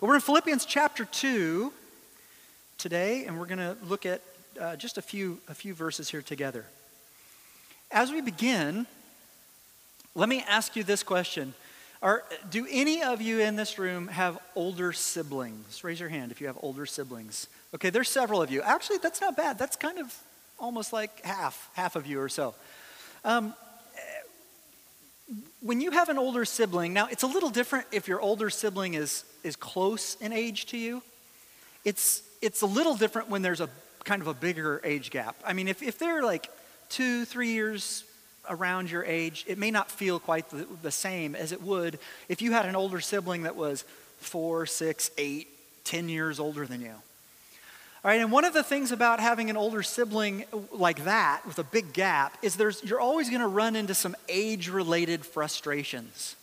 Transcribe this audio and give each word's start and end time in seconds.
But 0.00 0.06
we're 0.06 0.14
in 0.14 0.20
Philippians 0.20 0.64
chapter 0.64 1.04
2 1.06 1.72
today, 2.76 3.24
and 3.24 3.36
we're 3.36 3.46
going 3.46 3.58
to 3.58 3.76
look 3.88 4.06
at 4.06 4.22
uh, 4.60 4.76
just 4.76 4.96
a 4.96 5.02
few, 5.02 5.40
a 5.48 5.54
few 5.54 5.74
verses 5.74 6.08
here 6.08 6.22
together. 6.22 6.66
As 7.90 8.12
we 8.12 8.20
begin, 8.20 8.86
let 10.14 10.28
me 10.28 10.44
ask 10.46 10.76
you 10.76 10.84
this 10.84 11.02
question. 11.02 11.52
Are, 12.00 12.22
do 12.48 12.64
any 12.70 13.02
of 13.02 13.20
you 13.20 13.40
in 13.40 13.56
this 13.56 13.76
room 13.76 14.06
have 14.06 14.38
older 14.54 14.92
siblings? 14.92 15.82
Raise 15.82 15.98
your 15.98 16.10
hand 16.10 16.30
if 16.30 16.40
you 16.40 16.46
have 16.46 16.58
older 16.62 16.86
siblings. 16.86 17.48
Okay, 17.74 17.90
there's 17.90 18.08
several 18.08 18.40
of 18.40 18.52
you. 18.52 18.62
Actually, 18.62 18.98
that's 18.98 19.20
not 19.20 19.36
bad. 19.36 19.58
That's 19.58 19.74
kind 19.74 19.98
of 19.98 20.16
almost 20.60 20.92
like 20.92 21.24
half, 21.24 21.70
half 21.72 21.96
of 21.96 22.06
you 22.06 22.20
or 22.20 22.28
so. 22.28 22.54
Um, 23.24 23.52
when 25.60 25.80
you 25.80 25.90
have 25.90 26.08
an 26.08 26.18
older 26.18 26.44
sibling, 26.44 26.92
now 26.92 27.08
it's 27.10 27.22
a 27.22 27.26
little 27.26 27.50
different 27.50 27.86
if 27.92 28.08
your 28.08 28.20
older 28.20 28.50
sibling 28.50 28.94
is, 28.94 29.24
is 29.44 29.56
close 29.56 30.16
in 30.20 30.32
age 30.32 30.66
to 30.66 30.78
you. 30.78 31.02
It's, 31.84 32.22
it's 32.40 32.62
a 32.62 32.66
little 32.66 32.94
different 32.94 33.28
when 33.28 33.42
there's 33.42 33.60
a 33.60 33.68
kind 34.04 34.22
of 34.22 34.28
a 34.28 34.34
bigger 34.34 34.80
age 34.84 35.10
gap. 35.10 35.36
I 35.44 35.52
mean, 35.52 35.68
if, 35.68 35.82
if 35.82 35.98
they're 35.98 36.22
like 36.22 36.50
two, 36.88 37.24
three 37.24 37.50
years 37.50 38.04
around 38.48 38.90
your 38.90 39.04
age, 39.04 39.44
it 39.46 39.58
may 39.58 39.70
not 39.70 39.90
feel 39.90 40.18
quite 40.18 40.48
the, 40.50 40.66
the 40.82 40.90
same 40.90 41.34
as 41.34 41.52
it 41.52 41.62
would 41.62 41.98
if 42.28 42.40
you 42.40 42.52
had 42.52 42.64
an 42.64 42.74
older 42.74 43.00
sibling 43.00 43.42
that 43.42 43.56
was 43.56 43.84
four, 44.18 44.64
six, 44.66 45.10
eight, 45.18 45.48
ten 45.84 46.08
years 46.08 46.40
older 46.40 46.66
than 46.66 46.80
you. 46.80 46.94
And 48.16 48.32
one 48.32 48.44
of 48.44 48.54
the 48.54 48.62
things 48.62 48.92
about 48.92 49.20
having 49.20 49.50
an 49.50 49.56
older 49.56 49.82
sibling 49.82 50.44
like 50.72 51.04
that 51.04 51.46
with 51.46 51.58
a 51.58 51.64
big 51.64 51.92
gap 51.92 52.36
is 52.42 52.56
there's 52.56 52.82
you're 52.82 53.00
always 53.00 53.28
going 53.28 53.42
to 53.42 53.48
run 53.48 53.76
into 53.76 53.94
some 53.94 54.16
age-related 54.28 55.26
frustrations. 55.26 56.36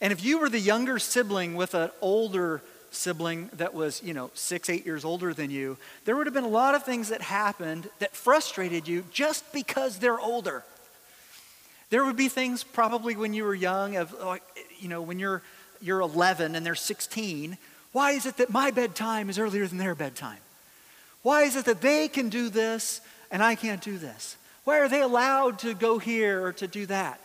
And 0.00 0.12
if 0.12 0.24
you 0.24 0.38
were 0.38 0.48
the 0.48 0.60
younger 0.60 0.98
sibling 0.98 1.54
with 1.54 1.74
an 1.74 1.90
older 2.00 2.62
sibling 2.90 3.50
that 3.54 3.74
was, 3.74 4.02
you 4.02 4.14
know, 4.14 4.30
6, 4.34 4.70
8 4.70 4.86
years 4.86 5.04
older 5.04 5.34
than 5.34 5.50
you, 5.50 5.76
there 6.04 6.16
would 6.16 6.26
have 6.26 6.34
been 6.34 6.44
a 6.44 6.48
lot 6.48 6.74
of 6.74 6.84
things 6.84 7.08
that 7.08 7.22
happened 7.22 7.88
that 7.98 8.14
frustrated 8.14 8.86
you 8.86 9.04
just 9.12 9.52
because 9.52 9.98
they're 9.98 10.20
older. 10.20 10.64
There 11.90 12.04
would 12.04 12.16
be 12.16 12.28
things 12.28 12.64
probably 12.64 13.16
when 13.16 13.34
you 13.34 13.44
were 13.44 13.54
young 13.54 13.96
of 13.96 14.12
like, 14.20 14.42
you 14.78 14.88
know, 14.88 15.02
when 15.02 15.18
you're 15.18 15.42
you're 15.80 16.00
11 16.00 16.54
and 16.54 16.64
they're 16.64 16.74
16, 16.74 17.58
why 17.92 18.12
is 18.12 18.26
it 18.26 18.36
that 18.38 18.50
my 18.50 18.70
bedtime 18.70 19.30
is 19.30 19.38
earlier 19.38 19.66
than 19.66 19.78
their 19.78 19.94
bedtime? 19.94 20.38
Why 21.26 21.42
is 21.42 21.56
it 21.56 21.64
that 21.64 21.80
they 21.80 22.06
can 22.06 22.28
do 22.28 22.48
this 22.50 23.00
and 23.32 23.42
I 23.42 23.56
can't 23.56 23.82
do 23.82 23.98
this? 23.98 24.36
Why 24.62 24.78
are 24.78 24.88
they 24.88 25.02
allowed 25.02 25.58
to 25.58 25.74
go 25.74 25.98
here 25.98 26.46
or 26.46 26.52
to 26.52 26.68
do 26.68 26.86
that? 26.86 27.18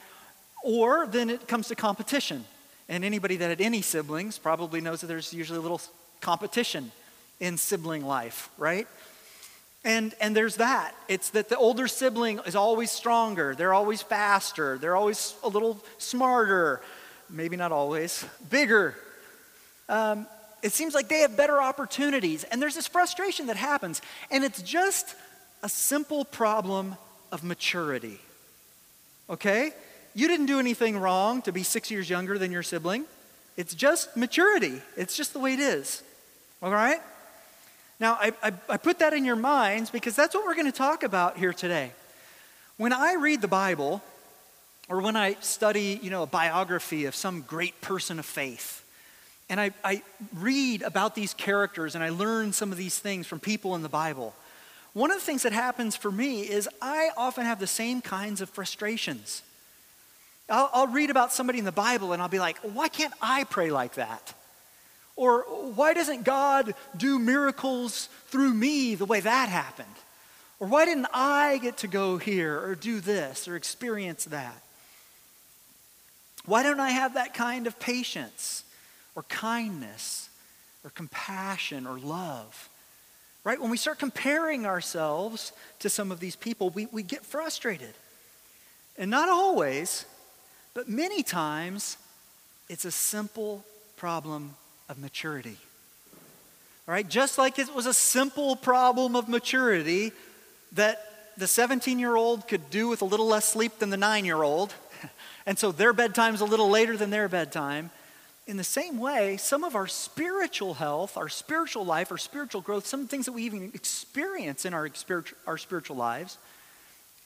Or 0.63 1.05
then 1.05 1.29
it 1.29 1.47
comes 1.47 1.67
to 1.67 1.75
competition. 1.75 2.43
And 2.89 3.05
anybody 3.05 3.35
that 3.35 3.49
had 3.49 3.61
any 3.61 3.83
siblings 3.83 4.39
probably 4.39 4.81
knows 4.81 5.01
that 5.01 5.07
there's 5.07 5.35
usually 5.35 5.59
a 5.59 5.61
little 5.61 5.79
competition 6.19 6.91
in 7.39 7.59
sibling 7.59 8.03
life, 8.03 8.49
right? 8.57 8.87
And, 9.85 10.15
and 10.19 10.35
there's 10.35 10.55
that. 10.55 10.95
It's 11.07 11.29
that 11.29 11.49
the 11.49 11.57
older 11.57 11.87
sibling 11.87 12.39
is 12.47 12.55
always 12.55 12.89
stronger. 12.89 13.53
They're 13.53 13.75
always 13.75 14.01
faster. 14.01 14.79
They're 14.79 14.95
always 14.95 15.35
a 15.43 15.47
little 15.47 15.79
smarter. 15.99 16.81
Maybe 17.29 17.55
not 17.55 17.71
always. 17.71 18.25
Bigger. 18.49 18.95
Um, 19.87 20.25
it 20.61 20.73
seems 20.73 20.93
like 20.93 21.07
they 21.07 21.19
have 21.19 21.35
better 21.35 21.61
opportunities. 21.61 22.43
And 22.45 22.61
there's 22.61 22.75
this 22.75 22.87
frustration 22.87 23.47
that 23.47 23.57
happens. 23.57 24.01
And 24.29 24.43
it's 24.43 24.61
just 24.61 25.15
a 25.63 25.69
simple 25.69 26.25
problem 26.25 26.95
of 27.31 27.43
maturity. 27.43 28.19
Okay? 29.29 29.73
You 30.13 30.27
didn't 30.27 30.47
do 30.47 30.59
anything 30.59 30.97
wrong 30.97 31.41
to 31.43 31.51
be 31.51 31.63
six 31.63 31.89
years 31.89 32.09
younger 32.09 32.37
than 32.37 32.51
your 32.51 32.63
sibling. 32.63 33.05
It's 33.57 33.73
just 33.73 34.15
maturity. 34.15 34.81
It's 34.97 35.15
just 35.15 35.33
the 35.33 35.39
way 35.39 35.53
it 35.53 35.59
is. 35.59 36.03
All 36.61 36.71
right? 36.71 37.01
Now, 37.99 38.17
I, 38.19 38.33
I, 38.43 38.51
I 38.69 38.77
put 38.77 38.99
that 38.99 39.13
in 39.13 39.25
your 39.25 39.35
minds 39.35 39.89
because 39.89 40.15
that's 40.15 40.33
what 40.33 40.45
we're 40.45 40.55
going 40.55 40.71
to 40.71 40.77
talk 40.77 41.03
about 41.03 41.37
here 41.37 41.53
today. 41.53 41.91
When 42.77 42.93
I 42.93 43.13
read 43.13 43.41
the 43.41 43.47
Bible, 43.47 44.01
or 44.89 45.01
when 45.01 45.15
I 45.15 45.35
study, 45.39 45.99
you 46.01 46.09
know, 46.09 46.23
a 46.23 46.27
biography 46.27 47.05
of 47.05 47.15
some 47.15 47.41
great 47.41 47.79
person 47.79 48.19
of 48.19 48.25
faith, 48.25 48.80
and 49.51 49.59
I, 49.59 49.71
I 49.83 50.01
read 50.33 50.81
about 50.81 51.13
these 51.13 51.33
characters 51.33 51.93
and 51.93 52.03
I 52.03 52.09
learn 52.09 52.53
some 52.53 52.71
of 52.71 52.77
these 52.77 52.97
things 52.97 53.27
from 53.27 53.41
people 53.41 53.75
in 53.75 53.81
the 53.81 53.89
Bible. 53.89 54.33
One 54.93 55.11
of 55.11 55.17
the 55.17 55.25
things 55.25 55.43
that 55.43 55.51
happens 55.51 55.93
for 55.93 56.09
me 56.09 56.43
is 56.43 56.69
I 56.81 57.09
often 57.17 57.45
have 57.45 57.59
the 57.59 57.67
same 57.67 58.01
kinds 58.01 58.39
of 58.39 58.49
frustrations. 58.49 59.43
I'll, 60.49 60.69
I'll, 60.73 60.87
read 60.87 61.09
about 61.09 61.33
somebody 61.33 61.59
in 61.59 61.65
the 61.65 61.71
Bible 61.73 62.13
and 62.13 62.21
I'll 62.21 62.29
be 62.29 62.39
like, 62.39 62.59
why 62.59 62.87
can't 62.87 63.13
I 63.21 63.43
pray 63.43 63.71
like 63.71 63.95
that? 63.95 64.33
Or 65.17 65.41
why 65.75 65.93
doesn't 65.93 66.23
God 66.23 66.73
do 66.95 67.19
miracles 67.19 68.07
through 68.27 68.53
me 68.53 68.95
the 68.95 69.05
way 69.05 69.19
that 69.19 69.49
happened? 69.49 69.87
Or 70.61 70.67
why 70.67 70.85
didn't 70.85 71.07
I 71.13 71.57
get 71.57 71.75
to 71.79 71.87
go 71.87 72.17
here 72.17 72.57
or 72.57 72.75
do 72.75 73.01
this 73.01 73.49
or 73.49 73.57
experience 73.57 74.23
that? 74.25 74.63
Why 76.45 76.63
don't 76.63 76.79
I 76.79 76.91
have 76.91 77.15
that 77.15 77.33
kind 77.33 77.67
of 77.67 77.79
patience? 77.79 78.63
Or 79.15 79.23
kindness 79.23 80.29
or 80.83 80.89
compassion 80.91 81.85
or 81.85 81.99
love. 81.99 82.69
Right? 83.43 83.59
When 83.59 83.71
we 83.71 83.77
start 83.77 83.99
comparing 83.99 84.65
ourselves 84.65 85.51
to 85.79 85.89
some 85.89 86.11
of 86.11 86.19
these 86.19 86.35
people, 86.35 86.69
we, 86.69 86.85
we 86.87 87.03
get 87.03 87.25
frustrated. 87.25 87.93
And 88.97 89.09
not 89.09 89.29
always, 89.29 90.05
but 90.73 90.87
many 90.87 91.23
times, 91.23 91.97
it's 92.69 92.85
a 92.85 92.91
simple 92.91 93.65
problem 93.97 94.55
of 94.89 94.99
maturity. 94.99 95.57
All 96.87 96.93
right? 96.93 97.07
Just 97.07 97.37
like 97.37 97.57
it 97.57 97.73
was 97.73 97.87
a 97.87 97.93
simple 97.93 98.55
problem 98.55 99.15
of 99.15 99.27
maturity 99.27 100.11
that 100.73 101.33
the 101.37 101.47
17 101.47 101.97
year 101.97 102.15
old 102.15 102.47
could 102.47 102.69
do 102.69 102.89
with 102.89 103.01
a 103.01 103.05
little 103.05 103.27
less 103.27 103.45
sleep 103.45 103.79
than 103.79 103.89
the 103.89 103.97
nine 103.97 104.25
year 104.25 104.43
old, 104.43 104.73
and 105.45 105.57
so 105.57 105.71
their 105.71 105.93
bedtime's 105.93 106.41
a 106.41 106.45
little 106.45 106.69
later 106.69 106.95
than 106.95 107.09
their 107.09 107.27
bedtime 107.27 107.89
in 108.47 108.57
the 108.57 108.63
same 108.63 108.97
way, 108.97 109.37
some 109.37 109.63
of 109.63 109.75
our 109.75 109.87
spiritual 109.87 110.73
health, 110.73 111.15
our 111.15 111.29
spiritual 111.29 111.85
life, 111.85 112.11
our 112.11 112.17
spiritual 112.17 112.61
growth, 112.61 112.85
some 112.87 113.07
things 113.07 113.25
that 113.25 113.31
we 113.33 113.43
even 113.43 113.71
experience 113.73 114.65
in 114.65 114.73
our, 114.73 114.89
our 115.45 115.57
spiritual 115.57 115.95
lives 115.95 116.37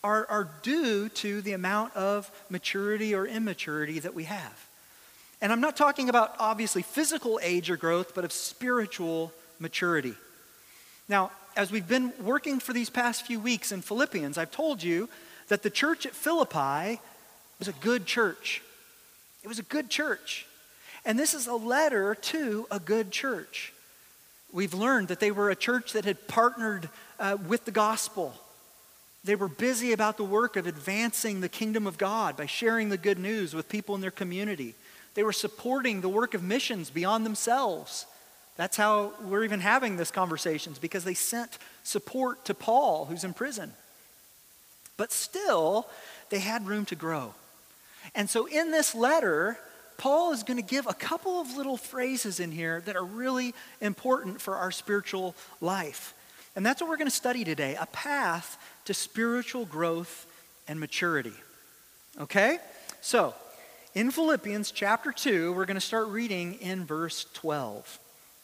are, 0.04 0.26
are 0.28 0.50
due 0.62 1.10
to 1.10 1.42
the 1.42 1.54
amount 1.54 1.96
of 1.96 2.30
maturity 2.50 3.16
or 3.16 3.26
immaturity 3.26 4.00
that 4.00 4.14
we 4.14 4.26
have. 4.26 4.68
And 5.42 5.52
I'm 5.52 5.62
not 5.62 5.76
talking 5.76 6.10
about 6.10 6.36
obviously 6.38 6.82
physical 6.82 7.40
age 7.42 7.70
or 7.70 7.78
growth, 7.78 8.14
but 8.14 8.24
of 8.24 8.32
spiritual 8.32 9.32
maturity. 9.60 10.14
Now, 11.08 11.32
as 11.56 11.72
we've 11.72 11.88
been 11.88 12.12
working 12.22 12.60
for 12.60 12.74
these 12.74 12.90
past 12.90 13.26
few 13.26 13.40
weeks 13.40 13.72
in 13.72 13.82
Philippians, 13.82 14.38
I've 14.38 14.52
told 14.52 14.84
you 14.84 15.10
that 15.48 15.64
the 15.64 15.70
church 15.70 16.06
at 16.06 16.14
Philippi 16.14 17.00
was 17.58 17.68
a 17.68 17.74
good 17.80 18.06
church. 18.06 18.62
It 19.44 19.48
was 19.48 19.60
a 19.60 19.64
good 19.64 19.90
church. 19.90 20.46
And 21.06 21.20
this 21.20 21.34
is 21.34 21.48
a 21.48 21.56
letter 21.56 22.16
to 22.16 22.68
a 22.72 22.80
good 22.80 23.12
church. 23.12 23.74
We've 24.52 24.74
learned 24.74 25.10
that 25.10 25.20
they 25.20 25.32
were 25.32 25.50
a 25.50 25.56
church 25.56 25.94
that 25.94 26.06
had 26.06 26.28
partnered 26.28 26.90
uh, 27.20 27.38
with 27.48 27.66
the 27.66 27.72
gospel. 27.72 28.34
They 29.24 29.36
were 29.36 29.48
busy 29.48 29.92
about 29.92 30.18
the 30.18 30.24
work 30.24 30.56
of 30.56 30.66
advancing 30.66 31.42
the 31.42 31.50
kingdom 31.50 31.88
of 31.88 31.98
God 31.98 32.38
by 32.38 32.46
sharing 32.46 32.90
the 32.90 32.98
good 32.98 33.20
news 33.20 33.54
with 33.54 33.70
people 33.70 33.96
in 33.96 34.02
their 34.02 34.12
community. 34.12 34.76
They 35.14 35.24
were 35.24 35.34
supporting 35.34 36.02
the 36.02 36.10
work 36.10 36.34
of 36.34 36.44
missions 36.44 36.90
beyond 36.90 37.26
themselves. 37.26 38.06
That's 38.58 38.78
how 38.78 39.14
we're 39.22 39.44
even 39.44 39.60
having 39.60 39.98
this 39.98 40.12
conversations 40.12 40.80
because 40.80 41.04
they 41.04 41.14
sent 41.14 41.58
support 41.84 42.46
to 42.46 42.54
Paul, 42.54 43.06
who's 43.06 43.24
in 43.24 43.34
prison. 43.34 43.74
But 44.98 45.12
still, 45.12 45.88
they 46.30 46.40
had 46.40 46.68
room 46.68 46.86
to 46.86 46.96
grow. 46.96 47.34
And 48.14 48.30
so 48.30 48.46
in 48.46 48.72
this 48.72 48.96
letter, 48.96 49.58
Paul 49.98 50.34
is 50.34 50.44
going 50.44 50.58
to 50.58 50.64
give 50.64 50.88
a 50.88 50.94
couple 50.94 51.40
of 51.40 51.56
little 51.56 51.78
phrases 51.78 52.40
in 52.40 52.52
here 52.52 52.82
that 52.86 52.96
are 52.96 53.06
really 53.06 53.54
important 53.82 54.42
for 54.42 54.56
our 54.58 54.72
spiritual 54.72 55.36
life. 55.62 56.14
And 56.56 56.66
that's 56.66 56.82
what 56.82 56.90
we're 56.90 56.98
going 56.98 57.10
to 57.10 57.16
study 57.16 57.44
today 57.44 57.78
a 57.80 57.86
path 57.88 58.58
to 58.86 58.94
spiritual 58.94 59.66
growth 59.66 60.26
and 60.68 60.80
maturity. 60.80 61.34
Okay? 62.20 62.60
So, 63.02 63.34
in 63.94 64.12
Philippians 64.12 64.72
chapter 64.72 65.12
2, 65.12 65.54
we're 65.54 65.66
going 65.66 65.76
to 65.76 65.82
start 65.82 66.08
reading 66.08 66.56
in 66.56 66.86
verse 66.86 67.26
12. 67.34 68.00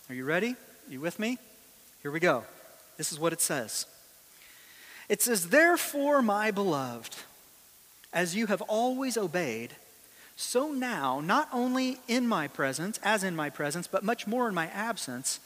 Are 0.10 0.16
you 0.16 0.26
ready? 0.26 0.52
Are 0.52 0.92
you 0.92 1.02
with 1.02 1.20
me? 1.20 1.38
Here 2.02 2.12
we 2.12 2.20
go. 2.20 2.44
This 2.98 3.12
is 3.12 3.20
what 3.20 3.34
it 3.34 3.42
says 3.42 3.86
It 5.10 5.22
says, 5.22 5.50
Therefore, 5.50 6.22
my 6.22 6.52
beloved, 6.52 7.16
as 8.14 8.36
you 8.36 8.48
have 8.48 8.62
always 8.64 9.18
obeyed, 9.18 9.72
so 10.42 10.72
now, 10.72 11.20
not 11.20 11.48
only 11.54 12.00
in 12.08 12.28
my 12.28 12.48
presence, 12.48 13.00
as 13.04 13.24
in 13.24 13.36
my 13.36 13.50
presence, 13.50 13.86
but 13.86 14.04
much 14.04 14.26
more 14.26 14.50
in 14.50 14.56
my 14.56 14.68
absence, 14.68 15.40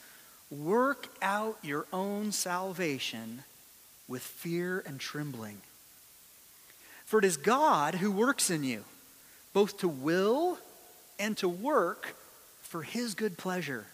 work 0.50 1.10
out 1.22 1.58
your 1.62 1.86
own 1.92 2.32
salvation 2.32 3.44
with 4.08 4.22
fear 4.22 4.82
and 4.86 5.00
trembling. 5.00 5.58
For 7.06 7.20
it 7.20 7.26
is 7.26 7.36
God 7.36 7.96
who 7.96 8.12
works 8.12 8.50
in 8.50 8.64
you, 8.64 8.86
both 9.54 9.78
to 9.80 9.88
will 9.88 10.58
and 11.20 11.36
to 11.38 11.50
work 11.50 12.16
for 12.62 12.84
his 12.84 13.16
good 13.16 13.38
pleasure. 13.38 13.86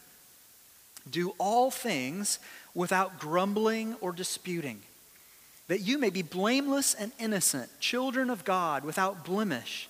Do 1.10 1.34
all 1.40 1.72
things 1.72 2.38
without 2.76 3.20
grumbling 3.20 3.96
or 4.02 4.12
disputing, 4.12 4.82
that 5.68 5.82
you 5.82 5.98
may 5.98 6.12
be 6.12 6.22
blameless 6.22 6.94
and 6.94 7.12
innocent, 7.18 7.72
children 7.80 8.30
of 8.30 8.46
God, 8.46 8.84
without 8.84 9.26
blemish, 9.26 9.90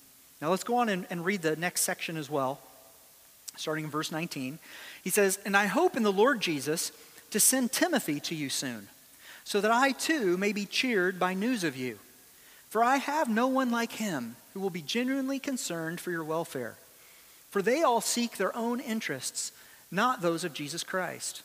Now 0.41 0.49
let's 0.49 0.63
go 0.63 0.77
on 0.77 0.89
and, 0.89 1.05
and 1.09 1.23
read 1.23 1.43
the 1.43 1.55
next 1.55 1.81
section 1.81 2.17
as 2.17 2.29
well, 2.29 2.59
starting 3.55 3.85
in 3.85 3.91
verse 3.91 4.11
19. 4.11 4.57
He 5.03 5.09
says, 5.09 5.39
And 5.45 5.55
I 5.55 5.67
hope 5.67 5.95
in 5.95 6.03
the 6.03 6.11
Lord 6.11 6.41
Jesus 6.41 6.91
to 7.29 7.39
send 7.39 7.71
Timothy 7.71 8.19
to 8.21 8.35
you 8.35 8.49
soon, 8.49 8.87
so 9.43 9.61
that 9.61 9.71
I 9.71 9.91
too 9.91 10.37
may 10.37 10.51
be 10.51 10.65
cheered 10.65 11.19
by 11.19 11.33
news 11.33 11.63
of 11.63 11.77
you. 11.77 11.99
For 12.69 12.83
I 12.83 12.97
have 12.97 13.29
no 13.29 13.47
one 13.47 13.69
like 13.69 13.93
him 13.93 14.35
who 14.53 14.59
will 14.59 14.69
be 14.69 14.81
genuinely 14.81 15.39
concerned 15.39 15.99
for 15.99 16.11
your 16.11 16.23
welfare. 16.23 16.75
For 17.49 17.61
they 17.61 17.83
all 17.83 18.01
seek 18.01 18.37
their 18.37 18.55
own 18.55 18.79
interests, 18.79 19.51
not 19.91 20.21
those 20.21 20.43
of 20.43 20.53
Jesus 20.53 20.83
Christ. 20.83 21.43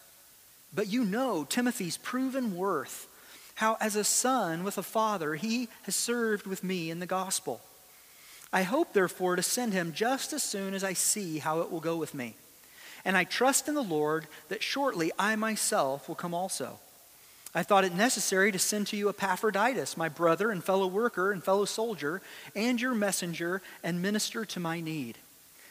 But 0.72 0.86
you 0.86 1.04
know 1.04 1.44
Timothy's 1.44 1.96
proven 1.96 2.56
worth, 2.56 3.08
how 3.56 3.76
as 3.80 3.96
a 3.96 4.04
son 4.04 4.62
with 4.62 4.78
a 4.78 4.82
father 4.82 5.34
he 5.34 5.68
has 5.82 5.96
served 5.96 6.46
with 6.46 6.62
me 6.62 6.90
in 6.90 7.00
the 7.00 7.06
gospel. 7.06 7.60
I 8.56 8.62
hope, 8.62 8.94
therefore, 8.94 9.36
to 9.36 9.42
send 9.42 9.74
him 9.74 9.92
just 9.92 10.32
as 10.32 10.42
soon 10.42 10.72
as 10.72 10.82
I 10.82 10.94
see 10.94 11.38
how 11.38 11.60
it 11.60 11.70
will 11.70 11.80
go 11.80 11.96
with 11.96 12.14
me. 12.14 12.34
And 13.04 13.14
I 13.14 13.24
trust 13.24 13.68
in 13.68 13.74
the 13.74 13.82
Lord 13.82 14.26
that 14.48 14.62
shortly 14.62 15.12
I 15.18 15.36
myself 15.36 16.08
will 16.08 16.14
come 16.14 16.32
also. 16.32 16.78
I 17.54 17.62
thought 17.62 17.84
it 17.84 17.94
necessary 17.94 18.50
to 18.52 18.58
send 18.58 18.86
to 18.88 18.96
you 18.96 19.10
Epaphroditus, 19.10 19.98
my 19.98 20.08
brother 20.08 20.50
and 20.50 20.64
fellow 20.64 20.86
worker 20.86 21.32
and 21.32 21.44
fellow 21.44 21.66
soldier, 21.66 22.22
and 22.54 22.80
your 22.80 22.94
messenger 22.94 23.60
and 23.84 24.00
minister 24.00 24.46
to 24.46 24.58
my 24.58 24.80
need 24.80 25.18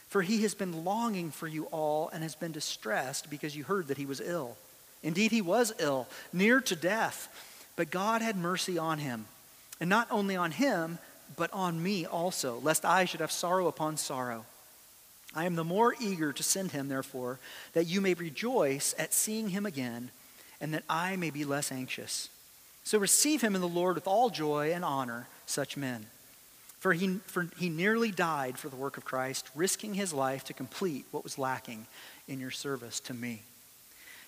for 0.08 0.22
he 0.22 0.44
has 0.44 0.54
been 0.54 0.86
longing 0.86 1.32
for 1.32 1.48
you 1.48 1.66
all 1.72 2.10
and 2.14 2.24
has 2.24 2.36
been 2.36 2.52
distressed 2.52 3.30
because 3.30 3.56
you 3.56 3.66
heard 3.66 3.88
that 3.88 3.98
he 3.98 4.06
was 4.06 4.22
ill. 4.22 4.56
Indeed, 5.04 5.32
he 5.32 5.42
was 5.42 5.74
ill, 5.78 6.08
near 6.32 6.62
to 6.62 6.76
death, 6.76 7.28
but 7.76 7.92
God 7.92 8.22
had 8.22 8.38
mercy 8.38 8.78
on 8.78 9.00
him. 9.00 9.26
And 9.80 9.90
not 9.90 10.08
only 10.10 10.38
on 10.38 10.52
him, 10.52 11.00
but 11.36 11.52
on 11.54 11.82
me 11.82 12.06
also, 12.06 12.60
lest 12.60 12.86
I 12.86 13.06
should 13.06 13.20
have 13.20 13.32
sorrow 13.32 13.68
upon 13.68 13.98
sorrow. 13.98 14.46
I 15.36 15.46
am 15.46 15.56
the 15.56 15.64
more 15.64 15.96
eager 16.00 16.32
to 16.32 16.44
send 16.44 16.72
him, 16.72 16.88
therefore, 16.88 17.40
that 17.74 17.88
you 17.88 18.00
may 18.00 18.14
rejoice 18.14 18.96
at 18.98 19.14
seeing 19.14 19.50
him 19.50 19.66
again, 19.66 20.12
and 20.62 20.74
that 20.74 20.84
I 20.90 21.18
may 21.18 21.30
be 21.30 21.44
less 21.44 21.72
anxious. 21.72 22.30
So 22.84 23.00
receive 23.00 23.42
him 23.42 23.56
in 23.56 23.62
the 23.62 23.68
Lord 23.68 23.96
with 23.96 24.08
all 24.08 24.30
joy 24.30 24.72
and 24.72 24.86
honor 24.86 25.28
such 25.46 25.76
men. 25.76 26.06
For 26.80 26.94
he, 26.94 27.20
for 27.26 27.48
he 27.58 27.68
nearly 27.68 28.12
died 28.12 28.58
for 28.58 28.70
the 28.70 28.76
work 28.76 28.96
of 28.96 29.04
Christ, 29.04 29.50
risking 29.56 29.96
his 29.96 30.14
life 30.14 30.44
to 30.46 30.54
complete 30.54 31.06
what 31.12 31.24
was 31.24 31.40
lacking 31.40 31.88
in 32.28 32.40
your 32.40 32.52
service 32.52 33.00
to 33.02 33.14
me. 33.14 33.42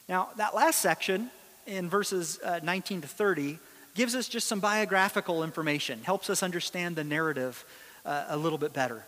Now, 0.10 0.30
that 0.38 0.56
last 0.56 0.82
section 0.82 1.30
in 1.68 1.90
verses 1.90 2.40
uh, 2.44 2.60
19 2.64 3.02
to 3.02 3.08
30 3.08 3.60
gives 3.98 4.16
us 4.16 4.30
just 4.30 4.48
some 4.48 4.60
biographical 4.60 5.44
information, 5.44 6.00
helps 6.04 6.30
us 6.30 6.44
understand 6.44 6.96
the 6.96 7.04
narrative 7.04 7.66
uh, 8.06 8.26
a 8.30 8.38
little 8.38 8.60
bit 8.60 8.72
better. 8.72 9.04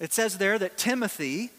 It 0.00 0.14
says 0.14 0.38
there 0.38 0.58
that 0.58 0.78
Timothy, 0.78 1.50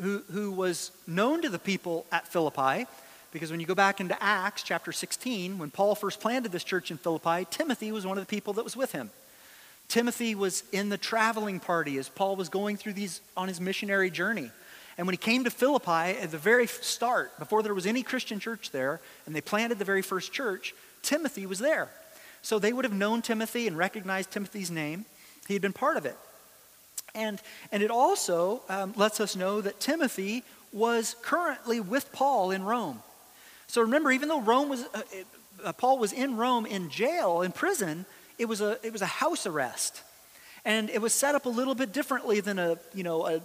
who, 0.00 0.22
who 0.32 0.50
was 0.50 0.90
known 1.06 1.42
to 1.42 1.50
the 1.50 1.58
people 1.58 2.06
at 2.10 2.26
Philippi, 2.26 2.86
because 3.30 3.50
when 3.50 3.60
you 3.60 3.66
go 3.66 3.74
back 3.74 4.00
into 4.00 4.20
Acts 4.22 4.62
chapter 4.62 4.90
16, 4.90 5.58
when 5.58 5.70
Paul 5.70 5.94
first 5.94 6.18
planted 6.18 6.50
this 6.50 6.64
church 6.64 6.90
in 6.90 6.96
Philippi, 6.96 7.46
Timothy 7.50 7.92
was 7.92 8.06
one 8.06 8.16
of 8.16 8.26
the 8.26 8.30
people 8.30 8.54
that 8.54 8.64
was 8.64 8.74
with 8.74 8.92
him. 8.92 9.10
Timothy 9.88 10.34
was 10.34 10.64
in 10.72 10.88
the 10.88 10.96
traveling 10.96 11.60
party 11.60 11.98
as 11.98 12.08
Paul 12.08 12.36
was 12.36 12.48
going 12.48 12.78
through 12.78 12.94
these 12.94 13.20
on 13.36 13.48
his 13.48 13.60
missionary 13.60 14.08
journey. 14.08 14.50
And 14.96 15.06
when 15.06 15.12
he 15.12 15.18
came 15.18 15.44
to 15.44 15.50
Philippi 15.50 16.18
at 16.18 16.30
the 16.30 16.38
very 16.38 16.68
start, 16.68 17.38
before 17.38 17.62
there 17.62 17.74
was 17.74 17.84
any 17.84 18.02
Christian 18.02 18.40
church 18.40 18.70
there, 18.70 19.00
and 19.26 19.36
they 19.36 19.42
planted 19.42 19.78
the 19.78 19.84
very 19.84 20.00
first 20.00 20.32
church, 20.32 20.74
Timothy 21.02 21.44
was 21.44 21.58
there. 21.58 21.90
So 22.44 22.58
they 22.58 22.74
would 22.74 22.84
have 22.84 22.92
known 22.92 23.22
Timothy 23.22 23.66
and 23.66 23.76
recognized 23.76 24.30
Timothy's 24.30 24.70
name. 24.70 25.06
He 25.48 25.54
had 25.54 25.62
been 25.62 25.72
part 25.72 25.96
of 25.96 26.04
it. 26.04 26.16
And, 27.14 27.40
and 27.72 27.82
it 27.82 27.90
also 27.90 28.60
um, 28.68 28.92
lets 28.96 29.18
us 29.18 29.34
know 29.34 29.62
that 29.62 29.80
Timothy 29.80 30.44
was 30.70 31.16
currently 31.22 31.80
with 31.80 32.12
Paul 32.12 32.50
in 32.50 32.62
Rome. 32.62 33.02
So 33.66 33.80
remember, 33.80 34.12
even 34.12 34.28
though 34.28 34.42
Rome 34.42 34.68
was, 34.68 34.84
uh, 34.92 35.00
uh, 35.64 35.72
Paul 35.72 35.98
was 35.98 36.12
in 36.12 36.36
Rome 36.36 36.66
in 36.66 36.90
jail, 36.90 37.40
in 37.40 37.50
prison, 37.50 38.04
it 38.38 38.44
was 38.44 38.60
a, 38.60 38.78
it 38.82 38.92
was 38.92 39.00
a 39.00 39.06
house 39.06 39.46
arrest. 39.46 40.02
And 40.66 40.90
it 40.90 41.00
was 41.00 41.14
set 41.14 41.34
up 41.34 41.46
a 41.46 41.50
little 41.50 41.74
bit 41.74 41.94
differently 41.94 42.40
than 42.40 42.58
a, 42.58 42.76
you 42.92 43.04
know, 43.04 43.26
a 43.26 43.40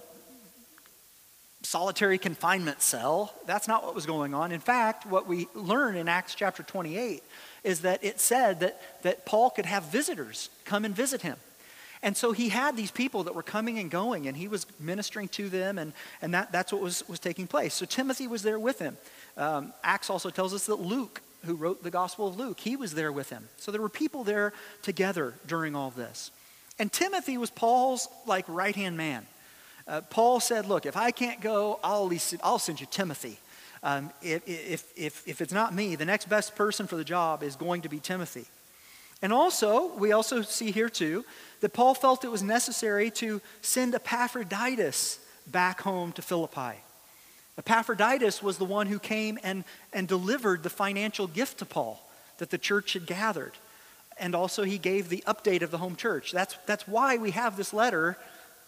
solitary 1.61 2.17
confinement 2.17 2.81
cell. 2.81 3.33
That's 3.45 3.67
not 3.67 3.85
what 3.85 3.95
was 3.95 4.05
going 4.05 4.33
on. 4.33 4.51
In 4.51 4.59
fact, 4.59 5.05
what 5.05 5.25
we 5.25 5.47
learn 5.55 5.95
in 5.95 6.09
Acts 6.09 6.35
chapter 6.35 6.63
28 6.63 7.23
is 7.63 7.81
that 7.81 8.03
it 8.03 8.19
said 8.19 8.59
that, 8.61 8.81
that 9.03 9.25
Paul 9.25 9.49
could 9.49 9.65
have 9.65 9.83
visitors 9.83 10.49
come 10.65 10.85
and 10.85 10.95
visit 10.95 11.21
him. 11.21 11.37
And 12.01 12.15
so 12.15 12.31
he 12.31 12.49
had 12.49 12.77
these 12.77 12.91
people 12.91 13.25
that 13.25 13.35
were 13.35 13.43
coming 13.43 13.77
and 13.77 13.91
going, 13.91 14.27
and 14.27 14.37
he 14.37 14.47
was 14.47 14.65
ministering 14.79 15.27
to 15.29 15.49
them, 15.49 15.77
and, 15.77 15.91
and 16.21 16.33
that, 16.33 16.51
that's 16.51 16.71
what 16.71 16.81
was, 16.81 17.07
was 17.09 17.19
taking 17.19 17.45
place. 17.45 17.73
So 17.73 17.85
Timothy 17.85 18.25
was 18.27 18.41
there 18.41 18.57
with 18.57 18.79
him. 18.79 18.95
Um, 19.35 19.73
Acts 19.83 20.09
also 20.09 20.29
tells 20.29 20.53
us 20.53 20.65
that 20.67 20.75
Luke 20.75 21.21
who 21.45 21.55
wrote 21.55 21.83
the 21.83 21.91
Gospel 21.91 22.27
of 22.27 22.37
Luke. 22.37 22.59
He 22.59 22.75
was 22.75 22.93
there 22.93 23.11
with 23.11 23.29
him. 23.29 23.47
So 23.57 23.71
there 23.71 23.81
were 23.81 23.89
people 23.89 24.23
there 24.23 24.53
together 24.81 25.33
during 25.47 25.75
all 25.75 25.91
this. 25.91 26.31
And 26.77 26.91
Timothy 26.91 27.37
was 27.37 27.49
Paul's 27.49 28.07
like 28.25 28.45
right 28.47 28.75
hand 28.75 28.97
man. 28.97 29.25
Uh, 29.87 30.01
Paul 30.01 30.39
said, 30.39 30.65
Look, 30.65 30.85
if 30.85 30.95
I 30.95 31.11
can't 31.11 31.41
go, 31.41 31.79
I'll, 31.83 32.11
I'll 32.43 32.59
send 32.59 32.79
you 32.79 32.87
Timothy. 32.89 33.39
Um, 33.81 34.11
if, 34.21 34.41
if, 34.47 34.93
if, 34.95 35.27
if 35.27 35.41
it's 35.41 35.53
not 35.53 35.73
me, 35.73 35.95
the 35.95 36.05
next 36.05 36.29
best 36.29 36.55
person 36.55 36.87
for 36.87 36.95
the 36.95 37.03
job 37.03 37.43
is 37.43 37.55
going 37.55 37.81
to 37.83 37.89
be 37.89 37.99
Timothy. 37.99 38.45
And 39.21 39.33
also, 39.33 39.93
we 39.95 40.11
also 40.11 40.41
see 40.41 40.71
here 40.71 40.89
too 40.89 41.25
that 41.61 41.73
Paul 41.73 41.93
felt 41.93 42.23
it 42.23 42.31
was 42.31 42.43
necessary 42.43 43.11
to 43.11 43.41
send 43.61 43.95
Epaphroditus 43.95 45.19
back 45.47 45.81
home 45.81 46.11
to 46.13 46.21
Philippi. 46.21 46.77
Epaphroditus 47.57 48.41
was 48.41 48.57
the 48.57 48.65
one 48.65 48.87
who 48.87 48.99
came 48.99 49.37
and, 49.43 49.65
and 49.91 50.07
delivered 50.07 50.63
the 50.63 50.69
financial 50.69 51.27
gift 51.27 51.59
to 51.59 51.65
Paul 51.65 52.01
that 52.37 52.49
the 52.49 52.57
church 52.57 52.93
had 52.93 53.05
gathered. 53.05 53.51
And 54.17 54.35
also, 54.35 54.63
he 54.63 54.77
gave 54.77 55.09
the 55.09 55.23
update 55.27 55.61
of 55.61 55.71
the 55.71 55.77
home 55.77 55.95
church. 55.95 56.31
That's, 56.31 56.55
that's 56.65 56.87
why 56.87 57.17
we 57.17 57.31
have 57.31 57.55
this 57.55 57.73
letter 57.73 58.17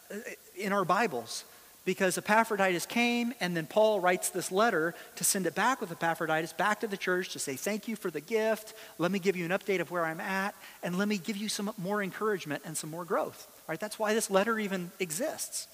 uh, 0.10 0.16
in 0.58 0.74
our 0.74 0.86
Bibles, 0.86 1.44
because 1.84 2.18
Epaphroditus 2.18 2.86
came, 2.86 3.34
and 3.40 3.58
then 3.58 3.66
Paul 3.66 4.00
writes 4.00 4.30
this 4.30 4.52
letter 4.52 4.94
to 5.16 5.24
send 5.24 5.48
it 5.48 5.56
back 5.56 5.82
with 5.82 5.92
Epaphroditus 5.92 6.54
back 6.54 6.82
to 6.82 6.88
the 6.88 6.98
church 6.98 7.30
to 7.30 7.40
say, 7.40 7.56
Thank 7.56 7.88
you 7.88 7.96
for 7.96 8.12
the 8.12 8.22
gift. 8.22 8.74
Let 8.98 9.12
me 9.12 9.20
give 9.20 9.36
you 9.36 9.46
an 9.46 9.52
update 9.52 9.82
of 9.82 9.90
where 9.90 10.06
I'm 10.06 10.22
at, 10.22 10.54
and 10.84 10.98
let 10.98 11.08
me 11.08 11.18
give 11.18 11.38
you 11.38 11.50
some 11.50 11.72
more 11.78 12.04
encouragement 12.04 12.64
and 12.66 12.78
some 12.78 12.92
more 12.92 13.06
growth. 13.06 13.48
Right? 13.68 13.80
That's 13.80 13.98
why 13.98 14.14
this 14.14 14.30
letter 14.30 14.60
even 14.60 14.92
exists. 15.00 15.68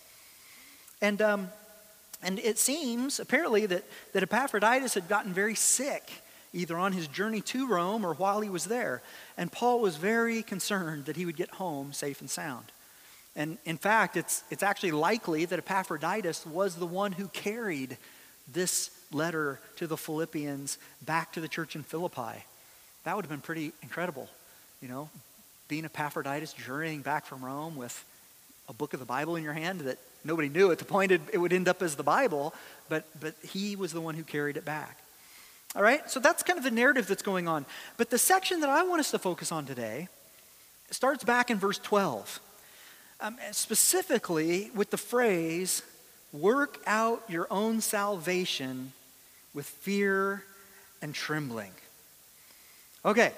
And 1.01 1.21
um, 1.21 1.49
and 2.21 2.39
it 2.39 2.57
seems, 2.57 3.19
apparently, 3.19 3.65
that, 3.67 3.83
that 4.13 4.23
Epaphroditus 4.23 4.95
had 4.95 5.07
gotten 5.07 5.33
very 5.33 5.55
sick, 5.55 6.09
either 6.51 6.77
on 6.77 6.93
his 6.93 7.07
journey 7.07 7.41
to 7.41 7.67
Rome 7.67 8.05
or 8.05 8.13
while 8.13 8.41
he 8.41 8.49
was 8.49 8.65
there. 8.65 9.01
And 9.37 9.51
Paul 9.51 9.79
was 9.79 9.97
very 9.97 10.41
concerned 10.41 11.05
that 11.05 11.15
he 11.15 11.25
would 11.25 11.35
get 11.35 11.49
home 11.51 11.93
safe 11.93 12.19
and 12.19 12.29
sound. 12.29 12.71
And 13.37 13.59
in 13.65 13.77
fact, 13.77 14.17
it's, 14.17 14.43
it's 14.49 14.63
actually 14.63 14.91
likely 14.91 15.45
that 15.45 15.59
Epaphroditus 15.59 16.45
was 16.45 16.75
the 16.75 16.87
one 16.87 17.11
who 17.11 17.27
carried 17.27 17.97
this 18.51 18.89
letter 19.13 19.59
to 19.77 19.85
the 19.85 19.95
Philippians 19.95 20.79
back 21.05 21.33
to 21.33 21.39
the 21.39 21.47
church 21.47 21.75
in 21.75 21.83
Philippi. 21.83 22.43
That 23.03 23.15
would 23.15 23.23
have 23.23 23.29
been 23.29 23.41
pretty 23.41 23.71
incredible, 23.83 24.27
you 24.81 24.89
know, 24.89 25.09
being 25.67 25.85
Epaphroditus 25.85 26.53
journeying 26.53 27.03
back 27.03 27.25
from 27.25 27.45
Rome 27.45 27.75
with 27.75 28.03
a 28.67 28.73
book 28.73 28.93
of 28.93 28.99
the 28.99 29.05
Bible 29.05 29.35
in 29.35 29.43
your 29.43 29.53
hand 29.53 29.81
that 29.81 29.99
nobody 30.25 30.49
knew 30.49 30.71
at 30.71 30.79
the 30.79 30.85
point 30.85 31.11
it, 31.11 31.21
it 31.31 31.37
would 31.37 31.53
end 31.53 31.67
up 31.67 31.83
as 31.83 31.95
the 31.95 32.03
Bible, 32.03 32.55
but, 32.89 33.05
but 33.21 33.35
he 33.43 33.75
was 33.75 33.93
the 33.93 34.01
one 34.01 34.15
who 34.15 34.23
carried 34.23 34.57
it 34.57 34.65
back. 34.65 34.97
All 35.75 35.83
right, 35.83 36.09
so 36.09 36.19
that's 36.19 36.41
kind 36.41 36.57
of 36.57 36.63
the 36.63 36.71
narrative 36.71 37.05
that's 37.05 37.21
going 37.21 37.47
on. 37.47 37.65
But 37.97 38.09
the 38.09 38.17
section 38.17 38.61
that 38.61 38.69
I 38.69 38.83
want 38.83 38.99
us 38.99 39.11
to 39.11 39.19
focus 39.19 39.51
on 39.51 39.65
today 39.65 40.07
starts 40.89 41.23
back 41.23 41.51
in 41.51 41.59
verse 41.59 41.77
12, 41.77 42.39
um, 43.19 43.37
specifically 43.51 44.71
with 44.75 44.91
the 44.91 44.97
phrase, 44.97 45.81
work 46.31 46.79
out 46.85 47.23
your 47.27 47.47
own 47.49 47.81
salvation 47.81 48.93
with 49.53 49.65
fear 49.65 50.43
and 51.01 51.13
trembling. 51.13 51.71
Okay, 53.05 53.31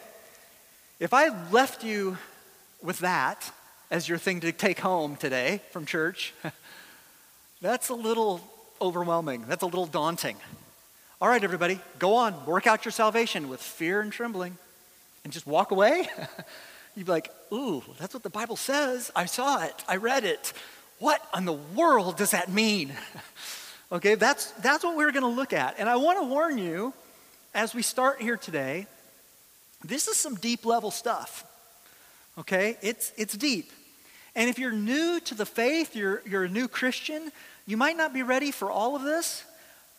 if 0.99 1.13
I 1.13 1.29
left 1.51 1.83
you 1.83 2.17
with 2.81 2.99
that 2.99 3.51
as 3.91 4.09
your 4.09 4.17
thing 4.17 4.41
to 4.41 4.51
take 4.51 4.79
home 4.79 5.15
today 5.15 5.61
from 5.71 5.85
church, 5.85 6.33
that's 7.61 7.89
a 7.89 7.95
little 7.95 8.41
overwhelming. 8.81 9.45
That's 9.47 9.63
a 9.63 9.65
little 9.65 9.85
daunting. 9.85 10.37
All 11.21 11.27
right, 11.27 11.43
everybody, 11.43 11.79
go 11.99 12.15
on, 12.15 12.45
work 12.45 12.65
out 12.67 12.85
your 12.85 12.91
salvation 12.91 13.49
with 13.49 13.61
fear 13.61 14.01
and 14.01 14.11
trembling, 14.11 14.57
and 15.23 15.33
just 15.33 15.45
walk 15.45 15.71
away. 15.71 16.07
You'd 16.99 17.05
be 17.05 17.13
like, 17.13 17.31
ooh, 17.53 17.81
that's 17.97 18.13
what 18.13 18.23
the 18.23 18.29
Bible 18.29 18.57
says. 18.57 19.09
I 19.15 19.25
saw 19.25 19.63
it, 19.63 19.73
I 19.87 19.95
read 19.95 20.25
it. 20.25 20.51
What 20.99 21.25
in 21.33 21.45
the 21.45 21.53
world 21.53 22.17
does 22.17 22.31
that 22.31 22.49
mean? 22.49 22.91
okay, 23.93 24.15
that's, 24.15 24.51
that's 24.51 24.83
what 24.83 24.97
we're 24.97 25.13
going 25.13 25.23
to 25.23 25.29
look 25.29 25.53
at. 25.53 25.75
And 25.79 25.87
I 25.87 25.95
want 25.95 26.19
to 26.19 26.25
warn 26.25 26.57
you 26.57 26.93
as 27.55 27.73
we 27.73 27.83
start 27.83 28.21
here 28.21 28.35
today, 28.35 28.85
this 29.81 30.09
is 30.09 30.17
some 30.17 30.35
deep 30.35 30.65
level 30.65 30.91
stuff. 30.91 31.45
Okay, 32.37 32.77
it's, 32.81 33.13
it's 33.15 33.37
deep. 33.37 33.71
And 34.35 34.49
if 34.49 34.59
you're 34.59 34.73
new 34.73 35.21
to 35.21 35.35
the 35.35 35.45
faith, 35.45 35.95
you're, 35.95 36.21
you're 36.25 36.43
a 36.43 36.49
new 36.49 36.67
Christian, 36.67 37.31
you 37.65 37.77
might 37.77 37.95
not 37.95 38.13
be 38.13 38.23
ready 38.23 38.51
for 38.51 38.69
all 38.69 38.97
of 38.97 39.03
this 39.03 39.45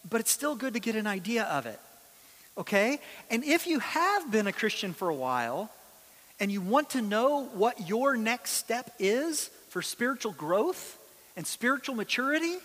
but 0.09 0.21
it's 0.21 0.31
still 0.31 0.57
good 0.57 0.75
to 0.75 0.81
get 0.81 0.97
an 0.97 1.07
idea 1.07 1.45
of 1.45 1.65
it. 1.67 1.79
Okay? 2.57 3.01
And 3.31 3.45
if 3.45 3.67
you 3.67 3.79
have 3.81 4.31
been 4.31 4.47
a 4.47 4.53
Christian 4.53 4.93
for 4.93 5.09
a 5.09 5.15
while 5.15 5.71
and 6.41 6.51
you 6.51 6.61
want 6.61 6.91
to 6.91 7.03
know 7.03 7.45
what 7.55 7.89
your 7.89 8.17
next 8.17 8.53
step 8.53 8.93
is 8.99 9.51
for 9.69 9.83
spiritual 9.83 10.33
growth 10.33 10.99
and 11.37 11.47
spiritual 11.47 11.95
maturity, 11.95 12.57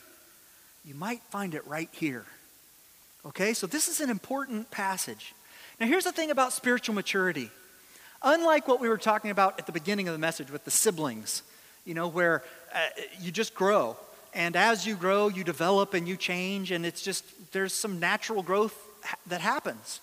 you 0.86 0.96
might 0.96 1.22
find 1.29 1.53
it 1.53 1.67
right 1.67 1.89
here. 1.91 2.25
Okay? 3.25 3.53
So 3.53 3.67
this 3.67 3.88
is 3.88 4.01
an 4.01 4.10
important 4.10 4.72
passage. 4.72 5.36
Now, 5.79 5.88
here's 5.88 6.05
the 6.05 6.12
thing 6.12 6.32
about 6.32 6.53
spiritual 6.53 6.96
maturity. 6.96 7.51
Unlike 8.24 8.67
what 8.67 8.79
we 8.79 8.89
were 8.89 8.98
talking 8.98 9.29
about 9.29 9.60
at 9.60 9.65
the 9.65 9.72
beginning 9.72 10.08
of 10.08 10.13
the 10.13 10.20
message 10.20 10.50
with 10.50 10.63
the 10.63 10.72
siblings, 10.72 11.44
you 11.86 11.94
know, 11.94 12.08
where 12.08 12.44
uh, 12.74 12.79
you 13.20 13.32
just 13.32 13.53
grow 13.53 13.98
and 14.36 14.58
as 14.58 14.86
you 14.86 14.96
grow, 14.96 15.29
you 15.29 15.46
develop 15.46 15.94
and 15.94 16.08
you 16.08 16.17
change, 16.17 16.72
and 16.72 16.86
it's 16.86 17.01
just, 17.01 17.24
there's 17.53 17.74
some 17.74 18.01
natural 18.01 18.44
growth 18.44 18.77
ha- 19.03 19.15
that 19.27 19.39
happens. 19.39 20.01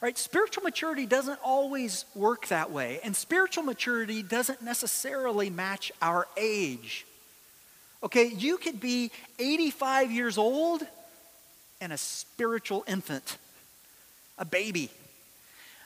Right? 0.00 0.16
Spiritual 0.16 0.62
maturity 0.62 1.06
doesn't 1.06 1.40
always 1.44 2.04
work 2.14 2.48
that 2.48 2.70
way, 2.70 3.00
and 3.02 3.16
spiritual 3.16 3.64
maturity 3.64 4.22
doesn't 4.22 4.62
necessarily 4.62 5.50
match 5.50 5.90
our 6.00 6.28
age. 6.36 7.04
Okay, 8.02 8.26
you 8.26 8.58
could 8.58 8.78
be 8.80 9.10
85 9.40 10.12
years 10.12 10.38
old 10.38 10.86
and 11.80 11.92
a 11.92 11.98
spiritual 11.98 12.84
infant, 12.86 13.38
a 14.38 14.44
baby. 14.44 14.90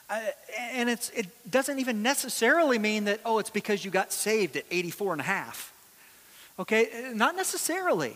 Uh, 0.09 0.19
and 0.59 0.89
it's, 0.89 1.09
it 1.09 1.27
doesn't 1.49 1.79
even 1.79 2.03
necessarily 2.03 2.77
mean 2.77 3.05
that, 3.05 3.19
oh, 3.25 3.39
it's 3.39 3.49
because 3.49 3.83
you 3.83 3.89
got 3.89 4.13
saved 4.13 4.55
at 4.55 4.65
84 4.69 5.13
and 5.13 5.21
a 5.21 5.25
half. 5.25 5.73
Okay, 6.59 7.11
not 7.15 7.35
necessarily. 7.35 8.15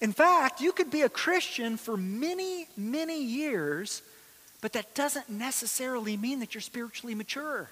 In 0.00 0.12
fact, 0.12 0.60
you 0.60 0.70
could 0.72 0.90
be 0.90 1.02
a 1.02 1.08
Christian 1.08 1.76
for 1.76 1.96
many, 1.96 2.68
many 2.76 3.22
years, 3.22 4.02
but 4.62 4.72
that 4.72 4.94
doesn't 4.94 5.28
necessarily 5.28 6.16
mean 6.16 6.40
that 6.40 6.54
you're 6.54 6.62
spiritually 6.62 7.14
mature. 7.14 7.68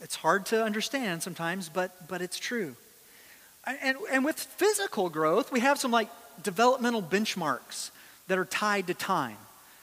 It's 0.00 0.14
hard 0.14 0.46
to 0.46 0.62
understand 0.62 1.24
sometimes, 1.24 1.68
but, 1.68 2.06
but 2.06 2.22
it's 2.22 2.38
true. 2.38 2.76
And, 3.66 3.96
and 4.10 4.24
with 4.24 4.38
physical 4.38 5.08
growth, 5.08 5.50
we 5.50 5.60
have 5.60 5.80
some 5.80 5.90
like 5.90 6.08
developmental 6.44 7.02
benchmarks 7.02 7.90
that 8.28 8.38
are 8.38 8.44
tied 8.44 8.86
to 8.86 8.94
time 8.94 9.38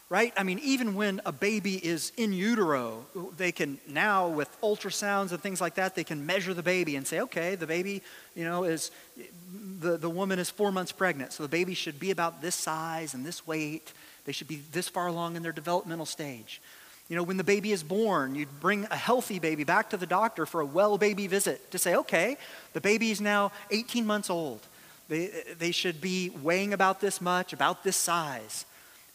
right? 0.10 0.34
I 0.36 0.44
mean, 0.44 0.60
even 0.64 0.96
when 0.96 1.22
a 1.26 1.32
baby 1.32 1.76
is 1.76 2.12
in 2.18 2.34
utero, 2.34 3.06
they 3.38 3.52
can 3.52 3.78
now, 3.88 4.28
with 4.28 4.50
ultrasounds 4.62 5.32
and 5.32 5.40
things 5.40 5.62
like 5.62 5.76
that, 5.76 5.96
they 5.96 6.04
can 6.04 6.26
measure 6.26 6.54
the 6.54 6.64
baby 6.64 6.96
and 6.96 7.06
say, 7.06 7.22
okay, 7.22 7.56
the 7.56 7.68
baby, 7.68 8.02
you 8.36 8.44
know, 8.44 8.64
is, 8.64 8.90
the, 9.80 9.98
the 9.98 10.10
woman 10.10 10.40
is 10.40 10.50
four 10.50 10.72
months 10.72 10.92
pregnant, 10.92 11.32
so 11.32 11.44
the 11.44 11.50
baby 11.50 11.76
should 11.76 12.00
be 12.00 12.10
about 12.10 12.42
this 12.42 12.56
size 12.56 13.14
and 13.14 13.24
this 13.24 13.46
weight. 13.46 13.94
They 14.29 14.33
should 14.33 14.48
be 14.48 14.62
this 14.71 14.88
far 14.88 15.07
along 15.07 15.38
in 15.38 15.41
their 15.41 15.51
developmental 15.51 16.05
stage. 16.05 16.62
You 17.07 17.15
know, 17.15 17.24
when 17.24 17.38
the 17.38 17.43
baby 17.43 17.71
is 17.71 17.81
born, 17.81 18.36
you 18.36 18.45
bring 18.45 18.86
a 18.91 18.95
healthy 18.95 19.39
baby 19.39 19.63
back 19.63 19.89
to 19.89 19.98
the 19.98 20.05
doctor 20.05 20.45
for 20.45 20.62
a 20.62 20.65
well 20.67 21.00
baby 21.00 21.25
visit 21.25 21.71
to 21.71 21.79
say, 21.79 21.95
okay, 21.95 22.38
the 22.74 22.79
baby 22.79 23.09
is 23.09 23.19
now 23.19 23.51
18 23.71 24.05
months 24.05 24.29
old. 24.29 24.59
They, 25.07 25.31
they 25.57 25.71
should 25.71 26.00
be 26.00 26.29
weighing 26.29 26.74
about 26.74 27.01
this 27.01 27.19
much, 27.21 27.53
about 27.53 27.83
this 27.83 27.98
size. 27.98 28.65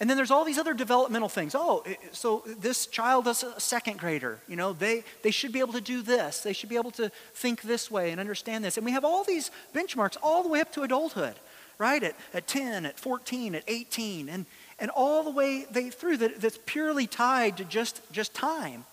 And 0.00 0.10
then 0.10 0.16
there's 0.16 0.32
all 0.32 0.44
these 0.44 0.58
other 0.58 0.74
developmental 0.74 1.28
things. 1.28 1.54
Oh, 1.54 1.84
so 2.10 2.42
this 2.58 2.86
child 2.88 3.28
is 3.28 3.44
a 3.44 3.60
second 3.60 4.00
grader. 4.00 4.40
You 4.48 4.56
know, 4.56 4.72
they, 4.72 5.04
they 5.22 5.30
should 5.30 5.52
be 5.52 5.60
able 5.60 5.74
to 5.74 5.80
do 5.80 6.02
this. 6.02 6.40
They 6.40 6.54
should 6.54 6.70
be 6.70 6.74
able 6.74 6.90
to 6.90 7.12
think 7.34 7.62
this 7.62 7.88
way 7.88 8.10
and 8.10 8.18
understand 8.18 8.64
this. 8.64 8.78
And 8.78 8.84
we 8.84 8.90
have 8.90 9.04
all 9.04 9.22
these 9.22 9.52
benchmarks 9.72 10.16
all 10.24 10.42
the 10.42 10.48
way 10.48 10.60
up 10.60 10.72
to 10.72 10.82
adulthood, 10.82 11.36
right? 11.78 12.02
At, 12.02 12.16
at 12.32 12.48
10, 12.48 12.84
at 12.84 12.98
14, 12.98 13.54
at 13.54 13.62
18, 13.68 14.28
and, 14.28 14.46
and 14.78 14.90
all 14.90 15.22
the 15.22 15.30
way 15.30 15.66
they, 15.70 15.90
through 15.90 16.18
that, 16.18 16.40
that's 16.40 16.58
purely 16.66 17.06
tied 17.06 17.56
to 17.58 17.64
just, 17.64 18.00
just 18.12 18.34
time. 18.34 18.84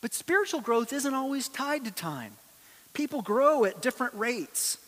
But 0.00 0.12
spiritual 0.12 0.60
growth 0.60 0.92
isn't 0.92 1.14
always 1.14 1.48
tied 1.48 1.84
to 1.84 1.90
time. 1.90 2.32
People 2.92 3.22
grow 3.22 3.64
at 3.64 3.80
different 3.80 4.14
rates. 4.14 4.78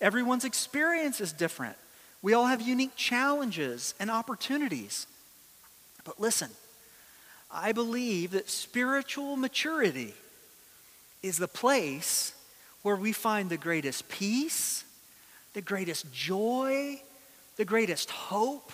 Everyone's 0.00 0.44
experience 0.44 1.20
is 1.20 1.32
different. 1.32 1.76
We 2.22 2.34
all 2.34 2.46
have 2.46 2.60
unique 2.60 2.96
challenges 2.96 3.94
and 3.98 4.10
opportunities. 4.10 5.06
But 6.04 6.20
listen, 6.20 6.50
I 7.50 7.72
believe 7.72 8.32
that 8.32 8.50
spiritual 8.50 9.36
maturity 9.36 10.14
is 11.22 11.38
the 11.38 11.48
place 11.48 12.32
where 12.82 12.96
we 12.96 13.12
find 13.12 13.48
the 13.48 13.56
greatest 13.56 14.08
peace, 14.08 14.84
the 15.54 15.62
greatest 15.62 16.12
joy, 16.12 17.00
the 17.56 17.64
greatest 17.64 18.10
hope, 18.10 18.72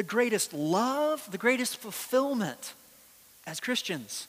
the 0.00 0.04
greatest 0.04 0.54
love, 0.54 1.30
the 1.30 1.36
greatest 1.36 1.76
fulfillment 1.76 2.72
as 3.46 3.60
Christians. 3.60 4.28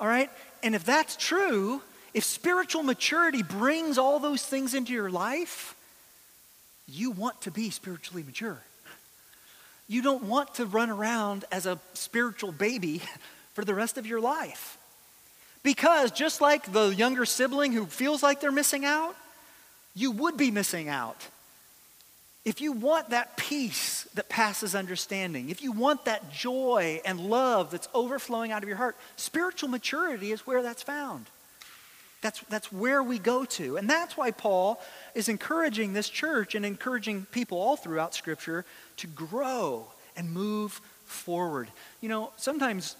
All 0.00 0.08
right? 0.08 0.30
And 0.62 0.74
if 0.74 0.82
that's 0.82 1.14
true, 1.14 1.82
if 2.14 2.24
spiritual 2.24 2.82
maturity 2.82 3.42
brings 3.42 3.98
all 3.98 4.18
those 4.18 4.42
things 4.42 4.72
into 4.72 4.94
your 4.94 5.10
life, 5.10 5.76
you 6.88 7.10
want 7.10 7.38
to 7.42 7.50
be 7.50 7.68
spiritually 7.68 8.22
mature. 8.22 8.58
You 9.88 10.00
don't 10.00 10.22
want 10.22 10.54
to 10.54 10.64
run 10.64 10.88
around 10.88 11.44
as 11.52 11.66
a 11.66 11.78
spiritual 11.92 12.50
baby 12.50 13.02
for 13.52 13.62
the 13.62 13.74
rest 13.74 13.98
of 13.98 14.06
your 14.06 14.22
life. 14.22 14.78
Because 15.64 16.12
just 16.12 16.40
like 16.40 16.72
the 16.72 16.94
younger 16.94 17.26
sibling 17.26 17.72
who 17.72 17.84
feels 17.84 18.22
like 18.22 18.40
they're 18.40 18.50
missing 18.50 18.86
out, 18.86 19.14
you 19.94 20.12
would 20.12 20.38
be 20.38 20.50
missing 20.50 20.88
out. 20.88 21.28
If 22.46 22.60
you 22.60 22.70
want 22.70 23.10
that 23.10 23.36
peace 23.36 24.04
that 24.14 24.28
passes 24.28 24.76
understanding, 24.76 25.50
if 25.50 25.62
you 25.62 25.72
want 25.72 26.04
that 26.04 26.32
joy 26.32 27.00
and 27.04 27.18
love 27.18 27.72
that's 27.72 27.88
overflowing 27.92 28.52
out 28.52 28.62
of 28.62 28.68
your 28.68 28.78
heart, 28.78 28.96
spiritual 29.16 29.68
maturity 29.68 30.30
is 30.30 30.46
where 30.46 30.62
that's 30.62 30.84
found. 30.84 31.26
That's, 32.22 32.38
that's 32.48 32.70
where 32.70 33.02
we 33.02 33.18
go 33.18 33.44
to. 33.44 33.76
And 33.78 33.90
that's 33.90 34.16
why 34.16 34.30
Paul 34.30 34.80
is 35.16 35.28
encouraging 35.28 35.92
this 35.92 36.08
church 36.08 36.54
and 36.54 36.64
encouraging 36.64 37.26
people 37.32 37.58
all 37.58 37.76
throughout 37.76 38.14
Scripture 38.14 38.64
to 38.98 39.08
grow 39.08 39.88
and 40.16 40.30
move 40.30 40.80
forward. 41.04 41.68
You 42.00 42.08
know, 42.08 42.30
sometimes 42.36 42.94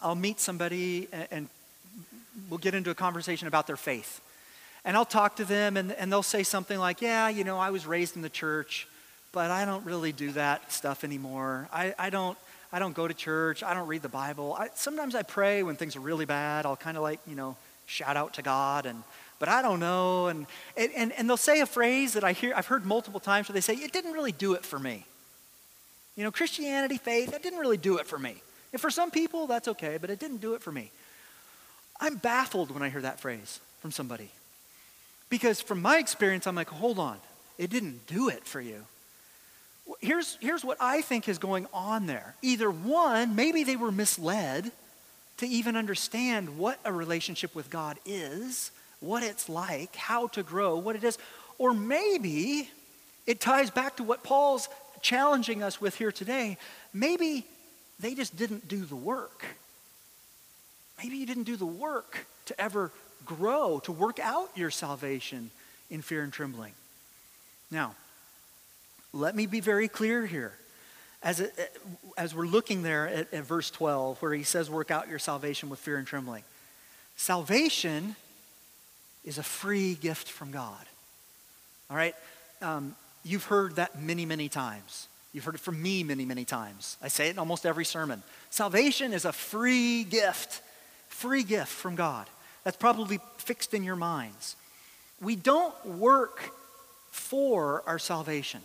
I'll 0.00 0.14
meet 0.14 0.40
somebody 0.40 1.08
and, 1.12 1.28
and 1.30 1.48
we'll 2.48 2.56
get 2.56 2.74
into 2.74 2.88
a 2.88 2.94
conversation 2.94 3.48
about 3.48 3.66
their 3.66 3.76
faith. 3.76 4.22
And 4.86 4.96
I'll 4.96 5.04
talk 5.04 5.36
to 5.36 5.44
them 5.44 5.76
and, 5.76 5.92
and 5.92 6.10
they'll 6.10 6.22
say 6.22 6.42
something 6.42 6.78
like, 6.78 7.02
Yeah, 7.02 7.28
you 7.28 7.44
know, 7.44 7.58
I 7.58 7.68
was 7.68 7.86
raised 7.86 8.16
in 8.16 8.22
the 8.22 8.30
church, 8.30 8.88
but 9.32 9.50
I 9.50 9.66
don't 9.66 9.84
really 9.84 10.12
do 10.12 10.32
that 10.32 10.72
stuff 10.72 11.04
anymore. 11.04 11.68
I, 11.70 11.94
I 11.98 12.08
don't. 12.08 12.38
I 12.72 12.80
don't 12.80 12.94
go 12.94 13.06
to 13.06 13.14
church. 13.14 13.62
I 13.62 13.74
don't 13.74 13.86
read 13.86 14.02
the 14.02 14.08
Bible. 14.08 14.52
I, 14.52 14.68
sometimes 14.74 15.14
I 15.14 15.22
pray 15.22 15.62
when 15.62 15.76
things 15.76 15.94
are 15.94 16.00
really 16.00 16.24
bad. 16.24 16.66
I'll 16.66 16.76
kind 16.76 16.96
of 16.96 17.02
like, 17.04 17.20
you 17.26 17.36
know, 17.36 17.56
shout 17.86 18.16
out 18.16 18.34
to 18.34 18.42
God 18.42 18.86
and 18.86 19.02
but 19.38 19.48
I 19.48 19.62
don't 19.62 19.80
know. 19.80 20.28
And, 20.28 20.46
and, 20.76 21.12
and 21.12 21.28
they'll 21.28 21.36
say 21.36 21.60
a 21.60 21.66
phrase 21.66 22.14
that 22.14 22.24
I 22.24 22.32
hear, 22.32 22.54
I've 22.54 22.66
heard 22.66 22.86
multiple 22.86 23.20
times 23.20 23.48
where 23.48 23.54
they 23.54 23.60
say, 23.60 23.74
it 23.74 23.92
didn't 23.92 24.12
really 24.12 24.32
do 24.32 24.54
it 24.54 24.64
for 24.64 24.78
me. 24.78 25.04
You 26.16 26.24
know, 26.24 26.32
Christianity, 26.32 26.96
faith, 26.96 27.34
it 27.34 27.42
didn't 27.42 27.58
really 27.58 27.76
do 27.76 27.98
it 27.98 28.06
for 28.06 28.18
me. 28.18 28.36
And 28.72 28.80
for 28.80 28.90
some 28.90 29.10
people, 29.10 29.46
that's 29.46 29.68
okay, 29.68 29.98
but 30.00 30.10
it 30.10 30.18
didn't 30.18 30.38
do 30.38 30.54
it 30.54 30.62
for 30.62 30.72
me. 30.72 30.90
I'm 32.00 32.16
baffled 32.16 32.70
when 32.70 32.82
I 32.82 32.88
hear 32.88 33.02
that 33.02 33.20
phrase 33.20 33.60
from 33.80 33.90
somebody. 33.90 34.30
Because 35.28 35.60
from 35.60 35.82
my 35.82 35.98
experience, 35.98 36.46
I'm 36.46 36.54
like, 36.54 36.68
hold 36.68 36.98
on, 36.98 37.18
it 37.58 37.70
didn't 37.70 38.06
do 38.06 38.28
it 38.28 38.44
for 38.44 38.60
you. 38.60 38.84
Here's, 40.00 40.36
here's 40.40 40.64
what 40.64 40.78
I 40.80 41.00
think 41.00 41.28
is 41.28 41.38
going 41.38 41.66
on 41.72 42.06
there. 42.06 42.34
Either 42.42 42.70
one, 42.70 43.36
maybe 43.36 43.64
they 43.64 43.76
were 43.76 43.92
misled 43.92 44.72
to 45.38 45.46
even 45.46 45.76
understand 45.76 46.58
what 46.58 46.78
a 46.84 46.92
relationship 46.92 47.54
with 47.54 47.70
God 47.70 47.98
is, 48.04 48.70
what 49.00 49.22
it's 49.22 49.48
like, 49.48 49.94
how 49.94 50.28
to 50.28 50.42
grow, 50.42 50.76
what 50.78 50.96
it 50.96 51.04
is. 51.04 51.18
Or 51.58 51.72
maybe 51.72 52.68
it 53.26 53.40
ties 53.40 53.70
back 53.70 53.96
to 53.96 54.02
what 54.02 54.22
Paul's 54.22 54.68
challenging 55.02 55.62
us 55.62 55.80
with 55.80 55.96
here 55.96 56.10
today, 56.10 56.56
maybe 56.92 57.46
they 58.00 58.14
just 58.14 58.36
didn't 58.36 58.66
do 58.66 58.84
the 58.84 58.96
work. 58.96 59.44
Maybe 60.98 61.16
you 61.16 61.26
didn't 61.26 61.44
do 61.44 61.56
the 61.56 61.66
work 61.66 62.26
to 62.46 62.60
ever 62.60 62.90
grow, 63.26 63.80
to 63.80 63.92
work 63.92 64.18
out 64.18 64.50
your 64.56 64.70
salvation 64.70 65.50
in 65.90 66.02
fear 66.02 66.22
and 66.22 66.32
trembling. 66.32 66.72
Now, 67.70 67.94
let 69.12 69.34
me 69.34 69.46
be 69.46 69.60
very 69.60 69.88
clear 69.88 70.26
here. 70.26 70.52
As, 71.22 71.40
it, 71.40 71.52
as 72.16 72.34
we're 72.34 72.46
looking 72.46 72.82
there 72.82 73.08
at, 73.08 73.32
at 73.32 73.44
verse 73.44 73.70
12, 73.70 74.20
where 74.22 74.32
he 74.32 74.42
says, 74.42 74.70
Work 74.70 74.90
out 74.90 75.08
your 75.08 75.18
salvation 75.18 75.68
with 75.68 75.78
fear 75.78 75.96
and 75.96 76.06
trembling. 76.06 76.44
Salvation 77.16 78.14
is 79.24 79.38
a 79.38 79.42
free 79.42 79.94
gift 79.94 80.30
from 80.30 80.52
God. 80.52 80.84
All 81.90 81.96
right? 81.96 82.14
Um, 82.62 82.94
you've 83.24 83.44
heard 83.44 83.76
that 83.76 84.00
many, 84.00 84.26
many 84.26 84.48
times. 84.48 85.08
You've 85.32 85.44
heard 85.44 85.54
it 85.54 85.60
from 85.60 85.82
me 85.82 86.04
many, 86.04 86.24
many 86.24 86.44
times. 86.44 86.96
I 87.02 87.08
say 87.08 87.28
it 87.28 87.32
in 87.32 87.38
almost 87.38 87.66
every 87.66 87.84
sermon. 87.84 88.22
Salvation 88.50 89.12
is 89.12 89.24
a 89.24 89.32
free 89.32 90.04
gift, 90.04 90.62
free 91.08 91.42
gift 91.42 91.72
from 91.72 91.96
God. 91.96 92.26
That's 92.66 92.76
probably 92.76 93.20
fixed 93.38 93.74
in 93.74 93.84
your 93.84 93.94
minds. 93.94 94.56
We 95.22 95.36
don't 95.36 95.86
work 95.86 96.50
for 97.12 97.84
our 97.86 98.00
salvation, 98.00 98.60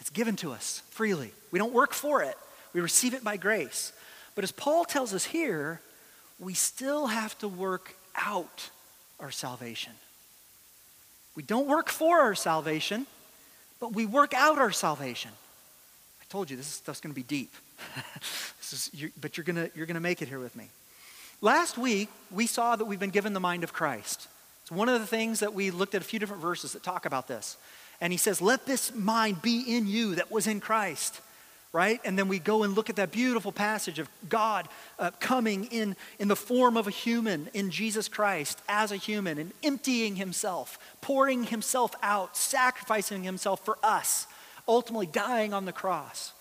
it's 0.00 0.10
given 0.10 0.36
to 0.36 0.52
us 0.52 0.82
freely. 0.90 1.32
We 1.50 1.58
don't 1.58 1.72
work 1.72 1.94
for 1.94 2.22
it, 2.22 2.36
we 2.74 2.82
receive 2.82 3.14
it 3.14 3.24
by 3.24 3.38
grace. 3.38 3.94
But 4.34 4.44
as 4.44 4.52
Paul 4.52 4.84
tells 4.84 5.14
us 5.14 5.24
here, 5.24 5.80
we 6.38 6.52
still 6.52 7.06
have 7.06 7.38
to 7.38 7.48
work 7.48 7.94
out 8.14 8.68
our 9.18 9.30
salvation. 9.30 9.94
We 11.36 11.44
don't 11.44 11.68
work 11.68 11.88
for 11.88 12.18
our 12.18 12.34
salvation, 12.34 13.06
but 13.80 13.94
we 13.94 14.04
work 14.04 14.34
out 14.34 14.58
our 14.58 14.72
salvation. 14.72 15.30
I 16.20 16.24
told 16.28 16.50
you 16.50 16.58
this 16.58 16.66
stuff's 16.66 17.00
going 17.00 17.14
to 17.14 17.18
be 17.18 17.22
deep. 17.22 17.54
is, 18.60 18.90
you, 18.92 19.10
but 19.18 19.38
you're 19.38 19.44
going 19.44 19.70
you're 19.74 19.86
going 19.86 19.94
to 19.94 20.00
make 20.00 20.20
it 20.20 20.28
here 20.28 20.38
with 20.38 20.54
me. 20.54 20.68
Last 21.40 21.78
week, 21.78 22.08
we 22.30 22.46
saw 22.46 22.76
that 22.76 22.84
we've 22.84 22.98
been 22.98 23.10
given 23.10 23.32
the 23.32 23.40
mind 23.40 23.64
of 23.64 23.72
Christ. 23.72 24.28
It's 24.62 24.72
one 24.72 24.88
of 24.88 25.00
the 25.00 25.06
things 25.06 25.40
that 25.40 25.54
we 25.54 25.70
looked 25.70 25.94
at 25.94 26.02
a 26.02 26.04
few 26.04 26.18
different 26.18 26.42
verses 26.42 26.72
that 26.72 26.82
talk 26.82 27.06
about 27.06 27.28
this. 27.28 27.56
And 28.00 28.12
he 28.12 28.16
says, 28.16 28.42
Let 28.42 28.66
this 28.66 28.94
mind 28.94 29.42
be 29.42 29.60
in 29.60 29.86
you 29.86 30.16
that 30.16 30.30
was 30.30 30.46
in 30.46 30.60
Christ 30.60 31.20
right? 31.72 32.00
And 32.04 32.18
then 32.18 32.28
we 32.28 32.38
go 32.38 32.62
and 32.62 32.74
look 32.74 32.88
at 32.88 32.96
that 32.96 33.12
beautiful 33.12 33.52
passage 33.52 33.98
of 33.98 34.08
God 34.28 34.68
uh, 34.98 35.10
coming 35.20 35.66
in, 35.66 35.96
in 36.18 36.28
the 36.28 36.36
form 36.36 36.76
of 36.76 36.86
a 36.86 36.90
human 36.90 37.48
in 37.52 37.70
Jesus 37.70 38.08
Christ 38.08 38.60
as 38.68 38.90
a 38.90 38.96
human 38.96 39.38
and 39.38 39.52
emptying 39.62 40.16
himself, 40.16 40.78
pouring 41.00 41.44
himself 41.44 41.94
out, 42.02 42.36
sacrificing 42.36 43.22
himself 43.22 43.64
for 43.64 43.78
us, 43.82 44.26
ultimately 44.66 45.06
dying 45.06 45.52
on 45.52 45.66
the 45.66 45.72
cross, 45.72 46.32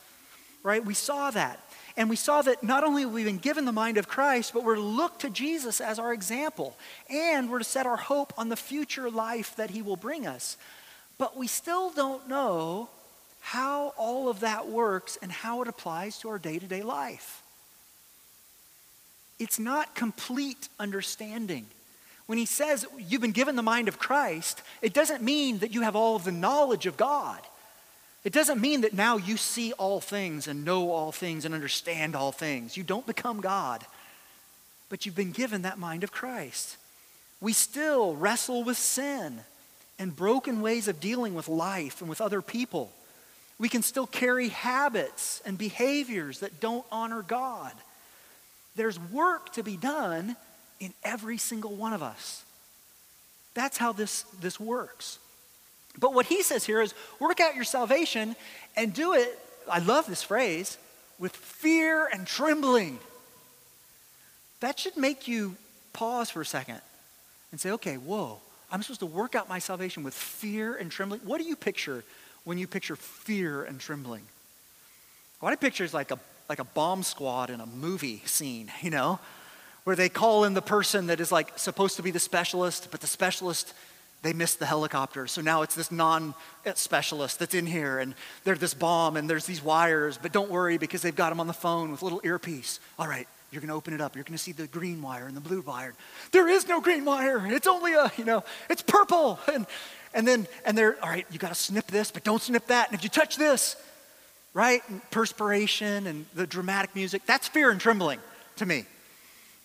right? 0.63 0.83
We 0.83 0.93
saw 0.93 1.29
that. 1.31 1.59
And 1.97 2.11
we 2.11 2.15
saw 2.15 2.43
that 2.43 2.63
not 2.63 2.83
only 2.83 3.01
have 3.01 3.11
we 3.11 3.23
been 3.23 3.39
given 3.39 3.65
the 3.65 3.71
mind 3.71 3.97
of 3.97 4.07
Christ, 4.07 4.53
but 4.53 4.63
we're 4.63 4.75
to 4.75 4.81
look 4.81 5.17
to 5.19 5.31
Jesus 5.31 5.81
as 5.81 5.97
our 5.97 6.13
example. 6.13 6.77
And 7.09 7.49
we're 7.49 7.57
to 7.57 7.65
set 7.65 7.87
our 7.87 7.97
hope 7.97 8.31
on 8.37 8.49
the 8.49 8.55
future 8.55 9.09
life 9.09 9.55
that 9.55 9.71
he 9.71 9.81
will 9.81 9.95
bring 9.95 10.27
us. 10.27 10.57
But 11.17 11.35
we 11.35 11.47
still 11.47 11.89
don't 11.89 12.29
know 12.29 12.89
how 13.39 13.93
all 13.97 14.29
of 14.29 14.41
that 14.41 14.67
works 14.67 15.17
and 15.21 15.31
how 15.31 15.63
it 15.63 15.67
applies 15.67 16.19
to 16.19 16.29
our 16.29 16.37
day 16.37 16.59
to 16.59 16.67
day 16.67 16.83
life. 16.83 17.41
It's 19.39 19.57
not 19.57 19.95
complete 19.95 20.69
understanding. 20.79 21.65
When 22.27 22.37
he 22.37 22.45
says 22.45 22.85
you've 22.97 23.21
been 23.21 23.31
given 23.31 23.55
the 23.55 23.63
mind 23.63 23.87
of 23.87 23.97
Christ, 23.97 24.61
it 24.81 24.93
doesn't 24.93 25.23
mean 25.23 25.59
that 25.59 25.73
you 25.73 25.81
have 25.81 25.95
all 25.95 26.15
of 26.15 26.25
the 26.25 26.31
knowledge 26.31 26.85
of 26.85 26.97
God. 26.97 27.39
It 28.27 28.34
doesn't 28.34 28.60
mean 28.60 28.81
that 28.81 28.91
now 28.91 29.15
you 29.15 29.38
see 29.38 29.72
all 29.72 30.01
things 30.01 30.50
and 30.50 30.65
know 30.65 30.91
all 30.91 31.13
things 31.13 31.46
and 31.46 31.55
understand 31.55 32.13
all 32.13 32.34
things. 32.34 32.75
You 32.75 32.84
don't 32.84 33.08
become 33.08 33.39
God, 33.39 33.86
but 34.89 35.06
you've 35.06 35.15
been 35.15 35.32
given 35.32 35.62
that 35.62 35.80
mind 35.80 36.04
of 36.04 36.12
Christ. 36.12 36.75
We 37.39 37.54
still 37.54 38.17
wrestle 38.17 38.65
with 38.65 38.75
sin 38.75 39.39
and 39.97 40.13
broken 40.13 40.60
ways 40.60 40.89
of 40.89 40.99
dealing 40.99 41.36
with 41.36 41.47
life 41.47 42.01
and 42.01 42.10
with 42.10 42.19
other 42.19 42.41
people. 42.41 42.91
We 43.60 43.69
can 43.69 43.82
still 43.82 44.08
carry 44.08 44.49
habits 44.49 45.41
and 45.45 45.58
behaviors 45.58 46.41
that 46.41 46.60
don't 46.60 46.86
honor 46.91 47.21
God. 47.21 47.71
There's 48.75 48.99
work 48.99 49.54
to 49.54 49.63
be 49.63 49.78
done 49.78 50.36
in 50.82 50.93
every 51.01 51.38
single 51.38 51.78
one 51.78 51.93
of 51.93 52.04
us. 52.04 52.43
That's 53.54 53.78
how 53.78 53.93
this, 53.93 54.23
this 54.41 54.60
works. 54.60 55.17
But 55.99 56.13
what 56.13 56.27
he 56.27 56.43
says 56.43 56.63
here 56.63 56.81
is 56.81 56.93
work 57.19 57.39
out 57.39 57.55
your 57.55 57.63
salvation 57.63 58.36
and 58.75 58.93
do 58.93 59.13
it, 59.13 59.38
I 59.69 59.79
love 59.79 60.05
this 60.05 60.23
phrase, 60.23 60.77
with 61.19 61.36
fear 61.36 62.07
and 62.12 62.27
trembling. 62.27 62.99
That 64.60 64.79
should 64.79 64.97
make 64.97 65.27
you 65.27 65.55
pause 65.93 66.29
for 66.29 66.41
a 66.41 66.45
second 66.45 66.81
and 67.51 67.60
say, 67.60 67.71
okay, 67.71 67.97
whoa, 67.97 68.39
I'm 68.71 68.81
supposed 68.83 68.99
to 68.99 69.05
work 69.05 69.36
out 69.36 69.49
my 69.49 69.60
salvation 69.60 70.03
with 70.03 70.13
fear 70.13 70.75
and 70.75 70.91
trembling. 70.91 71.21
What 71.21 71.39
do 71.39 71.47
you 71.47 71.55
picture 71.55 72.03
when 72.43 72.57
you 72.57 72.67
picture 72.67 72.95
fear 72.95 73.63
and 73.63 73.79
trembling? 73.79 74.23
What 75.39 75.53
I 75.53 75.55
picture 75.55 75.83
is 75.83 75.93
like 75.93 76.12
a, 76.12 76.19
like 76.49 76.60
a 76.60 76.63
bomb 76.63 77.03
squad 77.03 77.49
in 77.49 77.62
a 77.62 77.65
movie 77.65 78.21
scene, 78.25 78.71
you 78.81 78.89
know, 78.89 79.19
where 79.83 79.95
they 79.95 80.10
call 80.10 80.43
in 80.43 80.53
the 80.53 80.62
person 80.62 81.07
that 81.07 81.19
is 81.19 81.31
like 81.31 81.57
supposed 81.57 81.95
to 81.95 82.03
be 82.03 82.12
the 82.12 82.19
specialist, 82.19 82.89
but 82.91 82.99
the 82.99 83.07
specialist, 83.07 83.73
they 84.27 84.33
missed 84.33 84.59
the 84.59 84.65
helicopter. 84.65 85.25
So 85.25 85.39
now 85.39 85.61
it's 85.61 85.73
this 85.73 85.89
non 85.89 86.35
eh, 86.65 86.73
specialist 86.75 87.39
that's 87.39 87.55
in 87.55 87.65
here, 87.65 87.99
and 87.99 88.13
there's 88.43 88.59
this 88.59 88.73
bomb, 88.73 89.15
and 89.15 89.29
there's 89.29 89.45
these 89.45 89.63
wires, 89.63 90.19
but 90.21 90.33
don't 90.33 90.51
worry 90.51 90.77
because 90.77 91.01
they've 91.01 91.15
got 91.15 91.29
them 91.29 91.39
on 91.39 91.47
the 91.47 91.53
phone 91.53 91.91
with 91.91 92.01
a 92.01 92.03
little 92.03 92.19
earpiece. 92.25 92.81
All 92.99 93.07
right, 93.07 93.25
you're 93.51 93.61
going 93.61 93.69
to 93.69 93.75
open 93.75 93.93
it 93.93 94.01
up. 94.01 94.15
You're 94.15 94.25
going 94.25 94.37
to 94.37 94.43
see 94.43 94.51
the 94.51 94.67
green 94.67 95.01
wire 95.01 95.27
and 95.27 95.37
the 95.37 95.39
blue 95.39 95.61
wire. 95.61 95.93
There 96.33 96.49
is 96.49 96.67
no 96.67 96.81
green 96.81 97.05
wire. 97.05 97.41
It's 97.47 97.67
only 97.67 97.93
a, 97.93 98.11
you 98.17 98.25
know, 98.25 98.43
it's 98.69 98.81
purple. 98.81 99.39
And, 99.53 99.65
and 100.13 100.27
then, 100.27 100.47
and 100.65 100.77
they're, 100.77 101.01
all 101.03 101.09
right, 101.09 101.27
you 101.29 101.37
got 101.37 101.49
to 101.49 101.55
snip 101.55 101.87
this, 101.87 102.11
but 102.11 102.23
don't 102.23 102.41
snip 102.41 102.67
that. 102.67 102.87
And 102.87 102.97
if 102.97 103.03
you 103.03 103.09
touch 103.09 103.37
this, 103.37 103.75
right, 104.53 104.81
and 104.89 105.01
perspiration 105.11 106.07
and 106.07 106.25
the 106.33 106.47
dramatic 106.47 106.95
music, 106.95 107.21
that's 107.25 107.47
fear 107.47 107.71
and 107.71 107.79
trembling 107.79 108.19
to 108.55 108.65
me. 108.65 108.85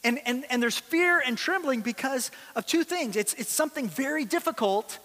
And, 0.04 0.18
and, 0.26 0.44
and 0.50 0.62
there's 0.62 0.78
fear 0.78 1.22
and 1.24 1.38
trembling 1.38 1.80
because 1.80 2.30
of 2.56 2.66
two 2.66 2.84
things. 2.84 3.16
It's, 3.16 3.34
it's 3.34 3.52
something 3.52 3.88
very 3.88 4.24
difficult, 4.24 4.98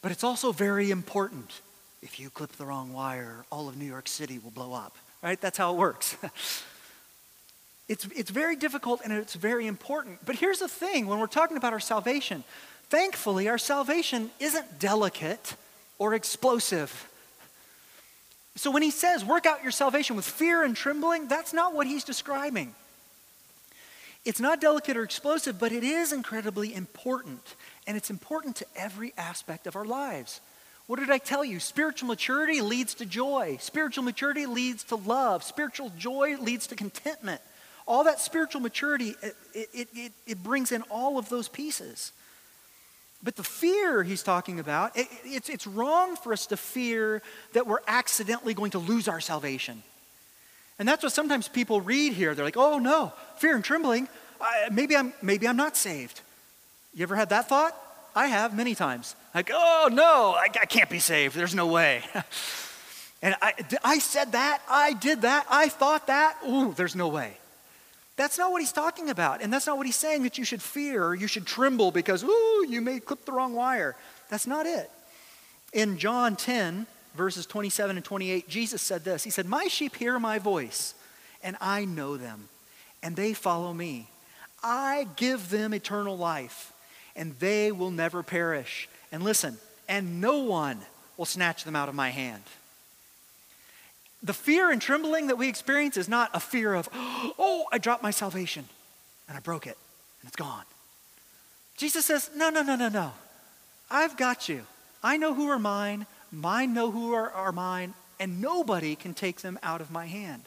but 0.00 0.10
it's 0.10 0.24
also 0.24 0.52
very 0.52 0.90
important. 0.90 1.60
If 2.02 2.18
you 2.18 2.30
clip 2.30 2.52
the 2.52 2.64
wrong 2.64 2.92
wire, 2.92 3.44
all 3.50 3.68
of 3.68 3.76
New 3.76 3.86
York 3.86 4.08
City 4.08 4.38
will 4.38 4.50
blow 4.50 4.72
up, 4.72 4.96
right? 5.22 5.40
That's 5.40 5.58
how 5.58 5.74
it 5.74 5.76
works. 5.76 6.16
it's, 7.88 8.06
it's 8.06 8.30
very 8.30 8.56
difficult 8.56 9.00
and 9.04 9.12
it's 9.12 9.34
very 9.34 9.66
important. 9.66 10.24
But 10.24 10.36
here's 10.36 10.60
the 10.60 10.68
thing 10.68 11.06
when 11.06 11.18
we're 11.18 11.26
talking 11.26 11.56
about 11.56 11.72
our 11.72 11.80
salvation, 11.80 12.44
Thankfully, 12.88 13.48
our 13.48 13.58
salvation 13.58 14.30
isn't 14.38 14.78
delicate 14.78 15.56
or 15.98 16.14
explosive. 16.14 17.08
So 18.54 18.70
when 18.70 18.82
he 18.82 18.90
says, 18.90 19.24
work 19.24 19.44
out 19.44 19.62
your 19.62 19.72
salvation 19.72 20.14
with 20.14 20.24
fear 20.24 20.62
and 20.62 20.76
trembling, 20.76 21.26
that's 21.26 21.52
not 21.52 21.74
what 21.74 21.86
he's 21.86 22.04
describing. 22.04 22.74
It's 24.26 24.40
not 24.40 24.60
delicate 24.60 24.96
or 24.96 25.04
explosive, 25.04 25.56
but 25.56 25.70
it 25.70 25.84
is 25.84 26.12
incredibly 26.12 26.74
important. 26.74 27.54
And 27.86 27.96
it's 27.96 28.10
important 28.10 28.56
to 28.56 28.66
every 28.74 29.14
aspect 29.16 29.68
of 29.68 29.76
our 29.76 29.84
lives. 29.84 30.40
What 30.88 30.98
did 30.98 31.10
I 31.10 31.18
tell 31.18 31.44
you? 31.44 31.60
Spiritual 31.60 32.08
maturity 32.08 32.60
leads 32.60 32.94
to 32.94 33.06
joy. 33.06 33.56
Spiritual 33.60 34.02
maturity 34.02 34.46
leads 34.46 34.82
to 34.84 34.96
love. 34.96 35.44
Spiritual 35.44 35.92
joy 35.96 36.36
leads 36.40 36.66
to 36.66 36.74
contentment. 36.74 37.40
All 37.86 38.02
that 38.02 38.18
spiritual 38.18 38.60
maturity, 38.60 39.14
it, 39.22 39.36
it, 39.54 39.88
it, 39.94 40.12
it 40.26 40.42
brings 40.42 40.72
in 40.72 40.82
all 40.90 41.18
of 41.18 41.28
those 41.28 41.46
pieces. 41.46 42.10
But 43.22 43.36
the 43.36 43.44
fear 43.44 44.02
he's 44.02 44.24
talking 44.24 44.58
about, 44.58 44.96
it, 44.96 45.06
it's, 45.24 45.48
it's 45.48 45.68
wrong 45.68 46.16
for 46.16 46.32
us 46.32 46.46
to 46.46 46.56
fear 46.56 47.22
that 47.52 47.68
we're 47.68 47.78
accidentally 47.86 48.54
going 48.54 48.72
to 48.72 48.80
lose 48.80 49.06
our 49.06 49.20
salvation. 49.20 49.84
And 50.78 50.86
that's 50.86 51.02
what 51.02 51.12
sometimes 51.12 51.48
people 51.48 51.80
read 51.80 52.12
here. 52.12 52.34
They're 52.34 52.44
like, 52.44 52.56
oh 52.56 52.78
no, 52.78 53.12
fear 53.36 53.54
and 53.54 53.64
trembling. 53.64 54.08
I, 54.40 54.68
maybe, 54.70 54.96
I'm, 54.96 55.12
maybe 55.22 55.48
I'm 55.48 55.56
not 55.56 55.76
saved. 55.76 56.20
You 56.94 57.02
ever 57.02 57.16
had 57.16 57.30
that 57.30 57.48
thought? 57.48 57.74
I 58.14 58.28
have 58.28 58.56
many 58.56 58.74
times. 58.74 59.14
Like, 59.34 59.50
oh 59.52 59.88
no, 59.92 60.34
I, 60.36 60.48
I 60.60 60.66
can't 60.66 60.88
be 60.90 60.98
saved. 60.98 61.34
There's 61.34 61.54
no 61.54 61.66
way. 61.66 62.02
and 63.22 63.34
I, 63.42 63.54
I 63.84 63.98
said 63.98 64.32
that. 64.32 64.62
I 64.68 64.94
did 64.94 65.22
that. 65.22 65.46
I 65.50 65.68
thought 65.68 66.06
that. 66.06 66.36
Ooh, 66.46 66.72
there's 66.74 66.96
no 66.96 67.08
way. 67.08 67.36
That's 68.16 68.38
not 68.38 68.50
what 68.50 68.62
he's 68.62 68.72
talking 68.72 69.10
about. 69.10 69.42
And 69.42 69.52
that's 69.52 69.66
not 69.66 69.76
what 69.76 69.84
he's 69.84 69.96
saying 69.96 70.22
that 70.22 70.38
you 70.38 70.44
should 70.44 70.62
fear 70.62 71.04
or 71.04 71.14
you 71.14 71.26
should 71.26 71.46
tremble 71.46 71.90
because, 71.90 72.24
ooh, 72.24 72.66
you 72.66 72.80
may 72.80 72.98
clip 72.98 73.26
the 73.26 73.32
wrong 73.32 73.52
wire. 73.54 73.94
That's 74.30 74.46
not 74.46 74.64
it. 74.64 74.90
In 75.74 75.98
John 75.98 76.36
10, 76.36 76.86
verses 77.16 77.46
27 77.46 77.96
and 77.96 78.04
28, 78.04 78.48
Jesus 78.48 78.82
said 78.82 79.04
this 79.04 79.24
He 79.24 79.30
said, 79.30 79.46
My 79.46 79.66
sheep 79.68 79.96
hear 79.96 80.18
my 80.18 80.38
voice, 80.38 80.94
and 81.42 81.56
I 81.60 81.84
know 81.84 82.16
them, 82.16 82.48
and 83.02 83.16
they 83.16 83.32
follow 83.32 83.72
me. 83.72 84.08
I 84.62 85.06
give 85.16 85.50
them 85.50 85.74
eternal 85.74 86.16
life, 86.16 86.72
and 87.14 87.38
they 87.38 87.72
will 87.72 87.90
never 87.90 88.22
perish. 88.22 88.88
And 89.12 89.22
listen, 89.22 89.58
and 89.88 90.20
no 90.20 90.38
one 90.38 90.80
will 91.16 91.24
snatch 91.24 91.64
them 91.64 91.76
out 91.76 91.88
of 91.88 91.94
my 91.94 92.10
hand. 92.10 92.42
the 94.22 94.32
fear 94.32 94.70
and 94.70 94.82
trembling 94.82 95.28
that 95.28 95.38
we 95.38 95.48
experience 95.48 95.96
is 95.96 96.08
not 96.08 96.30
a 96.34 96.40
fear 96.40 96.74
of, 96.74 96.88
oh, 96.92 97.66
I 97.70 97.78
dropped 97.78 98.02
my 98.02 98.10
salvation 98.10 98.64
and 99.28 99.36
I 99.36 99.40
broke 99.40 99.66
it 99.66 99.76
and 100.20 100.28
it's 100.28 100.36
gone. 100.36 100.64
Jesus 101.76 102.06
says, 102.06 102.30
no, 102.34 102.50
no, 102.50 102.62
no, 102.62 102.74
no, 102.74 102.88
no. 102.88 103.12
I've 103.90 104.16
got 104.16 104.48
you. 104.48 104.62
I 105.02 105.16
know 105.16 105.34
who 105.34 105.48
are 105.48 105.58
mine, 105.58 106.06
mine 106.36 106.74
know 106.74 106.90
who 106.90 107.12
are, 107.14 107.30
are 107.30 107.52
mine, 107.52 107.94
and 108.20 108.40
nobody 108.40 108.96
can 108.96 109.14
take 109.14 109.40
them 109.40 109.58
out 109.62 109.80
of 109.80 109.90
my 109.90 110.06
hand. 110.06 110.42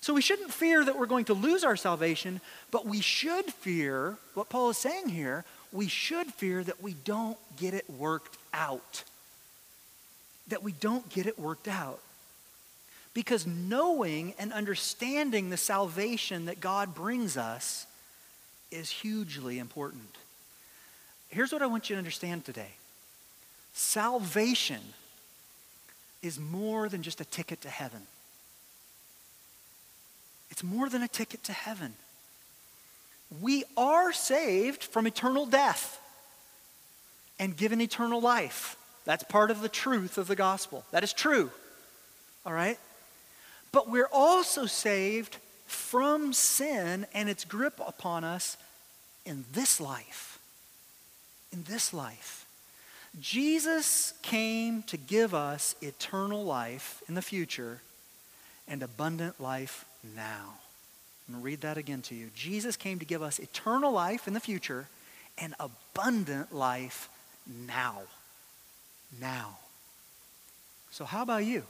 So 0.00 0.14
we 0.14 0.20
shouldn't 0.20 0.52
fear 0.52 0.84
that 0.84 0.98
we're 0.98 1.06
going 1.06 1.26
to 1.26 1.34
lose 1.34 1.62
our 1.62 1.76
salvation, 1.76 2.40
but 2.70 2.86
we 2.86 3.00
should 3.00 3.46
fear 3.46 4.16
what 4.34 4.48
Paul 4.48 4.70
is 4.70 4.76
saying 4.76 5.08
here. 5.08 5.44
We 5.72 5.86
should 5.86 6.26
fear 6.34 6.64
that 6.64 6.82
we 6.82 6.94
don't 7.04 7.38
get 7.56 7.72
it 7.72 7.88
worked 7.88 8.36
out. 8.52 9.04
That 10.48 10.62
we 10.62 10.72
don't 10.72 11.08
get 11.08 11.26
it 11.26 11.38
worked 11.38 11.68
out. 11.68 12.00
Because 13.14 13.46
knowing 13.46 14.34
and 14.38 14.52
understanding 14.52 15.50
the 15.50 15.56
salvation 15.56 16.46
that 16.46 16.60
God 16.60 16.94
brings 16.94 17.36
us 17.36 17.86
is 18.72 18.90
hugely 18.90 19.58
important. 19.58 20.16
Here's 21.28 21.52
what 21.52 21.62
I 21.62 21.66
want 21.66 21.88
you 21.88 21.94
to 21.94 21.98
understand 21.98 22.44
today 22.44 22.72
salvation 23.72 24.80
is 26.22 26.38
more 26.38 26.88
than 26.88 27.02
just 27.02 27.20
a 27.20 27.24
ticket 27.24 27.60
to 27.62 27.68
heaven. 27.68 28.02
It's 30.50 30.62
more 30.62 30.88
than 30.88 31.02
a 31.02 31.08
ticket 31.08 31.42
to 31.44 31.52
heaven. 31.52 31.94
We 33.40 33.64
are 33.76 34.12
saved 34.12 34.84
from 34.84 35.06
eternal 35.06 35.46
death 35.46 35.98
and 37.38 37.56
given 37.56 37.80
eternal 37.80 38.20
life. 38.20 38.76
That's 39.04 39.24
part 39.24 39.50
of 39.50 39.62
the 39.62 39.68
truth 39.68 40.18
of 40.18 40.28
the 40.28 40.36
gospel. 40.36 40.84
That 40.90 41.02
is 41.02 41.12
true. 41.12 41.50
All 42.46 42.52
right? 42.52 42.78
But 43.72 43.88
we're 43.88 44.08
also 44.12 44.66
saved 44.66 45.38
from 45.66 46.32
sin 46.32 47.06
and 47.14 47.28
its 47.28 47.44
grip 47.44 47.80
upon 47.84 48.22
us 48.22 48.56
in 49.24 49.44
this 49.52 49.80
life. 49.80 50.38
In 51.52 51.64
this 51.64 51.94
life. 51.94 52.41
Jesus 53.20 54.14
came 54.22 54.82
to 54.84 54.96
give 54.96 55.34
us 55.34 55.74
eternal 55.82 56.44
life 56.44 57.02
in 57.08 57.14
the 57.14 57.22
future 57.22 57.80
and 58.66 58.82
abundant 58.82 59.40
life 59.40 59.84
now. 60.16 60.54
I'm 61.28 61.34
going 61.34 61.42
to 61.42 61.44
read 61.44 61.60
that 61.60 61.76
again 61.78 62.02
to 62.02 62.14
you. 62.14 62.30
Jesus 62.34 62.76
came 62.76 62.98
to 62.98 63.04
give 63.04 63.22
us 63.22 63.38
eternal 63.38 63.92
life 63.92 64.26
in 64.26 64.34
the 64.34 64.40
future 64.40 64.86
and 65.38 65.54
abundant 65.60 66.54
life 66.54 67.08
now. 67.66 68.00
Now. 69.20 69.58
So, 70.90 71.04
how 71.04 71.22
about 71.22 71.44
you? 71.44 71.64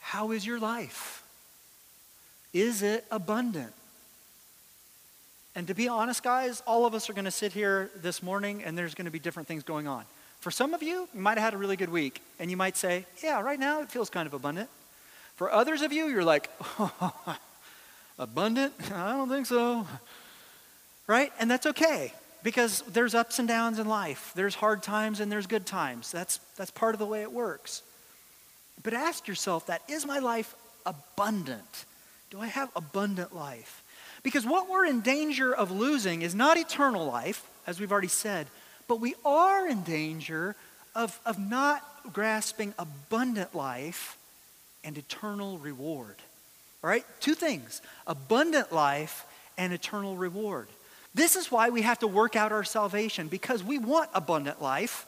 How 0.00 0.30
is 0.32 0.46
your 0.46 0.58
life? 0.58 1.22
Is 2.52 2.82
it 2.82 3.04
abundant? 3.10 3.72
And 5.58 5.66
to 5.66 5.74
be 5.74 5.88
honest, 5.88 6.22
guys, 6.22 6.62
all 6.68 6.86
of 6.86 6.94
us 6.94 7.10
are 7.10 7.12
going 7.12 7.24
to 7.24 7.32
sit 7.32 7.52
here 7.52 7.90
this 8.00 8.22
morning 8.22 8.62
and 8.62 8.78
there's 8.78 8.94
going 8.94 9.06
to 9.06 9.10
be 9.10 9.18
different 9.18 9.48
things 9.48 9.64
going 9.64 9.88
on. 9.88 10.04
For 10.38 10.52
some 10.52 10.72
of 10.72 10.84
you, 10.84 11.08
you 11.12 11.20
might 11.20 11.36
have 11.36 11.46
had 11.46 11.54
a 11.54 11.56
really 11.56 11.74
good 11.74 11.88
week 11.88 12.22
and 12.38 12.48
you 12.48 12.56
might 12.56 12.76
say, 12.76 13.06
Yeah, 13.24 13.40
right 13.40 13.58
now 13.58 13.80
it 13.80 13.90
feels 13.90 14.08
kind 14.08 14.28
of 14.28 14.34
abundant. 14.34 14.68
For 15.34 15.50
others 15.50 15.82
of 15.82 15.92
you, 15.92 16.06
you're 16.06 16.22
like, 16.22 16.48
Abundant? 18.20 18.72
I 18.94 19.10
don't 19.14 19.28
think 19.28 19.46
so. 19.46 19.84
Right? 21.08 21.32
And 21.40 21.50
that's 21.50 21.66
okay 21.66 22.12
because 22.44 22.82
there's 22.82 23.16
ups 23.16 23.40
and 23.40 23.48
downs 23.48 23.80
in 23.80 23.88
life. 23.88 24.30
There's 24.36 24.54
hard 24.54 24.80
times 24.80 25.18
and 25.18 25.30
there's 25.30 25.48
good 25.48 25.66
times. 25.66 26.12
That's, 26.12 26.38
that's 26.56 26.70
part 26.70 26.94
of 26.94 27.00
the 27.00 27.06
way 27.06 27.22
it 27.22 27.32
works. 27.32 27.82
But 28.84 28.94
ask 28.94 29.26
yourself 29.26 29.66
that 29.66 29.82
is 29.88 30.06
my 30.06 30.20
life 30.20 30.54
abundant? 30.86 31.84
Do 32.30 32.38
I 32.38 32.46
have 32.46 32.70
abundant 32.76 33.34
life? 33.34 33.82
Because 34.22 34.44
what 34.44 34.68
we're 34.68 34.86
in 34.86 35.00
danger 35.00 35.54
of 35.54 35.70
losing 35.70 36.22
is 36.22 36.34
not 36.34 36.56
eternal 36.56 37.06
life, 37.06 37.46
as 37.66 37.80
we've 37.80 37.92
already 37.92 38.08
said, 38.08 38.46
but 38.86 39.00
we 39.00 39.14
are 39.24 39.68
in 39.68 39.82
danger 39.82 40.56
of, 40.94 41.18
of 41.24 41.38
not 41.38 41.84
grasping 42.12 42.74
abundant 42.78 43.54
life 43.54 44.16
and 44.84 44.96
eternal 44.96 45.58
reward. 45.58 46.16
All 46.82 46.90
right? 46.90 47.04
Two 47.20 47.34
things 47.34 47.82
abundant 48.06 48.72
life 48.72 49.26
and 49.56 49.72
eternal 49.72 50.16
reward. 50.16 50.68
This 51.14 51.36
is 51.36 51.50
why 51.50 51.70
we 51.70 51.82
have 51.82 51.98
to 52.00 52.06
work 52.06 52.36
out 52.36 52.52
our 52.52 52.64
salvation 52.64 53.28
because 53.28 53.62
we 53.62 53.78
want 53.78 54.10
abundant 54.14 54.62
life 54.62 55.06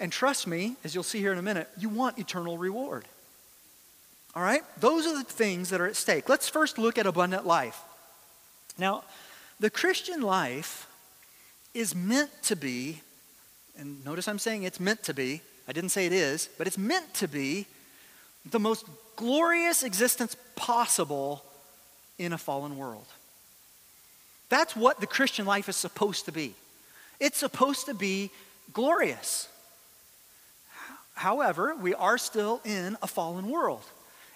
and 0.00 0.10
trust 0.10 0.46
me, 0.46 0.76
as 0.82 0.94
you'll 0.94 1.04
see 1.04 1.18
here 1.18 1.30
in 1.30 1.38
a 1.38 1.42
minute, 1.42 1.68
you 1.78 1.90
want 1.90 2.18
eternal 2.18 2.56
reward. 2.56 3.04
All 4.34 4.42
right? 4.42 4.62
Those 4.80 5.06
are 5.06 5.16
the 5.16 5.24
things 5.24 5.68
that 5.70 5.80
are 5.80 5.86
at 5.86 5.94
stake. 5.94 6.28
Let's 6.28 6.48
first 6.48 6.78
look 6.78 6.96
at 6.96 7.06
abundant 7.06 7.46
life. 7.46 7.78
Now, 8.78 9.04
the 9.58 9.70
Christian 9.70 10.22
life 10.22 10.86
is 11.74 11.94
meant 11.94 12.30
to 12.44 12.56
be, 12.56 13.00
and 13.78 14.04
notice 14.04 14.26
I'm 14.26 14.38
saying 14.38 14.62
it's 14.62 14.80
meant 14.80 15.02
to 15.04 15.14
be, 15.14 15.42
I 15.68 15.72
didn't 15.72 15.90
say 15.90 16.06
it 16.06 16.12
is, 16.12 16.48
but 16.58 16.66
it's 16.66 16.78
meant 16.78 17.12
to 17.14 17.28
be 17.28 17.66
the 18.50 18.58
most 18.58 18.86
glorious 19.16 19.82
existence 19.82 20.36
possible 20.56 21.44
in 22.18 22.32
a 22.32 22.38
fallen 22.38 22.76
world. 22.76 23.06
That's 24.48 24.74
what 24.74 25.00
the 25.00 25.06
Christian 25.06 25.46
life 25.46 25.68
is 25.68 25.76
supposed 25.76 26.24
to 26.24 26.32
be. 26.32 26.54
It's 27.20 27.38
supposed 27.38 27.86
to 27.86 27.94
be 27.94 28.30
glorious. 28.72 29.48
However, 31.14 31.74
we 31.74 31.94
are 31.94 32.18
still 32.18 32.60
in 32.64 32.96
a 33.02 33.06
fallen 33.06 33.50
world. 33.50 33.82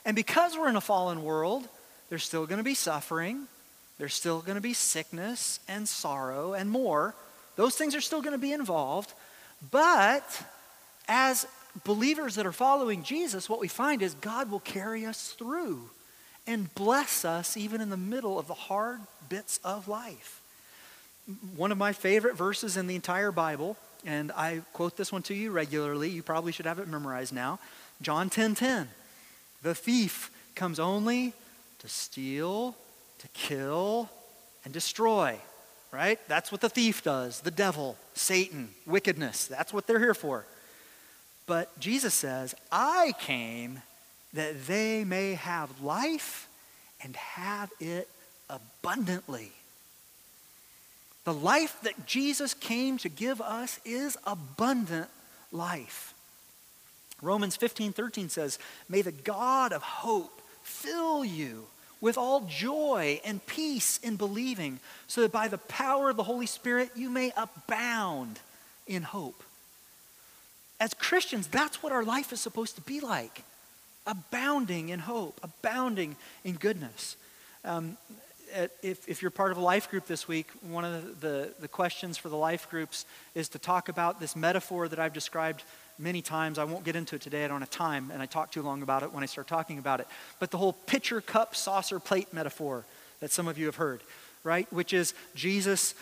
And 0.04 0.14
because 0.14 0.56
we're 0.56 0.68
in 0.68 0.76
a 0.76 0.82
fallen 0.82 1.24
world, 1.24 1.66
there's 2.10 2.24
still 2.24 2.46
going 2.46 2.58
to 2.58 2.64
be 2.64 2.74
suffering, 2.74 3.48
there's 3.98 4.14
still 4.14 4.40
going 4.40 4.56
to 4.56 4.60
be 4.60 4.74
sickness 4.74 5.60
and 5.68 5.88
sorrow 5.88 6.54
and 6.54 6.70
more. 6.70 7.14
Those 7.56 7.76
things 7.76 7.94
are 7.94 8.00
still 8.00 8.22
going 8.22 8.32
to 8.32 8.38
be 8.38 8.52
involved. 8.52 9.12
But 9.70 10.44
as 11.08 11.46
believers 11.84 12.34
that 12.34 12.46
are 12.46 12.52
following 12.52 13.02
Jesus, 13.02 13.48
what 13.48 13.60
we 13.60 13.68
find 13.68 14.02
is 14.02 14.14
God 14.14 14.50
will 14.50 14.60
carry 14.60 15.06
us 15.06 15.32
through 15.32 15.90
and 16.46 16.74
bless 16.74 17.24
us 17.24 17.56
even 17.56 17.80
in 17.80 17.90
the 17.90 17.96
middle 17.96 18.38
of 18.38 18.48
the 18.48 18.54
hard 18.54 19.00
bits 19.28 19.60
of 19.64 19.88
life. 19.88 20.40
One 21.56 21.72
of 21.72 21.78
my 21.78 21.92
favorite 21.92 22.36
verses 22.36 22.76
in 22.76 22.86
the 22.86 22.94
entire 22.94 23.32
Bible 23.32 23.76
and 24.06 24.32
I 24.32 24.60
quote 24.72 24.96
this 24.96 25.10
one 25.12 25.22
to 25.22 25.34
you 25.34 25.50
regularly. 25.50 26.10
You 26.10 26.22
probably 26.22 26.52
should 26.52 26.66
have 26.66 26.78
it 26.78 26.88
memorized 26.88 27.32
now. 27.32 27.58
John 28.02 28.28
10:10. 28.28 28.34
10, 28.34 28.54
10. 28.54 28.88
The 29.62 29.74
thief 29.74 30.30
comes 30.54 30.78
only 30.78 31.32
to 31.78 31.88
steal, 31.88 32.76
to 33.24 33.28
kill, 33.32 34.10
and 34.64 34.72
destroy. 34.72 35.38
Right? 35.90 36.18
That's 36.28 36.50
what 36.50 36.60
the 36.60 36.68
thief 36.68 37.02
does. 37.02 37.40
The 37.40 37.50
devil, 37.50 37.96
Satan, 38.14 38.70
wickedness. 38.84 39.46
That's 39.46 39.72
what 39.72 39.86
they're 39.86 40.00
here 40.00 40.14
for. 40.14 40.44
But 41.46 41.78
Jesus 41.78 42.14
says, 42.14 42.54
I 42.72 43.12
came 43.20 43.80
that 44.32 44.66
they 44.66 45.04
may 45.04 45.34
have 45.34 45.80
life 45.80 46.48
and 47.02 47.14
have 47.14 47.70
it 47.78 48.08
abundantly. 48.50 49.52
The 51.24 51.34
life 51.34 51.78
that 51.82 52.06
Jesus 52.06 52.54
came 52.54 52.98
to 52.98 53.08
give 53.08 53.40
us 53.40 53.78
is 53.84 54.16
abundant 54.26 55.08
life. 55.52 56.12
Romans 57.22 57.56
15 57.56 57.92
13 57.92 58.28
says, 58.28 58.58
May 58.88 59.00
the 59.00 59.12
God 59.12 59.72
of 59.72 59.82
hope 59.82 60.42
fill 60.62 61.24
you 61.24 61.66
with 62.04 62.18
all 62.18 62.42
joy 62.42 63.18
and 63.24 63.44
peace 63.46 63.98
in 64.02 64.16
believing, 64.16 64.78
so 65.06 65.22
that 65.22 65.32
by 65.32 65.48
the 65.48 65.56
power 65.56 66.10
of 66.10 66.18
the 66.18 66.22
Holy 66.22 66.44
Spirit 66.44 66.90
you 66.94 67.08
may 67.08 67.32
abound 67.34 68.38
in 68.86 69.02
hope. 69.02 69.42
As 70.78 70.92
Christians, 70.92 71.46
that's 71.46 71.82
what 71.82 71.92
our 71.92 72.04
life 72.04 72.30
is 72.30 72.42
supposed 72.42 72.74
to 72.74 72.82
be 72.82 73.00
like 73.00 73.42
abounding 74.06 74.90
in 74.90 74.98
hope, 74.98 75.40
abounding 75.42 76.14
in 76.44 76.56
goodness. 76.56 77.16
Um, 77.64 77.96
if, 78.82 79.08
if 79.08 79.22
you're 79.22 79.30
part 79.30 79.50
of 79.50 79.56
a 79.56 79.62
life 79.62 79.90
group 79.90 80.06
this 80.06 80.28
week, 80.28 80.48
one 80.60 80.84
of 80.84 81.20
the, 81.20 81.26
the, 81.26 81.54
the, 81.60 81.68
questions 81.68 82.18
for 82.18 82.28
the 82.28 82.36
life 82.36 82.68
groups 82.68 83.06
is 83.34 83.48
to 83.48 83.58
talk 83.58 83.88
about 83.88 84.20
this 84.20 84.36
metaphor 84.36 84.88
that 84.88 84.98
I've 84.98 85.14
described 85.14 85.62
many 85.98 86.22
times. 86.22 86.58
I 86.58 86.64
won't 86.64 86.84
get 86.84 86.96
into 86.96 87.16
it 87.16 87.22
today, 87.22 87.44
I 87.44 87.48
don't 87.48 87.60
have 87.60 87.70
time, 87.70 88.10
and 88.12 88.22
I 88.22 88.26
talk 88.26 88.50
too 88.50 88.62
long 88.62 88.82
about 88.82 89.02
it 89.02 89.12
when 89.12 89.22
I 89.22 89.26
start 89.26 89.48
talking 89.48 89.78
about 89.78 90.00
it. 90.00 90.08
But 90.38 90.50
the 90.50 90.58
whole 90.58 90.72
pitcher, 90.72 91.20
cup, 91.20 91.54
saucer, 91.54 91.98
plate 91.98 92.32
metaphor 92.32 92.84
that 93.20 93.30
some 93.30 93.48
of 93.48 93.58
you 93.58 93.66
have 93.66 93.76
heard, 93.76 94.02
right? 94.42 94.70
Which 94.72 94.92
is 94.92 95.14
Jesus, 95.34 95.94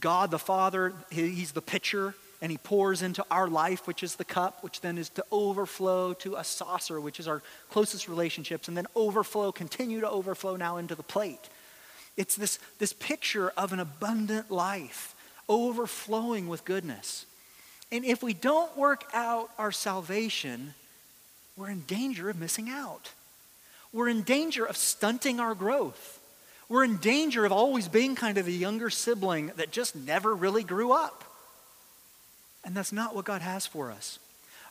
God 0.00 0.30
the 0.30 0.38
Father, 0.38 0.92
He's 1.10 1.52
the 1.52 1.62
pitcher, 1.62 2.14
and 2.42 2.50
He 2.50 2.58
pours 2.58 3.02
into 3.02 3.24
our 3.30 3.48
life, 3.48 3.86
which 3.86 4.02
is 4.02 4.16
the 4.16 4.24
cup, 4.24 4.62
which 4.62 4.80
then 4.80 4.98
is 4.98 5.08
to 5.10 5.24
overflow 5.32 6.12
to 6.14 6.36
a 6.36 6.44
saucer, 6.44 7.00
which 7.00 7.20
is 7.20 7.28
our 7.28 7.42
closest 7.70 8.08
relationships, 8.08 8.68
and 8.68 8.76
then 8.76 8.86
overflow, 8.94 9.52
continue 9.52 10.00
to 10.00 10.10
overflow 10.10 10.56
now 10.56 10.76
into 10.76 10.94
the 10.94 11.02
plate 11.02 11.48
it's 12.16 12.36
this, 12.36 12.58
this 12.78 12.92
picture 12.92 13.50
of 13.56 13.72
an 13.72 13.80
abundant 13.80 14.50
life, 14.50 15.14
overflowing 15.48 16.48
with 16.48 16.64
goodness. 16.64 17.26
And 17.94 18.04
if 18.04 18.24
we 18.24 18.34
don't 18.34 18.76
work 18.76 19.04
out 19.14 19.50
our 19.56 19.70
salvation, 19.70 20.74
we're 21.56 21.70
in 21.70 21.82
danger 21.82 22.28
of 22.28 22.36
missing 22.36 22.68
out. 22.68 23.12
We're 23.92 24.08
in 24.08 24.22
danger 24.22 24.64
of 24.64 24.76
stunting 24.76 25.38
our 25.38 25.54
growth. 25.54 26.18
We're 26.68 26.82
in 26.82 26.96
danger 26.96 27.44
of 27.44 27.52
always 27.52 27.86
being 27.86 28.16
kind 28.16 28.36
of 28.36 28.46
the 28.46 28.52
younger 28.52 28.90
sibling 28.90 29.52
that 29.58 29.70
just 29.70 29.94
never 29.94 30.34
really 30.34 30.64
grew 30.64 30.90
up. 30.90 31.22
And 32.64 32.74
that's 32.74 32.90
not 32.90 33.14
what 33.14 33.26
God 33.26 33.42
has 33.42 33.64
for 33.64 33.92
us. 33.92 34.18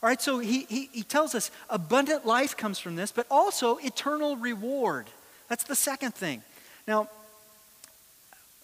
All 0.02 0.10
right, 0.10 0.22
so 0.22 0.40
he, 0.40 0.66
he, 0.68 0.90
he 0.92 1.04
tells 1.04 1.34
us 1.34 1.50
abundant 1.70 2.26
life 2.26 2.58
comes 2.58 2.78
from 2.78 2.98
this, 2.98 3.14
but 3.14 3.26
also 3.32 3.78
eternal 3.78 4.36
reward. 4.36 5.06
That's 5.48 5.64
the 5.64 5.76
second 5.76 6.14
thing. 6.14 6.42
Now, 6.90 7.08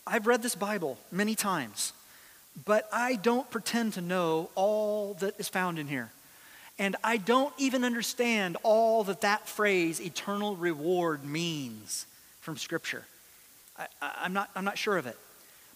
I've 0.05 0.27
read 0.27 0.43
this 0.43 0.55
Bible 0.55 0.97
many 1.13 1.33
times, 1.33 1.93
but 2.65 2.87
I 2.91 3.15
don't 3.15 3.49
pretend 3.49 3.93
to 3.93 4.01
know 4.01 4.49
all 4.55 5.15
that 5.15 5.39
is 5.39 5.49
found 5.49 5.79
in 5.79 5.87
here. 5.87 6.11
And 6.77 6.95
I 7.03 7.17
don't 7.17 7.53
even 7.57 7.83
understand 7.83 8.57
all 8.63 9.03
that 9.03 9.21
that 9.21 9.47
phrase, 9.47 9.99
eternal 9.99 10.55
reward, 10.55 11.25
means 11.25 12.05
from 12.39 12.57
Scripture. 12.57 13.03
I, 13.77 13.87
am 14.25 14.33
not, 14.33 14.49
I'm 14.55 14.63
not 14.63 14.77
sure 14.77 14.97
of 14.97 15.05
it. 15.05 15.17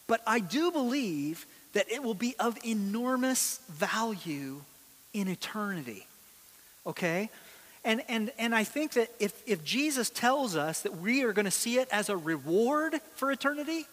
But 0.08 0.22
I 0.26 0.40
do 0.40 0.72
believe 0.72 1.46
that 1.74 1.92
it 1.92 2.04
will 2.04 2.14
be 2.14 2.36
of 2.40 2.58
enormous 2.66 3.60
value 3.70 4.62
in 5.14 5.28
eternity. 5.28 6.08
Okay? 6.86 7.30
And, 7.84 8.02
and, 8.08 8.32
and 8.38 8.56
I 8.56 8.64
think 8.64 8.94
that 8.94 9.10
if, 9.20 9.34
if 9.46 9.64
Jesus 9.66 10.10
tells 10.10 10.56
us 10.56 10.82
that 10.82 10.98
we 10.98 11.24
are 11.24 11.34
going 11.34 11.46
to 11.46 11.52
see 11.52 11.80
it 11.80 11.90
as 11.92 12.10
a 12.10 12.16
reward 12.16 13.00
for 13.16 13.30
eternity, 13.32 13.86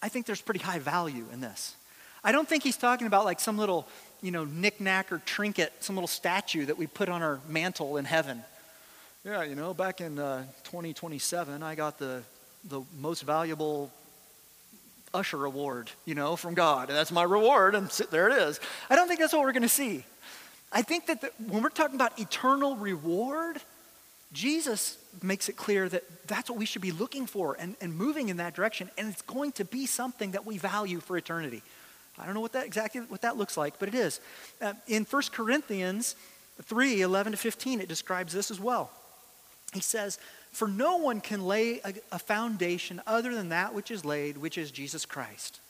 I 0.00 0.08
think 0.08 0.24
there's 0.26 0.40
pretty 0.40 0.60
high 0.60 0.78
value 0.78 1.26
in 1.32 1.40
this. 1.40 1.76
I 2.24 2.32
don't 2.32 2.48
think 2.48 2.62
he's 2.62 2.76
talking 2.76 3.06
about 3.06 3.24
like 3.24 3.40
some 3.40 3.58
little, 3.58 3.86
you 4.22 4.30
know, 4.30 4.44
knickknack 4.44 5.10
or 5.10 5.18
trinket, 5.18 5.72
some 5.80 5.96
little 5.96 6.08
statue 6.08 6.66
that 6.66 6.78
we 6.78 6.86
put 6.86 7.08
on 7.08 7.22
our 7.22 7.40
mantle 7.48 7.96
in 7.96 8.04
heaven. 8.04 8.44
Yeah, 9.24 9.42
you 9.42 9.54
know, 9.54 9.74
back 9.74 10.00
in 10.00 10.18
uh, 10.18 10.44
2027, 10.64 11.62
I 11.62 11.74
got 11.74 11.98
the, 11.98 12.22
the 12.68 12.82
most 13.00 13.22
valuable 13.22 13.90
usher 15.14 15.44
award, 15.44 15.90
you 16.04 16.14
know, 16.14 16.36
from 16.36 16.54
God. 16.54 16.88
And 16.88 16.98
that's 16.98 17.12
my 17.12 17.22
reward, 17.22 17.74
and 17.74 17.88
there 18.10 18.28
it 18.28 18.42
is. 18.42 18.60
I 18.88 18.96
don't 18.96 19.08
think 19.08 19.20
that's 19.20 19.32
what 19.32 19.42
we're 19.42 19.52
going 19.52 19.62
to 19.62 19.68
see. 19.68 20.04
I 20.72 20.82
think 20.82 21.06
that 21.06 21.20
the, 21.20 21.30
when 21.48 21.62
we're 21.62 21.68
talking 21.68 21.96
about 21.96 22.18
eternal 22.18 22.76
reward, 22.76 23.60
Jesus 24.32 24.96
makes 25.22 25.48
it 25.48 25.56
clear 25.56 25.88
that 25.88 26.02
that's 26.26 26.48
what 26.48 26.58
we 26.58 26.64
should 26.64 26.82
be 26.82 26.92
looking 26.92 27.26
for 27.26 27.56
and, 27.58 27.76
and 27.80 27.94
moving 27.94 28.28
in 28.28 28.38
that 28.38 28.54
direction. 28.54 28.90
And 28.96 29.08
it's 29.08 29.22
going 29.22 29.52
to 29.52 29.64
be 29.64 29.86
something 29.86 30.32
that 30.32 30.46
we 30.46 30.56
value 30.56 31.00
for 31.00 31.16
eternity. 31.16 31.62
I 32.18 32.24
don't 32.26 32.34
know 32.34 32.40
what 32.40 32.52
that 32.52 32.66
exactly 32.66 33.00
what 33.02 33.22
that 33.22 33.36
looks 33.36 33.56
like, 33.56 33.78
but 33.78 33.88
it 33.88 33.94
is. 33.94 34.20
Uh, 34.60 34.74
in 34.86 35.04
1 35.04 35.22
Corinthians 35.32 36.14
3 36.62 37.00
11 37.00 37.32
to 37.32 37.38
15, 37.38 37.80
it 37.80 37.88
describes 37.88 38.32
this 38.32 38.50
as 38.50 38.60
well. 38.60 38.90
He 39.72 39.80
says, 39.80 40.18
For 40.52 40.68
no 40.68 40.98
one 40.98 41.20
can 41.20 41.46
lay 41.46 41.80
a, 41.80 41.94
a 42.12 42.18
foundation 42.18 43.00
other 43.06 43.34
than 43.34 43.48
that 43.48 43.74
which 43.74 43.90
is 43.90 44.04
laid, 44.04 44.36
which 44.36 44.58
is 44.58 44.70
Jesus 44.70 45.06
Christ, 45.06 45.60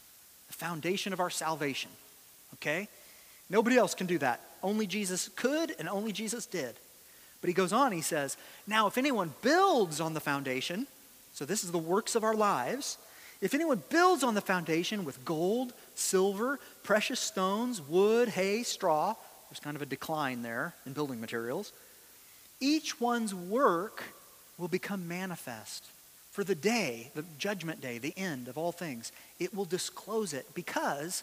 the 0.49 0.55
foundation 0.55 1.13
of 1.13 1.21
our 1.21 1.31
salvation. 1.31 1.91
Okay? 2.55 2.89
Nobody 3.49 3.77
else 3.77 3.95
can 3.95 4.07
do 4.07 4.19
that. 4.19 4.41
Only 4.63 4.87
Jesus 4.87 5.29
could, 5.29 5.75
and 5.79 5.89
only 5.89 6.13
Jesus 6.13 6.47
did. 6.47 6.75
But 7.41 7.49
he 7.49 7.55
goes 7.55 7.73
on, 7.73 7.93
he 7.93 8.01
says, 8.01 8.37
Now, 8.67 8.87
if 8.87 8.99
anyone 8.99 9.35
builds 9.43 10.01
on 10.01 10.15
the 10.15 10.21
foundation, 10.21 10.87
so 11.35 11.45
this 11.45 11.65
is 11.65 11.73
the 11.73 11.79
works 11.79 12.15
of 12.15 12.25
our 12.25 12.35
lives, 12.35 12.99
if 13.41 13.55
anyone 13.55 13.83
builds 13.91 14.23
on 14.23 14.35
the 14.35 14.41
foundation 14.41 15.05
with 15.05 15.25
gold, 15.25 15.73
silver, 15.95 16.59
precious 16.83 17.21
stones, 17.21 17.81
wood, 17.81 18.29
hay, 18.29 18.63
straw, 18.63 19.15
there's 19.49 19.61
kind 19.61 19.77
of 19.77 19.83
a 19.83 19.87
decline 19.87 20.43
there 20.43 20.75
in 20.87 20.93
building 20.93 21.21
materials, 21.21 21.73
each 22.61 23.01
one's 23.01 23.35
work 23.35 24.03
will 24.57 24.69
become 24.69 25.09
manifest. 25.09 25.85
For 26.31 26.45
the 26.45 26.55
day, 26.55 27.11
the 27.15 27.25
judgment 27.39 27.81
day, 27.81 27.99
the 27.99 28.17
end 28.17 28.49
of 28.49 28.57
all 28.57 28.73
things, 28.73 29.13
it 29.39 29.55
will 29.55 29.67
disclose 29.67 30.33
it 30.33 30.47
because 30.55 31.23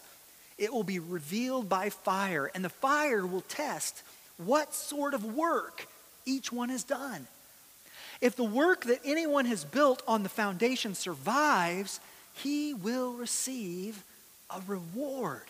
it 0.58 0.72
will 0.72 0.84
be 0.84 0.98
revealed 0.98 1.68
by 1.68 1.90
fire, 1.90 2.50
and 2.54 2.64
the 2.64 2.68
fire 2.68 3.26
will 3.26 3.40
test 3.40 4.02
what 4.36 4.74
sort 4.74 5.14
of 5.14 5.34
work 5.34 5.88
each 6.26 6.52
one 6.52 6.68
has 6.68 6.84
done. 6.84 7.26
If 8.20 8.36
the 8.36 8.44
work 8.44 8.84
that 8.84 9.00
anyone 9.04 9.46
has 9.46 9.64
built 9.64 10.02
on 10.06 10.22
the 10.22 10.28
foundation 10.28 10.94
survives, 10.94 11.98
he 12.34 12.74
will 12.74 13.14
receive 13.14 14.04
a 14.54 14.60
reward. 14.66 15.44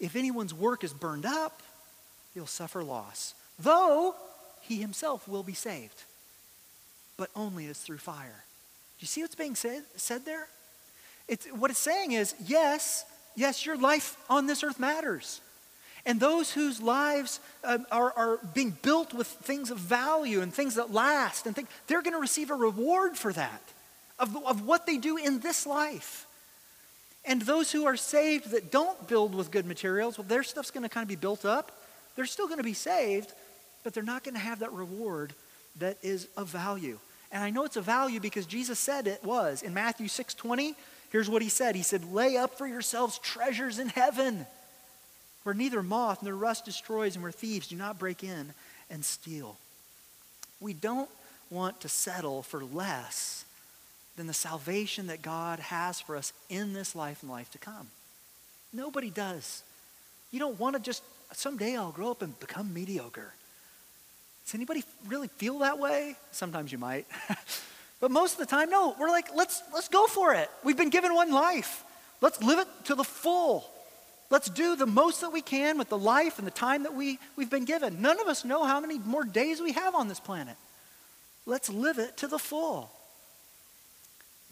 If 0.00 0.16
anyone's 0.16 0.52
work 0.52 0.84
is 0.84 0.92
burned 0.92 1.26
up, 1.26 1.62
he'll 2.34 2.46
suffer 2.46 2.82
loss, 2.82 3.34
though 3.58 4.14
he 4.60 4.76
himself 4.76 5.28
will 5.28 5.42
be 5.42 5.54
saved, 5.54 6.02
but 7.16 7.30
only 7.36 7.66
as 7.66 7.78
through 7.78 7.98
fire. 7.98 8.44
Do 8.98 9.02
you 9.04 9.06
see 9.06 9.22
what's 9.22 9.34
being 9.34 9.54
said, 9.54 9.84
said 9.96 10.24
there? 10.24 10.48
It's, 11.28 11.46
what 11.46 11.70
it's 11.70 11.80
saying 11.80 12.12
is 12.12 12.34
yes, 12.46 13.04
yes, 13.34 13.64
your 13.64 13.76
life 13.76 14.16
on 14.28 14.46
this 14.46 14.62
earth 14.62 14.78
matters. 14.78 15.40
And 16.06 16.20
those 16.20 16.52
whose 16.52 16.82
lives 16.82 17.40
uh, 17.62 17.78
are, 17.90 18.12
are 18.14 18.38
being 18.52 18.76
built 18.82 19.14
with 19.14 19.26
things 19.26 19.70
of 19.70 19.78
value 19.78 20.42
and 20.42 20.52
things 20.52 20.74
that 20.74 20.92
last, 20.92 21.46
and 21.46 21.56
think, 21.56 21.68
they're 21.86 22.02
going 22.02 22.12
to 22.14 22.20
receive 22.20 22.50
a 22.50 22.54
reward 22.54 23.16
for 23.16 23.32
that, 23.32 23.62
of, 24.18 24.36
of 24.44 24.66
what 24.66 24.86
they 24.86 24.98
do 24.98 25.16
in 25.16 25.40
this 25.40 25.66
life. 25.66 26.23
And 27.26 27.42
those 27.42 27.72
who 27.72 27.86
are 27.86 27.96
saved 27.96 28.50
that 28.50 28.70
don't 28.70 29.08
build 29.08 29.34
with 29.34 29.50
good 29.50 29.66
materials, 29.66 30.18
well, 30.18 30.26
their 30.26 30.42
stuff's 30.42 30.70
going 30.70 30.82
to 30.82 30.88
kind 30.88 31.02
of 31.02 31.08
be 31.08 31.16
built 31.16 31.44
up. 31.44 31.72
They're 32.16 32.26
still 32.26 32.46
going 32.46 32.58
to 32.58 32.64
be 32.64 32.74
saved, 32.74 33.32
but 33.82 33.94
they're 33.94 34.02
not 34.02 34.24
going 34.24 34.34
to 34.34 34.40
have 34.40 34.60
that 34.60 34.72
reward 34.72 35.32
that 35.78 35.98
is 36.02 36.28
of 36.36 36.48
value. 36.48 36.98
And 37.32 37.42
I 37.42 37.50
know 37.50 37.64
it's 37.64 37.76
a 37.76 37.82
value 37.82 38.20
because 38.20 38.46
Jesus 38.46 38.78
said 38.78 39.06
it 39.06 39.24
was. 39.24 39.62
In 39.62 39.74
Matthew 39.74 40.08
6 40.08 40.34
20, 40.34 40.76
Here's 41.14 41.30
what 41.30 41.42
he 41.42 41.48
said 41.48 41.76
He 41.76 41.84
said, 41.84 42.12
Lay 42.12 42.36
up 42.36 42.58
for 42.58 42.66
yourselves 42.66 43.18
treasures 43.18 43.78
in 43.78 43.88
heaven, 43.88 44.46
where 45.44 45.54
neither 45.54 45.80
moth 45.80 46.24
nor 46.24 46.34
rust 46.34 46.64
destroys, 46.64 47.14
and 47.14 47.22
where 47.22 47.30
thieves 47.30 47.68
do 47.68 47.76
not 47.76 48.00
break 48.00 48.24
in 48.24 48.52
and 48.90 49.04
steal. 49.04 49.56
We 50.58 50.72
don't 50.72 51.08
want 51.50 51.80
to 51.82 51.88
settle 51.88 52.42
for 52.42 52.64
less 52.64 53.43
than 54.16 54.26
the 54.26 54.34
salvation 54.34 55.08
that 55.08 55.22
God 55.22 55.58
has 55.58 56.00
for 56.00 56.16
us 56.16 56.32
in 56.48 56.72
this 56.72 56.94
life 56.94 57.22
and 57.22 57.30
life 57.30 57.50
to 57.52 57.58
come. 57.58 57.88
Nobody 58.72 59.10
does. 59.10 59.62
You 60.30 60.38
don't 60.38 60.58
want 60.58 60.76
to 60.76 60.82
just, 60.82 61.02
someday 61.32 61.76
I'll 61.76 61.92
grow 61.92 62.10
up 62.10 62.22
and 62.22 62.38
become 62.40 62.72
mediocre. 62.72 63.32
Does 64.44 64.54
anybody 64.54 64.84
really 65.06 65.28
feel 65.28 65.60
that 65.60 65.78
way? 65.78 66.16
Sometimes 66.32 66.70
you 66.70 66.78
might. 66.78 67.06
But 68.04 68.10
most 68.10 68.32
of 68.32 68.38
the 68.38 68.46
time, 68.46 68.68
no, 68.68 68.94
we're 68.98 69.08
like, 69.08 69.34
let's, 69.34 69.62
let's 69.72 69.88
go 69.88 70.06
for 70.06 70.34
it. 70.34 70.50
We've 70.62 70.76
been 70.76 70.90
given 70.90 71.14
one 71.14 71.32
life. 71.32 71.82
Let's 72.20 72.42
live 72.42 72.58
it 72.58 72.68
to 72.84 72.94
the 72.94 73.02
full. 73.02 73.64
Let's 74.28 74.50
do 74.50 74.76
the 74.76 74.84
most 74.84 75.22
that 75.22 75.32
we 75.32 75.40
can 75.40 75.78
with 75.78 75.88
the 75.88 75.96
life 75.96 76.36
and 76.38 76.46
the 76.46 76.50
time 76.50 76.82
that 76.82 76.94
we, 76.94 77.18
we've 77.34 77.48
been 77.48 77.64
given. 77.64 78.02
None 78.02 78.20
of 78.20 78.26
us 78.26 78.44
know 78.44 78.64
how 78.64 78.78
many 78.78 78.98
more 78.98 79.24
days 79.24 79.58
we 79.58 79.72
have 79.72 79.94
on 79.94 80.08
this 80.08 80.20
planet. 80.20 80.56
Let's 81.46 81.70
live 81.70 81.98
it 81.98 82.18
to 82.18 82.26
the 82.26 82.38
full. 82.38 82.90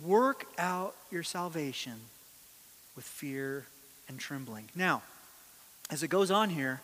Work 0.04 0.46
out 0.58 0.94
your 1.10 1.22
salvation 1.22 1.94
with 2.96 3.04
fear 3.04 3.66
and 4.08 4.18
trembling. 4.18 4.68
Now, 4.74 5.02
as 5.90 6.02
it 6.02 6.08
goes 6.08 6.30
on 6.30 6.50
here, 6.50 6.80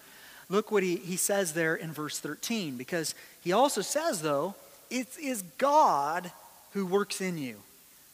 look 0.48 0.70
what 0.70 0.83
he, 0.83 0.96
he 0.96 1.16
says 1.16 1.52
there 1.52 1.74
in 1.74 1.92
verse 1.92 2.18
13, 2.18 2.76
because 2.76 3.14
he 3.42 3.52
also 3.52 3.81
says, 3.81 4.22
though, 4.22 4.54
it 4.90 5.09
is 5.20 5.42
God 5.59 6.31
who 6.72 6.87
works 6.87 7.20
in 7.20 7.38
you, 7.38 7.57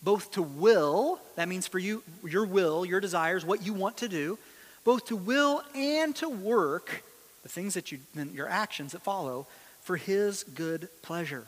both 0.02 0.30
to 0.32 0.42
will, 0.42 1.20
that 1.36 1.48
means 1.48 1.66
for 1.66 1.78
you, 1.78 2.02
your 2.24 2.44
will, 2.44 2.84
your 2.84 3.00
desires, 3.00 3.44
what 3.44 3.64
you 3.64 3.72
want 3.72 3.96
to 3.98 4.08
do, 4.08 4.38
both 4.84 5.06
to 5.06 5.16
will 5.16 5.62
and 5.74 6.14
to 6.16 6.28
work, 6.28 7.02
the 7.42 7.48
things 7.48 7.74
that 7.74 7.92
you, 7.92 7.98
your 8.32 8.48
actions 8.48 8.92
that 8.92 9.02
follow, 9.02 9.46
for 9.82 9.96
his 9.96 10.44
good 10.44 10.88
pleasure. 11.02 11.46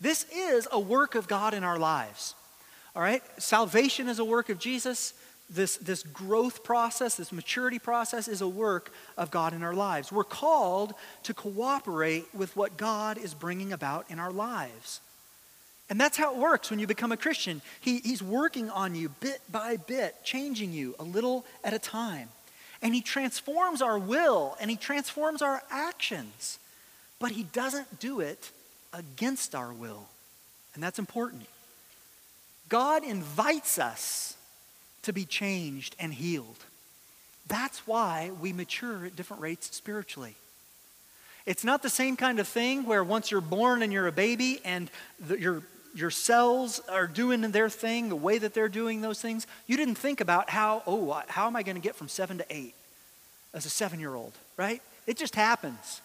This 0.00 0.26
is 0.32 0.68
a 0.70 0.78
work 0.78 1.14
of 1.14 1.26
God 1.26 1.54
in 1.54 1.64
our 1.64 1.78
lives. 1.78 2.34
All 2.96 3.02
right? 3.02 3.22
Salvation 3.36 4.08
is 4.08 4.18
a 4.18 4.24
work 4.24 4.48
of 4.48 4.58
Jesus. 4.58 5.12
This, 5.50 5.76
this 5.76 6.02
growth 6.02 6.64
process, 6.64 7.14
this 7.14 7.30
maturity 7.30 7.78
process 7.78 8.26
is 8.26 8.40
a 8.40 8.48
work 8.48 8.90
of 9.18 9.30
God 9.30 9.52
in 9.52 9.62
our 9.62 9.74
lives. 9.74 10.10
We're 10.10 10.24
called 10.24 10.94
to 11.24 11.34
cooperate 11.34 12.24
with 12.34 12.56
what 12.56 12.78
God 12.78 13.18
is 13.18 13.34
bringing 13.34 13.72
about 13.72 14.10
in 14.10 14.18
our 14.18 14.32
lives. 14.32 15.00
And 15.88 16.00
that's 16.00 16.16
how 16.16 16.32
it 16.32 16.38
works 16.38 16.70
when 16.70 16.80
you 16.80 16.86
become 16.86 17.12
a 17.12 17.16
Christian. 17.16 17.60
He, 17.80 17.98
he's 17.98 18.22
working 18.22 18.70
on 18.70 18.94
you 18.94 19.10
bit 19.20 19.40
by 19.52 19.76
bit, 19.76 20.16
changing 20.24 20.72
you 20.72 20.96
a 20.98 21.04
little 21.04 21.44
at 21.62 21.74
a 21.74 21.78
time. 21.78 22.28
And 22.82 22.94
He 22.94 23.02
transforms 23.02 23.82
our 23.82 23.98
will 23.98 24.56
and 24.58 24.70
He 24.70 24.76
transforms 24.76 25.42
our 25.42 25.62
actions. 25.70 26.58
But 27.20 27.32
He 27.32 27.44
doesn't 27.44 28.00
do 28.00 28.20
it 28.20 28.50
against 28.92 29.54
our 29.54 29.72
will. 29.72 30.08
And 30.74 30.82
that's 30.82 30.98
important. 30.98 31.46
God 32.68 33.04
invites 33.04 33.78
us 33.78 34.36
to 35.02 35.12
be 35.12 35.24
changed 35.24 35.94
and 35.98 36.12
healed. 36.12 36.64
That's 37.46 37.86
why 37.86 38.32
we 38.40 38.52
mature 38.52 39.06
at 39.06 39.16
different 39.16 39.42
rates 39.42 39.74
spiritually. 39.74 40.34
It's 41.46 41.62
not 41.62 41.82
the 41.82 41.90
same 41.90 42.16
kind 42.16 42.40
of 42.40 42.48
thing 42.48 42.84
where 42.84 43.04
once 43.04 43.30
you're 43.30 43.40
born 43.40 43.82
and 43.82 43.92
you're 43.92 44.08
a 44.08 44.12
baby 44.12 44.60
and 44.64 44.90
the, 45.20 45.38
your, 45.38 45.62
your 45.94 46.10
cells 46.10 46.80
are 46.88 47.06
doing 47.06 47.40
their 47.52 47.68
thing 47.68 48.08
the 48.08 48.16
way 48.16 48.38
that 48.38 48.52
they're 48.52 48.68
doing 48.68 49.00
those 49.00 49.20
things, 49.20 49.46
you 49.68 49.76
didn't 49.76 49.94
think 49.94 50.20
about 50.20 50.50
how, 50.50 50.82
oh, 50.88 51.22
how 51.28 51.46
am 51.46 51.54
I 51.54 51.62
going 51.62 51.76
to 51.76 51.82
get 51.82 51.94
from 51.94 52.08
seven 52.08 52.38
to 52.38 52.46
eight 52.50 52.74
as 53.54 53.64
a 53.64 53.70
seven 53.70 54.00
year 54.00 54.14
old, 54.14 54.32
right? 54.56 54.82
It 55.06 55.16
just 55.16 55.36
happens. 55.36 56.00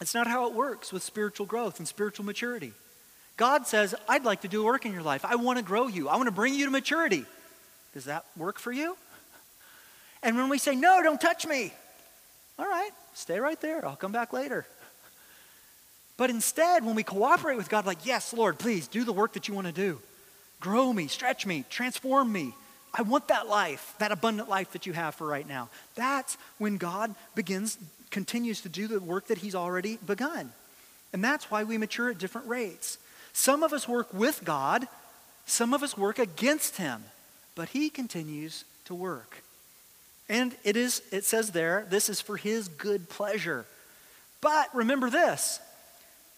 It's 0.00 0.14
not 0.14 0.26
how 0.26 0.48
it 0.48 0.54
works 0.54 0.92
with 0.92 1.04
spiritual 1.04 1.46
growth 1.46 1.78
and 1.78 1.86
spiritual 1.86 2.24
maturity. 2.24 2.72
God 3.36 3.66
says, 3.66 3.94
I'd 4.08 4.24
like 4.24 4.42
to 4.42 4.48
do 4.48 4.64
work 4.64 4.86
in 4.86 4.92
your 4.92 5.02
life. 5.02 5.24
I 5.24 5.36
want 5.36 5.58
to 5.58 5.64
grow 5.64 5.88
you. 5.88 6.08
I 6.08 6.16
want 6.16 6.28
to 6.28 6.32
bring 6.32 6.54
you 6.54 6.66
to 6.66 6.70
maturity. 6.70 7.24
Does 7.92 8.04
that 8.04 8.24
work 8.36 8.58
for 8.58 8.72
you? 8.72 8.96
And 10.22 10.36
when 10.36 10.48
we 10.48 10.58
say, 10.58 10.74
no, 10.74 11.02
don't 11.02 11.20
touch 11.20 11.46
me, 11.46 11.72
all 12.58 12.66
right, 12.66 12.90
stay 13.12 13.38
right 13.38 13.60
there. 13.60 13.84
I'll 13.84 13.96
come 13.96 14.12
back 14.12 14.32
later. 14.32 14.66
But 16.16 16.30
instead, 16.30 16.84
when 16.84 16.94
we 16.94 17.02
cooperate 17.02 17.56
with 17.56 17.68
God, 17.68 17.86
like, 17.86 18.06
yes, 18.06 18.32
Lord, 18.32 18.58
please 18.58 18.86
do 18.86 19.04
the 19.04 19.12
work 19.12 19.32
that 19.32 19.48
you 19.48 19.54
want 19.54 19.66
to 19.66 19.72
do. 19.72 20.00
Grow 20.60 20.92
me, 20.92 21.08
stretch 21.08 21.44
me, 21.44 21.64
transform 21.68 22.32
me. 22.32 22.54
I 22.96 23.02
want 23.02 23.28
that 23.28 23.48
life, 23.48 23.94
that 23.98 24.12
abundant 24.12 24.48
life 24.48 24.72
that 24.72 24.86
you 24.86 24.92
have 24.92 25.16
for 25.16 25.26
right 25.26 25.46
now. 25.46 25.68
That's 25.96 26.38
when 26.58 26.76
God 26.76 27.14
begins, 27.34 27.76
continues 28.10 28.60
to 28.60 28.68
do 28.68 28.86
the 28.86 29.00
work 29.00 29.26
that 29.26 29.38
He's 29.38 29.56
already 29.56 29.98
begun. 30.06 30.52
And 31.12 31.22
that's 31.22 31.50
why 31.50 31.64
we 31.64 31.76
mature 31.76 32.10
at 32.10 32.18
different 32.18 32.46
rates. 32.46 32.98
Some 33.34 33.62
of 33.62 33.74
us 33.74 33.86
work 33.86 34.14
with 34.14 34.42
God, 34.44 34.88
some 35.44 35.74
of 35.74 35.82
us 35.82 35.98
work 35.98 36.18
against 36.18 36.78
Him, 36.78 37.04
but 37.54 37.68
He 37.68 37.90
continues 37.90 38.64
to 38.86 38.94
work. 38.94 39.44
And 40.28 40.56
it 40.64 40.76
is, 40.76 41.02
it 41.12 41.24
says 41.24 41.50
there, 41.50 41.86
this 41.90 42.08
is 42.08 42.20
for 42.20 42.36
his 42.36 42.68
good 42.68 43.08
pleasure. 43.08 43.66
But 44.40 44.74
remember 44.74 45.10
this 45.10 45.60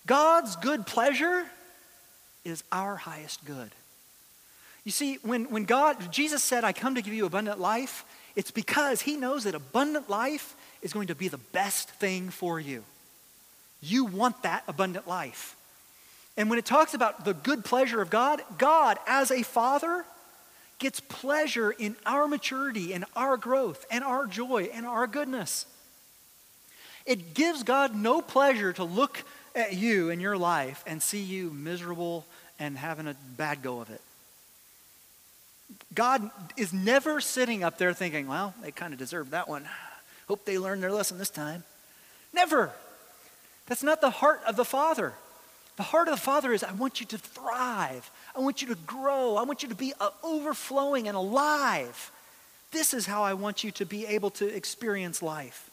God's 0.06 0.56
good 0.56 0.86
pleasure 0.86 1.46
is 2.44 2.64
our 2.72 2.96
highest 2.96 3.44
good. 3.44 3.70
You 4.84 4.92
see, 4.92 5.18
when, 5.22 5.50
when 5.50 5.64
God, 5.64 6.12
Jesus 6.12 6.44
said, 6.44 6.62
I 6.62 6.72
come 6.72 6.94
to 6.94 7.02
give 7.02 7.12
you 7.12 7.26
abundant 7.26 7.58
life, 7.58 8.04
it's 8.36 8.52
because 8.52 9.02
he 9.02 9.16
knows 9.16 9.44
that 9.44 9.54
abundant 9.54 10.08
life 10.08 10.54
is 10.80 10.92
going 10.92 11.08
to 11.08 11.16
be 11.16 11.26
the 11.26 11.38
best 11.38 11.90
thing 11.90 12.30
for 12.30 12.60
you. 12.60 12.84
You 13.80 14.04
want 14.04 14.42
that 14.44 14.62
abundant 14.68 15.08
life. 15.08 15.55
And 16.36 16.50
when 16.50 16.58
it 16.58 16.66
talks 16.66 16.94
about 16.94 17.24
the 17.24 17.34
good 17.34 17.64
pleasure 17.64 18.02
of 18.02 18.10
God, 18.10 18.42
God, 18.58 18.98
as 19.06 19.30
a 19.30 19.42
father, 19.42 20.04
gets 20.78 21.00
pleasure 21.00 21.70
in 21.70 21.96
our 22.04 22.28
maturity 22.28 22.92
and 22.92 23.04
our 23.14 23.36
growth 23.36 23.86
and 23.90 24.04
our 24.04 24.26
joy 24.26 24.68
and 24.72 24.84
our 24.84 25.06
goodness. 25.06 25.66
It 27.06 27.34
gives 27.34 27.62
God 27.62 27.94
no 27.94 28.20
pleasure 28.20 28.72
to 28.74 28.84
look 28.84 29.24
at 29.54 29.74
you 29.74 30.10
in 30.10 30.20
your 30.20 30.36
life 30.36 30.84
and 30.86 31.02
see 31.02 31.22
you 31.22 31.50
miserable 31.50 32.26
and 32.58 32.76
having 32.76 33.06
a 33.06 33.16
bad 33.36 33.62
go 33.62 33.80
of 33.80 33.90
it. 33.90 34.00
God 35.94 36.30
is 36.56 36.72
never 36.72 37.20
sitting 37.20 37.64
up 37.64 37.78
there 37.78 37.94
thinking, 37.94 38.26
well, 38.26 38.54
they 38.62 38.70
kind 38.70 38.92
of 38.92 38.98
deserve 38.98 39.30
that 39.30 39.48
one. 39.48 39.66
Hope 40.28 40.44
they 40.44 40.58
learned 40.58 40.82
their 40.82 40.92
lesson 40.92 41.16
this 41.16 41.30
time. 41.30 41.64
Never. 42.34 42.70
That's 43.66 43.82
not 43.82 44.00
the 44.00 44.10
heart 44.10 44.42
of 44.46 44.56
the 44.56 44.64
Father. 44.64 45.14
The 45.76 45.82
heart 45.82 46.08
of 46.08 46.14
the 46.14 46.20
Father 46.20 46.52
is, 46.52 46.64
I 46.64 46.72
want 46.72 47.00
you 47.00 47.06
to 47.06 47.18
thrive. 47.18 48.10
I 48.34 48.40
want 48.40 48.62
you 48.62 48.68
to 48.68 48.74
grow. 48.86 49.36
I 49.36 49.42
want 49.42 49.62
you 49.62 49.68
to 49.68 49.74
be 49.74 49.92
uh, 50.00 50.10
overflowing 50.24 51.06
and 51.06 51.16
alive. 51.16 52.10
This 52.72 52.94
is 52.94 53.06
how 53.06 53.22
I 53.22 53.34
want 53.34 53.62
you 53.62 53.70
to 53.72 53.84
be 53.84 54.06
able 54.06 54.30
to 54.30 54.46
experience 54.46 55.22
life. 55.22 55.70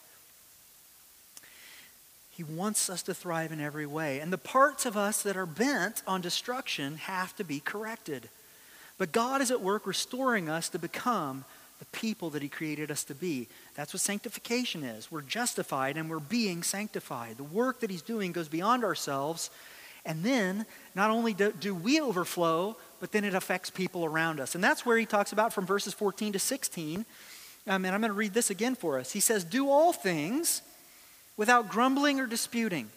He 2.30 2.42
wants 2.42 2.90
us 2.90 3.02
to 3.04 3.14
thrive 3.14 3.52
in 3.52 3.60
every 3.60 3.86
way. 3.86 4.20
And 4.20 4.32
the 4.32 4.38
parts 4.38 4.86
of 4.86 4.96
us 4.96 5.22
that 5.22 5.36
are 5.36 5.46
bent 5.46 6.02
on 6.06 6.20
destruction 6.20 6.96
have 6.96 7.34
to 7.36 7.44
be 7.44 7.60
corrected. 7.60 8.28
But 8.98 9.12
God 9.12 9.40
is 9.40 9.50
at 9.50 9.60
work 9.60 9.86
restoring 9.86 10.48
us 10.48 10.68
to 10.70 10.78
become 10.78 11.44
the 11.78 11.84
people 11.86 12.30
that 12.30 12.42
He 12.42 12.48
created 12.48 12.90
us 12.90 13.04
to 13.04 13.14
be. 13.14 13.48
That's 13.74 13.92
what 13.92 14.00
sanctification 14.00 14.82
is. 14.82 15.10
We're 15.10 15.22
justified 15.22 15.96
and 15.96 16.10
we're 16.10 16.18
being 16.18 16.62
sanctified. 16.62 17.36
The 17.36 17.44
work 17.44 17.80
that 17.80 17.90
He's 17.90 18.02
doing 18.02 18.32
goes 18.32 18.48
beyond 18.48 18.84
ourselves 18.84 19.50
and 20.06 20.22
then 20.22 20.66
not 20.94 21.10
only 21.10 21.32
do, 21.34 21.52
do, 21.52 21.74
we 21.74 22.00
overflow, 22.00 22.76
but 23.00 23.12
then 23.12 23.24
it 23.24 23.34
affects 23.34 23.70
people 23.70 24.04
around 24.04 24.40
us. 24.40 24.54
And 24.54 24.62
that's 24.62 24.84
where 24.84 24.98
he 24.98 25.06
talks 25.06 25.32
about 25.32 25.52
from 25.52 25.66
verses 25.66 25.94
14 25.94 26.34
to 26.34 26.38
16. 26.38 27.06
Um, 27.66 27.84
and 27.84 27.94
I'm 27.94 28.00
going 28.00 28.10
to 28.10 28.16
read 28.16 28.34
this 28.34 28.50
again 28.50 28.74
for 28.74 28.98
us. 28.98 29.12
He 29.12 29.20
says, 29.20 29.44
Do 29.44 29.70
all 29.70 29.92
things 29.92 30.62
without 31.36 31.68
grumbling 31.68 32.20
or 32.20 32.26
disputing, 32.26 32.90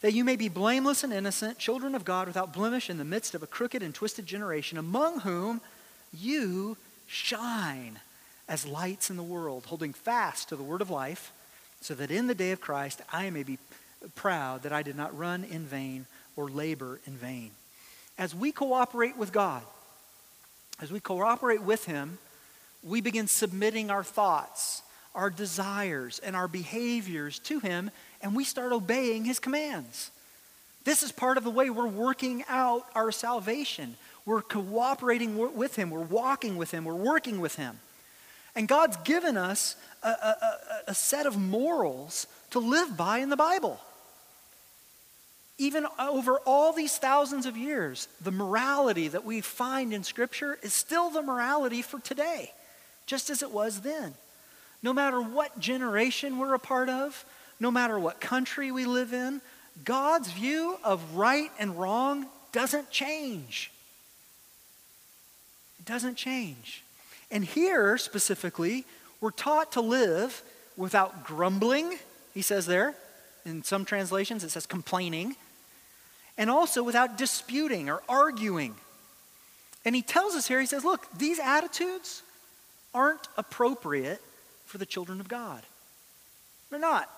that 0.00 0.12
you 0.12 0.24
may 0.24 0.36
be 0.36 0.48
blameless 0.48 1.04
and 1.04 1.12
innocent, 1.12 1.58
children 1.58 1.94
of 1.94 2.04
God 2.04 2.26
without 2.26 2.52
blemish 2.52 2.90
in 2.90 2.98
the 2.98 3.04
midst 3.04 3.34
of 3.34 3.42
a 3.42 3.46
crooked 3.46 3.82
and 3.82 3.94
twisted 3.94 4.26
generation, 4.26 4.78
among 4.78 5.20
whom 5.20 5.60
you 6.12 6.76
shine 7.06 8.00
as 8.48 8.66
lights 8.66 9.10
in 9.10 9.16
the 9.16 9.22
world, 9.22 9.66
holding 9.66 9.92
fast 9.92 10.48
to 10.48 10.56
the 10.56 10.62
word 10.62 10.80
of 10.80 10.90
life, 10.90 11.32
so 11.80 11.94
that 11.94 12.10
in 12.10 12.26
the 12.26 12.34
day 12.34 12.50
of 12.50 12.60
Christ 12.60 13.00
I 13.12 13.30
may 13.30 13.44
be 13.44 13.58
proud 14.14 14.62
that 14.62 14.72
I 14.72 14.82
did 14.82 14.96
not 14.96 15.16
run 15.16 15.44
in 15.44 15.64
vain 15.64 16.06
or 16.38 16.48
labor 16.48 17.00
in 17.04 17.14
vain. 17.14 17.50
As 18.16 18.32
we 18.32 18.52
cooperate 18.52 19.16
with 19.16 19.32
God, 19.32 19.62
as 20.80 20.92
we 20.92 21.00
cooperate 21.00 21.62
with 21.62 21.84
Him, 21.84 22.18
we 22.84 23.00
begin 23.00 23.26
submitting 23.26 23.90
our 23.90 24.04
thoughts, 24.04 24.82
our 25.16 25.30
desires, 25.30 26.20
and 26.20 26.36
our 26.36 26.46
behaviors 26.46 27.40
to 27.40 27.58
Him, 27.58 27.90
and 28.22 28.36
we 28.36 28.44
start 28.44 28.70
obeying 28.70 29.24
His 29.24 29.40
commands. 29.40 30.12
This 30.84 31.02
is 31.02 31.10
part 31.10 31.38
of 31.38 31.44
the 31.44 31.50
way 31.50 31.70
we're 31.70 31.88
working 31.88 32.44
out 32.48 32.86
our 32.94 33.10
salvation. 33.10 33.96
We're 34.24 34.42
cooperating 34.42 35.36
with 35.56 35.74
Him, 35.74 35.90
we're 35.90 36.00
walking 36.02 36.56
with 36.56 36.70
Him, 36.70 36.84
we're 36.84 36.94
working 36.94 37.40
with 37.40 37.56
Him. 37.56 37.80
And 38.54 38.68
God's 38.68 38.96
given 38.98 39.36
us 39.36 39.74
a, 40.04 40.08
a, 40.08 40.58
a 40.88 40.94
set 40.94 41.26
of 41.26 41.36
morals 41.36 42.28
to 42.50 42.60
live 42.60 42.96
by 42.96 43.18
in 43.18 43.28
the 43.28 43.36
Bible 43.36 43.80
even 45.58 45.86
over 45.98 46.38
all 46.46 46.72
these 46.72 46.96
thousands 46.96 47.44
of 47.44 47.56
years, 47.56 48.06
the 48.20 48.30
morality 48.30 49.08
that 49.08 49.24
we 49.24 49.40
find 49.40 49.92
in 49.92 50.04
Scripture 50.04 50.56
is 50.62 50.72
still 50.72 51.10
the 51.10 51.20
morality 51.20 51.82
for 51.82 51.98
today, 51.98 52.52
just 53.06 53.28
as 53.28 53.42
it 53.42 53.50
was 53.50 53.80
then. 53.80 54.14
No 54.84 54.92
matter 54.92 55.20
what 55.20 55.58
generation 55.58 56.38
we're 56.38 56.54
a 56.54 56.60
part 56.60 56.88
of, 56.88 57.24
no 57.58 57.72
matter 57.72 57.98
what 57.98 58.20
country 58.20 58.70
we 58.70 58.86
live 58.86 59.12
in, 59.12 59.40
God's 59.84 60.30
view 60.30 60.76
of 60.84 61.16
right 61.16 61.50
and 61.58 61.78
wrong 61.78 62.26
doesn't 62.52 62.90
change. 62.90 63.72
It 65.80 65.86
doesn't 65.86 66.14
change. 66.14 66.84
And 67.32 67.44
here, 67.44 67.98
specifically, 67.98 68.84
we're 69.20 69.32
taught 69.32 69.72
to 69.72 69.80
live 69.80 70.40
without 70.76 71.24
grumbling, 71.24 71.98
he 72.32 72.42
says 72.42 72.66
there. 72.66 72.94
In 73.44 73.64
some 73.64 73.84
translations, 73.84 74.44
it 74.44 74.50
says 74.50 74.64
complaining 74.64 75.34
and 76.38 76.48
also 76.48 76.82
without 76.82 77.18
disputing 77.18 77.90
or 77.90 78.00
arguing. 78.08 78.74
And 79.84 79.94
he 79.94 80.02
tells 80.02 80.34
us 80.34 80.46
here, 80.46 80.60
he 80.60 80.66
says, 80.66 80.84
look, 80.84 81.06
these 81.18 81.38
attitudes 81.38 82.22
aren't 82.94 83.28
appropriate 83.36 84.22
for 84.64 84.78
the 84.78 84.86
children 84.86 85.20
of 85.20 85.28
God. 85.28 85.62
They're 86.70 86.78
not. 86.78 87.10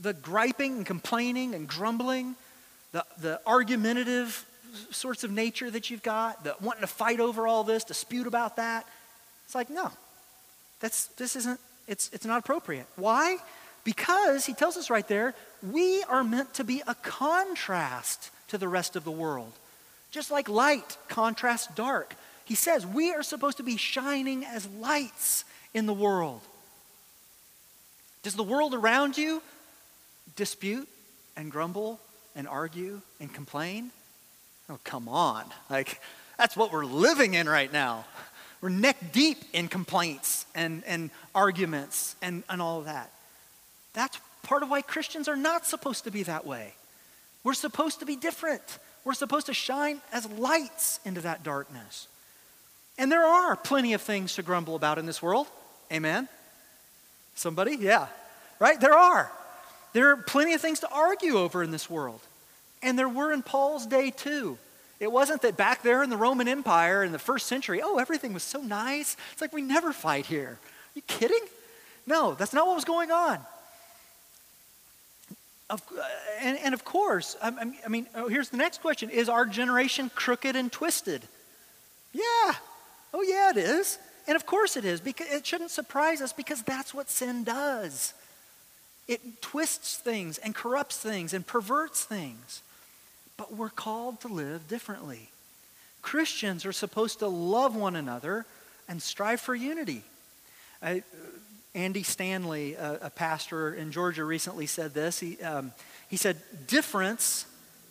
The 0.00 0.12
griping 0.12 0.76
and 0.76 0.86
complaining 0.86 1.54
and 1.54 1.66
grumbling, 1.66 2.36
the, 2.92 3.04
the 3.20 3.40
argumentative 3.46 4.44
sorts 4.90 5.24
of 5.24 5.30
nature 5.30 5.70
that 5.70 5.90
you've 5.90 6.02
got, 6.02 6.44
the 6.44 6.54
wanting 6.60 6.80
to 6.82 6.86
fight 6.86 7.20
over 7.20 7.46
all 7.46 7.64
this, 7.64 7.84
dispute 7.84 8.26
about 8.26 8.56
that. 8.56 8.86
It's 9.44 9.54
like, 9.54 9.70
no, 9.70 9.90
that's, 10.80 11.06
this 11.08 11.36
isn't, 11.36 11.60
it's, 11.86 12.10
it's 12.12 12.24
not 12.24 12.38
appropriate. 12.38 12.86
Why? 12.96 13.36
Because 13.84 14.46
he 14.46 14.54
tells 14.54 14.76
us 14.76 14.90
right 14.90 15.06
there, 15.06 15.34
we 15.62 16.02
are 16.04 16.24
meant 16.24 16.54
to 16.54 16.64
be 16.64 16.82
a 16.86 16.94
contrast 16.96 18.30
to 18.48 18.58
the 18.58 18.68
rest 18.68 18.96
of 18.96 19.04
the 19.04 19.10
world. 19.10 19.52
Just 20.10 20.30
like 20.30 20.48
light 20.48 20.96
contrasts 21.08 21.68
dark. 21.74 22.14
He 22.44 22.54
says 22.54 22.86
we 22.86 23.12
are 23.12 23.22
supposed 23.22 23.56
to 23.58 23.62
be 23.62 23.76
shining 23.76 24.44
as 24.44 24.68
lights 24.78 25.44
in 25.72 25.86
the 25.86 25.94
world. 25.94 26.40
Does 28.22 28.34
the 28.34 28.42
world 28.42 28.74
around 28.74 29.16
you 29.16 29.42
dispute 30.36 30.88
and 31.36 31.50
grumble 31.50 31.98
and 32.36 32.46
argue 32.46 33.00
and 33.20 33.32
complain? 33.32 33.90
Oh, 34.68 34.78
come 34.84 35.08
on. 35.08 35.44
Like, 35.70 36.00
that's 36.38 36.56
what 36.56 36.72
we're 36.72 36.84
living 36.84 37.34
in 37.34 37.48
right 37.48 37.72
now. 37.72 38.04
We're 38.60 38.68
neck 38.68 39.12
deep 39.12 39.38
in 39.52 39.68
complaints 39.68 40.46
and, 40.54 40.84
and 40.86 41.10
arguments 41.34 42.14
and, 42.22 42.44
and 42.48 42.62
all 42.62 42.78
of 42.78 42.84
that. 42.84 43.10
That's 43.92 44.18
part 44.42 44.62
of 44.62 44.70
why 44.70 44.82
Christians 44.82 45.28
are 45.28 45.36
not 45.36 45.66
supposed 45.66 46.04
to 46.04 46.10
be 46.10 46.22
that 46.24 46.46
way. 46.46 46.74
We're 47.44 47.54
supposed 47.54 48.00
to 48.00 48.06
be 48.06 48.16
different. 48.16 48.62
We're 49.04 49.14
supposed 49.14 49.46
to 49.46 49.54
shine 49.54 50.00
as 50.12 50.28
lights 50.30 51.00
into 51.04 51.20
that 51.22 51.42
darkness. 51.42 52.06
And 52.98 53.10
there 53.10 53.24
are 53.24 53.56
plenty 53.56 53.94
of 53.94 54.02
things 54.02 54.34
to 54.34 54.42
grumble 54.42 54.76
about 54.76 54.98
in 54.98 55.06
this 55.06 55.22
world. 55.22 55.46
Amen? 55.92 56.28
Somebody? 57.34 57.76
Yeah. 57.76 58.06
Right? 58.58 58.80
There 58.80 58.94
are. 58.94 59.32
There 59.92 60.10
are 60.10 60.16
plenty 60.16 60.54
of 60.54 60.60
things 60.60 60.80
to 60.80 60.88
argue 60.90 61.38
over 61.38 61.62
in 61.62 61.70
this 61.70 61.90
world. 61.90 62.20
And 62.82 62.98
there 62.98 63.08
were 63.08 63.32
in 63.32 63.42
Paul's 63.42 63.86
day 63.86 64.10
too. 64.10 64.58
It 65.00 65.10
wasn't 65.10 65.42
that 65.42 65.56
back 65.56 65.82
there 65.82 66.02
in 66.02 66.10
the 66.10 66.16
Roman 66.16 66.46
Empire 66.46 67.02
in 67.02 67.10
the 67.10 67.18
first 67.18 67.46
century, 67.46 67.80
oh, 67.82 67.98
everything 67.98 68.32
was 68.32 68.44
so 68.44 68.60
nice. 68.60 69.16
It's 69.32 69.40
like 69.40 69.52
we 69.52 69.62
never 69.62 69.92
fight 69.92 70.26
here. 70.26 70.58
Are 70.60 70.94
you 70.94 71.02
kidding? 71.08 71.42
No, 72.06 72.34
that's 72.34 72.52
not 72.52 72.66
what 72.66 72.76
was 72.76 72.84
going 72.84 73.10
on. 73.10 73.40
Of, 75.72 75.82
uh, 75.90 76.02
and, 76.42 76.58
and, 76.58 76.74
of 76.74 76.84
course, 76.84 77.34
I, 77.42 77.72
I 77.82 77.88
mean, 77.88 78.06
oh, 78.14 78.28
here's 78.28 78.50
the 78.50 78.58
next 78.58 78.82
question 78.82 79.08
Is 79.08 79.30
our 79.30 79.46
generation 79.46 80.10
crooked 80.14 80.54
and 80.54 80.70
twisted? 80.70 81.22
Yeah. 82.12 82.52
Oh, 83.14 83.22
yeah, 83.22 83.50
it 83.50 83.56
is. 83.56 83.98
And 84.28 84.36
of 84.36 84.44
course 84.44 84.76
it 84.76 84.84
is. 84.84 85.00
Because 85.00 85.28
it 85.30 85.46
shouldn't 85.46 85.70
surprise 85.70 86.20
us 86.20 86.32
because 86.32 86.62
that's 86.62 86.92
what 86.92 87.08
sin 87.08 87.42
does. 87.42 88.12
It 89.08 89.40
twists 89.40 89.96
things 89.96 90.36
and 90.36 90.54
corrupts 90.54 90.98
things 90.98 91.32
and 91.32 91.46
perverts 91.46 92.04
things. 92.04 92.62
But 93.38 93.54
we're 93.54 93.70
called 93.70 94.20
to 94.20 94.28
live 94.28 94.68
differently. 94.68 95.30
Christians 96.02 96.66
are 96.66 96.72
supposed 96.72 97.20
to 97.20 97.28
love 97.28 97.74
one 97.74 97.96
another 97.96 98.44
and 98.88 99.00
strive 99.00 99.40
for 99.40 99.54
unity. 99.54 100.02
I, 100.82 101.02
Andy 101.74 102.02
Stanley, 102.02 102.74
a, 102.74 102.98
a, 103.02 103.10
pastor 103.10 103.74
in 103.74 103.92
Georgia, 103.92 104.24
recently 104.24 104.66
said 104.66 104.92
this. 104.92 105.20
He, 105.20 105.40
um, 105.42 105.72
he 106.08 106.16
said, 106.16 106.36
Difference 106.66 107.46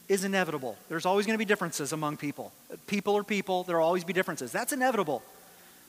is 0.07 0.23
inevitable. 0.23 0.77
There's 0.89 1.05
always 1.05 1.25
going 1.25 1.35
to 1.35 1.39
be 1.39 1.45
differences 1.45 1.93
among 1.93 2.17
people. 2.17 2.51
People 2.85 3.17
are 3.17 3.23
people, 3.23 3.63
there 3.63 3.77
will 3.77 3.85
always 3.85 4.03
be 4.03 4.13
differences. 4.13 4.51
That's 4.51 4.73
inevitable. 4.73 5.23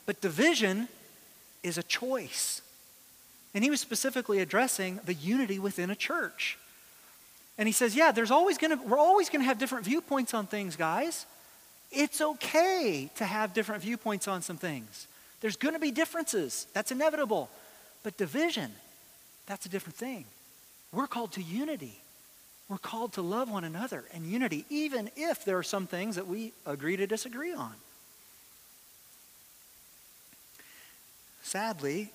But 0.05 0.21
division 0.21 0.87
is 1.61 1.77
a 1.77 1.83
choice. 1.83 2.61
And 3.53 3.63
he 3.63 3.69
was 3.69 3.79
specifically 3.79 4.39
addressing 4.39 4.99
the 5.05 5.13
unity 5.13 5.59
within 5.59 5.89
a 5.91 5.95
church. 5.95 6.57
And 7.57 7.67
he 7.67 7.71
says, 7.71 7.95
Yeah, 7.95 8.11
there's 8.11 8.31
always 8.31 8.57
gonna, 8.57 8.79
we're 8.87 8.97
always 8.97 9.29
going 9.29 9.41
to 9.41 9.45
have 9.45 9.59
different 9.59 9.85
viewpoints 9.85 10.33
on 10.33 10.47
things, 10.47 10.75
guys. 10.75 11.27
It's 11.91 12.21
okay 12.21 13.11
to 13.17 13.25
have 13.25 13.53
different 13.53 13.83
viewpoints 13.83 14.27
on 14.27 14.41
some 14.41 14.57
things. 14.57 15.07
There's 15.41 15.57
going 15.57 15.75
to 15.75 15.79
be 15.79 15.91
differences. 15.91 16.65
That's 16.73 16.91
inevitable. 16.91 17.49
But 18.03 18.17
division, 18.17 18.71
that's 19.47 19.65
a 19.65 19.69
different 19.69 19.95
thing. 19.95 20.25
We're 20.91 21.07
called 21.07 21.31
to 21.33 21.41
unity. 21.41 21.99
We're 22.69 22.77
called 22.77 23.13
to 23.13 23.21
love 23.21 23.49
one 23.49 23.63
another 23.63 24.03
and 24.13 24.25
unity, 24.25 24.65
even 24.69 25.09
if 25.15 25.43
there 25.45 25.57
are 25.57 25.63
some 25.63 25.87
things 25.87 26.15
that 26.15 26.27
we 26.27 26.53
agree 26.65 26.97
to 26.97 27.07
disagree 27.07 27.53
on. 27.53 27.73
Sadly, 31.41 32.09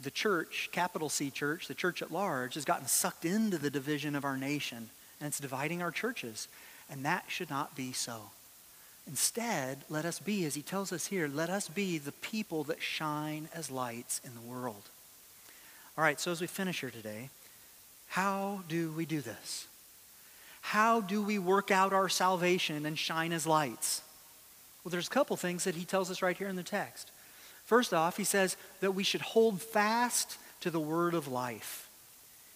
the 0.00 0.10
church, 0.10 0.70
capital 0.72 1.08
C 1.08 1.30
church, 1.30 1.66
the 1.66 1.74
church 1.74 2.00
at 2.00 2.12
large, 2.12 2.54
has 2.54 2.64
gotten 2.64 2.86
sucked 2.86 3.24
into 3.24 3.58
the 3.58 3.70
division 3.70 4.14
of 4.14 4.24
our 4.24 4.36
nation, 4.36 4.90
and 5.20 5.28
it's 5.28 5.40
dividing 5.40 5.82
our 5.82 5.90
churches. 5.90 6.48
And 6.90 7.04
that 7.04 7.24
should 7.28 7.50
not 7.50 7.76
be 7.76 7.92
so. 7.92 8.30
Instead, 9.06 9.84
let 9.88 10.04
us 10.04 10.20
be, 10.20 10.44
as 10.44 10.54
he 10.54 10.62
tells 10.62 10.92
us 10.92 11.06
here, 11.06 11.28
let 11.28 11.50
us 11.50 11.68
be 11.68 11.98
the 11.98 12.12
people 12.12 12.64
that 12.64 12.80
shine 12.80 13.48
as 13.54 13.70
lights 13.70 14.20
in 14.24 14.34
the 14.34 14.40
world. 14.40 14.88
All 15.98 16.04
right, 16.04 16.20
so 16.20 16.30
as 16.30 16.40
we 16.40 16.46
finish 16.46 16.78
here 16.78 16.90
today, 16.90 17.28
how 18.06 18.60
do 18.68 18.92
we 18.92 19.04
do 19.04 19.20
this? 19.20 19.66
How 20.60 21.00
do 21.00 21.20
we 21.20 21.40
work 21.40 21.72
out 21.72 21.92
our 21.92 22.08
salvation 22.08 22.86
and 22.86 22.96
shine 22.96 23.32
as 23.32 23.48
lights? 23.48 24.00
Well, 24.84 24.90
there's 24.90 25.08
a 25.08 25.10
couple 25.10 25.36
things 25.36 25.64
that 25.64 25.74
he 25.74 25.84
tells 25.84 26.08
us 26.08 26.22
right 26.22 26.38
here 26.38 26.46
in 26.46 26.54
the 26.54 26.62
text. 26.62 27.10
First 27.64 27.92
off, 27.92 28.16
he 28.16 28.22
says 28.22 28.56
that 28.78 28.92
we 28.92 29.02
should 29.02 29.22
hold 29.22 29.60
fast 29.60 30.38
to 30.60 30.70
the 30.70 30.78
word 30.78 31.14
of 31.14 31.26
life, 31.26 31.88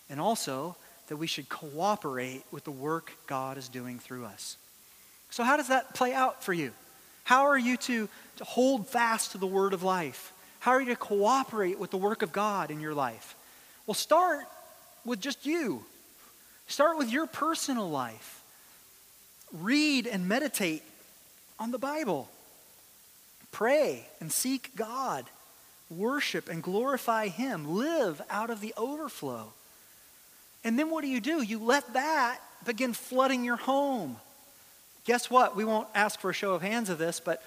and 0.09 0.21
also 0.21 0.77
that 1.09 1.17
we 1.17 1.27
should 1.27 1.49
cooperate 1.49 2.45
with 2.53 2.63
the 2.63 2.71
work 2.71 3.11
God 3.27 3.59
is 3.59 3.69
doing 3.69 3.99
through 3.99 4.25
us. 4.25 4.57
So, 5.31 5.43
how 5.43 5.57
does 5.57 5.67
that 5.67 5.95
play 5.95 6.15
out 6.15 6.45
for 6.45 6.53
you? 6.53 6.71
How 7.25 7.47
are 7.47 7.59
you 7.59 7.77
to, 7.77 8.09
to 8.37 8.45
hold 8.45 8.87
fast 8.87 9.33
to 9.33 9.39
the 9.39 9.49
word 9.49 9.73
of 9.73 9.83
life? 9.83 10.32
How 10.63 10.71
are 10.71 10.81
you 10.81 10.91
to 10.91 10.97
cooperate 10.97 11.81
with 11.81 11.91
the 11.91 11.97
work 11.97 12.23
of 12.23 12.33
God 12.33 12.71
in 12.71 12.79
your 12.79 12.95
life? 12.95 13.35
Well, 13.85 13.97
start 13.97 14.45
with 15.05 15.21
just 15.21 15.45
you. 15.45 15.85
Start 16.69 16.99
with 16.99 17.11
your 17.11 17.27
personal 17.27 17.91
life. 17.91 18.45
Read 19.53 20.07
and 20.07 20.29
meditate 20.29 20.85
on 21.59 21.73
the 21.73 21.79
Bible. 21.79 22.29
Pray 23.51 24.07
and 24.21 24.31
seek 24.31 24.77
God. 24.77 25.25
Worship 25.91 26.49
and 26.49 26.63
glorify 26.63 27.27
Him. 27.27 27.75
Live 27.75 28.23
out 28.31 28.49
of 28.49 28.61
the 28.61 28.73
overflow. 28.77 29.53
And 30.63 30.79
then 30.79 30.91
what 30.91 31.03
do 31.03 31.09
you 31.09 31.21
do? 31.21 31.43
You 31.43 31.59
let 31.59 31.93
that 31.95 32.39
begin 32.65 32.93
flooding 32.93 33.43
your 33.43 33.57
home. 33.57 34.17
Guess 35.07 35.29
what? 35.29 35.57
We 35.57 35.65
won't 35.65 35.89
ask 35.93 36.21
for 36.21 36.31
a 36.31 36.33
show 36.33 36.55
of 36.55 36.63
hands 36.63 36.89
of 36.89 36.99
this, 36.99 37.19
but 37.19 37.43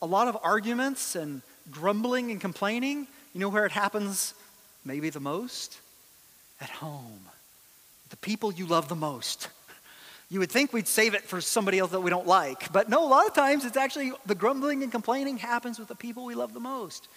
a 0.00 0.06
lot 0.06 0.28
of 0.28 0.38
arguments 0.44 1.16
and 1.16 1.42
grumbling 1.70 2.30
and 2.30 2.40
complaining, 2.40 3.06
you 3.32 3.40
know 3.40 3.48
where 3.48 3.66
it 3.66 3.72
happens 3.72 4.34
maybe 4.84 5.10
the 5.10 5.20
most? 5.20 5.78
At 6.60 6.70
home. 6.70 7.20
The 8.10 8.16
people 8.16 8.52
you 8.52 8.66
love 8.66 8.88
the 8.88 8.96
most. 8.96 9.48
You 10.30 10.38
would 10.38 10.50
think 10.50 10.72
we'd 10.72 10.86
save 10.86 11.14
it 11.14 11.22
for 11.22 11.40
somebody 11.40 11.78
else 11.78 11.90
that 11.90 12.00
we 12.00 12.10
don't 12.10 12.26
like. 12.26 12.72
But 12.72 12.88
no, 12.88 13.04
a 13.04 13.08
lot 13.08 13.26
of 13.26 13.34
times 13.34 13.64
it's 13.64 13.76
actually 13.76 14.12
the 14.26 14.34
grumbling 14.34 14.82
and 14.82 14.92
complaining 14.92 15.38
happens 15.38 15.78
with 15.78 15.88
the 15.88 15.96
people 15.96 16.24
we 16.24 16.36
love 16.36 16.54
the 16.54 16.60
most. 16.60 17.08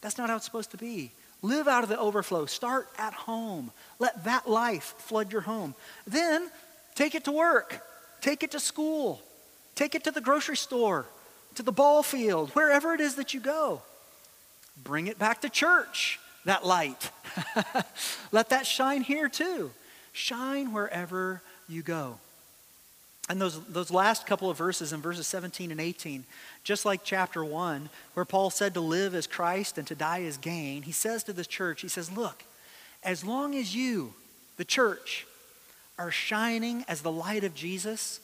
That's 0.00 0.16
not 0.16 0.30
how 0.30 0.36
it's 0.36 0.44
supposed 0.44 0.70
to 0.70 0.78
be. 0.78 1.12
Live 1.42 1.68
out 1.68 1.82
of 1.82 1.88
the 1.88 1.98
overflow. 1.98 2.46
Start 2.46 2.88
at 2.98 3.12
home. 3.12 3.72
Let 3.98 4.24
that 4.24 4.48
life 4.48 4.94
flood 4.98 5.32
your 5.32 5.42
home. 5.42 5.74
Then 6.06 6.50
take 6.94 7.14
it 7.14 7.24
to 7.24 7.32
work, 7.32 7.84
take 8.20 8.42
it 8.42 8.52
to 8.52 8.60
school, 8.60 9.20
take 9.74 9.94
it 9.94 10.04
to 10.04 10.10
the 10.10 10.20
grocery 10.20 10.56
store, 10.56 11.06
to 11.56 11.62
the 11.62 11.72
ball 11.72 12.02
field, 12.02 12.50
wherever 12.50 12.94
it 12.94 13.00
is 13.00 13.16
that 13.16 13.34
you 13.34 13.40
go. 13.40 13.82
Bring 14.84 15.06
it 15.06 15.18
back 15.18 15.40
to 15.42 15.48
church, 15.48 16.18
that 16.44 16.66
light. 16.66 17.10
Let 18.32 18.50
that 18.50 18.66
shine 18.66 19.02
here 19.02 19.28
too. 19.28 19.70
Shine 20.12 20.72
wherever 20.72 21.42
you 21.68 21.82
go. 21.82 22.18
And 23.28 23.40
those, 23.40 23.62
those 23.66 23.90
last 23.90 24.26
couple 24.26 24.50
of 24.50 24.58
verses 24.58 24.92
in 24.92 25.00
verses 25.00 25.26
17 25.26 25.70
and 25.70 25.80
18, 25.80 26.24
just 26.64 26.84
like 26.84 27.02
chapter 27.04 27.44
1, 27.44 27.88
where 28.14 28.24
Paul 28.24 28.50
said 28.50 28.74
to 28.74 28.80
live 28.80 29.14
as 29.14 29.26
Christ 29.26 29.78
and 29.78 29.86
to 29.86 29.94
die 29.94 30.24
as 30.24 30.36
gain, 30.36 30.82
he 30.82 30.92
says 30.92 31.22
to 31.24 31.32
this 31.32 31.46
church, 31.46 31.80
he 31.80 31.88
says, 31.88 32.10
Look, 32.10 32.44
as 33.02 33.24
long 33.24 33.54
as 33.54 33.74
you, 33.74 34.14
the 34.56 34.64
church, 34.64 35.26
are 35.98 36.10
shining 36.10 36.84
as 36.88 37.02
the 37.02 37.12
light 37.12 37.44
of 37.44 37.54
Jesus 37.54 38.20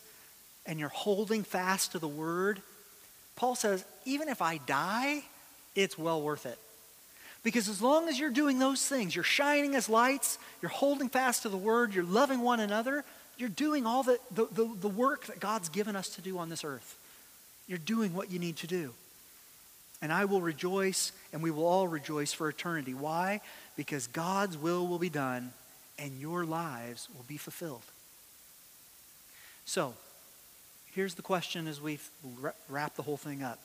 and 0.66 0.78
you're 0.80 0.88
holding 0.88 1.44
fast 1.44 1.92
to 1.92 1.98
the 1.98 2.08
word, 2.08 2.60
Paul 3.36 3.54
says, 3.54 3.84
even 4.04 4.28
if 4.28 4.42
I 4.42 4.58
die, 4.58 5.22
it's 5.78 5.96
well 5.96 6.20
worth 6.20 6.44
it. 6.44 6.58
Because 7.44 7.68
as 7.68 7.80
long 7.80 8.08
as 8.08 8.18
you're 8.18 8.30
doing 8.30 8.58
those 8.58 8.86
things, 8.86 9.14
you're 9.14 9.24
shining 9.24 9.74
as 9.74 9.88
lights, 9.88 10.38
you're 10.60 10.70
holding 10.70 11.08
fast 11.08 11.42
to 11.42 11.48
the 11.48 11.56
word, 11.56 11.94
you're 11.94 12.04
loving 12.04 12.40
one 12.40 12.60
another, 12.60 13.04
you're 13.36 13.48
doing 13.48 13.86
all 13.86 14.02
the, 14.02 14.18
the, 14.32 14.46
the, 14.50 14.68
the 14.80 14.88
work 14.88 15.26
that 15.26 15.38
God's 15.38 15.68
given 15.68 15.94
us 15.94 16.08
to 16.10 16.20
do 16.20 16.38
on 16.38 16.48
this 16.48 16.64
earth. 16.64 16.98
You're 17.68 17.78
doing 17.78 18.12
what 18.12 18.30
you 18.30 18.40
need 18.40 18.56
to 18.56 18.66
do. 18.66 18.92
And 20.02 20.12
I 20.12 20.24
will 20.24 20.40
rejoice, 20.40 21.12
and 21.32 21.42
we 21.42 21.50
will 21.50 21.66
all 21.66 21.86
rejoice 21.86 22.32
for 22.32 22.48
eternity. 22.48 22.94
Why? 22.94 23.40
Because 23.76 24.08
God's 24.08 24.56
will 24.56 24.86
will 24.86 24.98
be 24.98 25.10
done, 25.10 25.52
and 25.98 26.20
your 26.20 26.44
lives 26.44 27.08
will 27.14 27.24
be 27.28 27.36
fulfilled. 27.36 27.82
So, 29.64 29.94
here's 30.92 31.14
the 31.14 31.22
question 31.22 31.68
as 31.68 31.80
we 31.80 31.98
wrap 32.68 32.96
the 32.96 33.02
whole 33.02 33.16
thing 33.16 33.42
up 33.42 33.60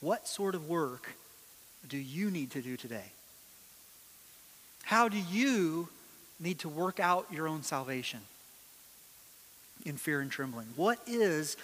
What 0.00 0.28
sort 0.28 0.54
of 0.54 0.68
work 0.68 1.14
do 1.88 1.96
you 1.96 2.30
need 2.30 2.52
to 2.52 2.62
do 2.62 2.76
today? 2.76 3.12
How 4.82 5.08
do 5.08 5.18
you 5.18 5.88
need 6.38 6.60
to 6.60 6.68
work 6.68 7.00
out 7.00 7.26
your 7.32 7.48
own 7.48 7.62
salvation? 7.62 8.20
in 9.86 9.96
fear 9.96 10.20
and 10.20 10.30
trembling? 10.30 10.66
What 10.76 10.98
is 11.06 11.56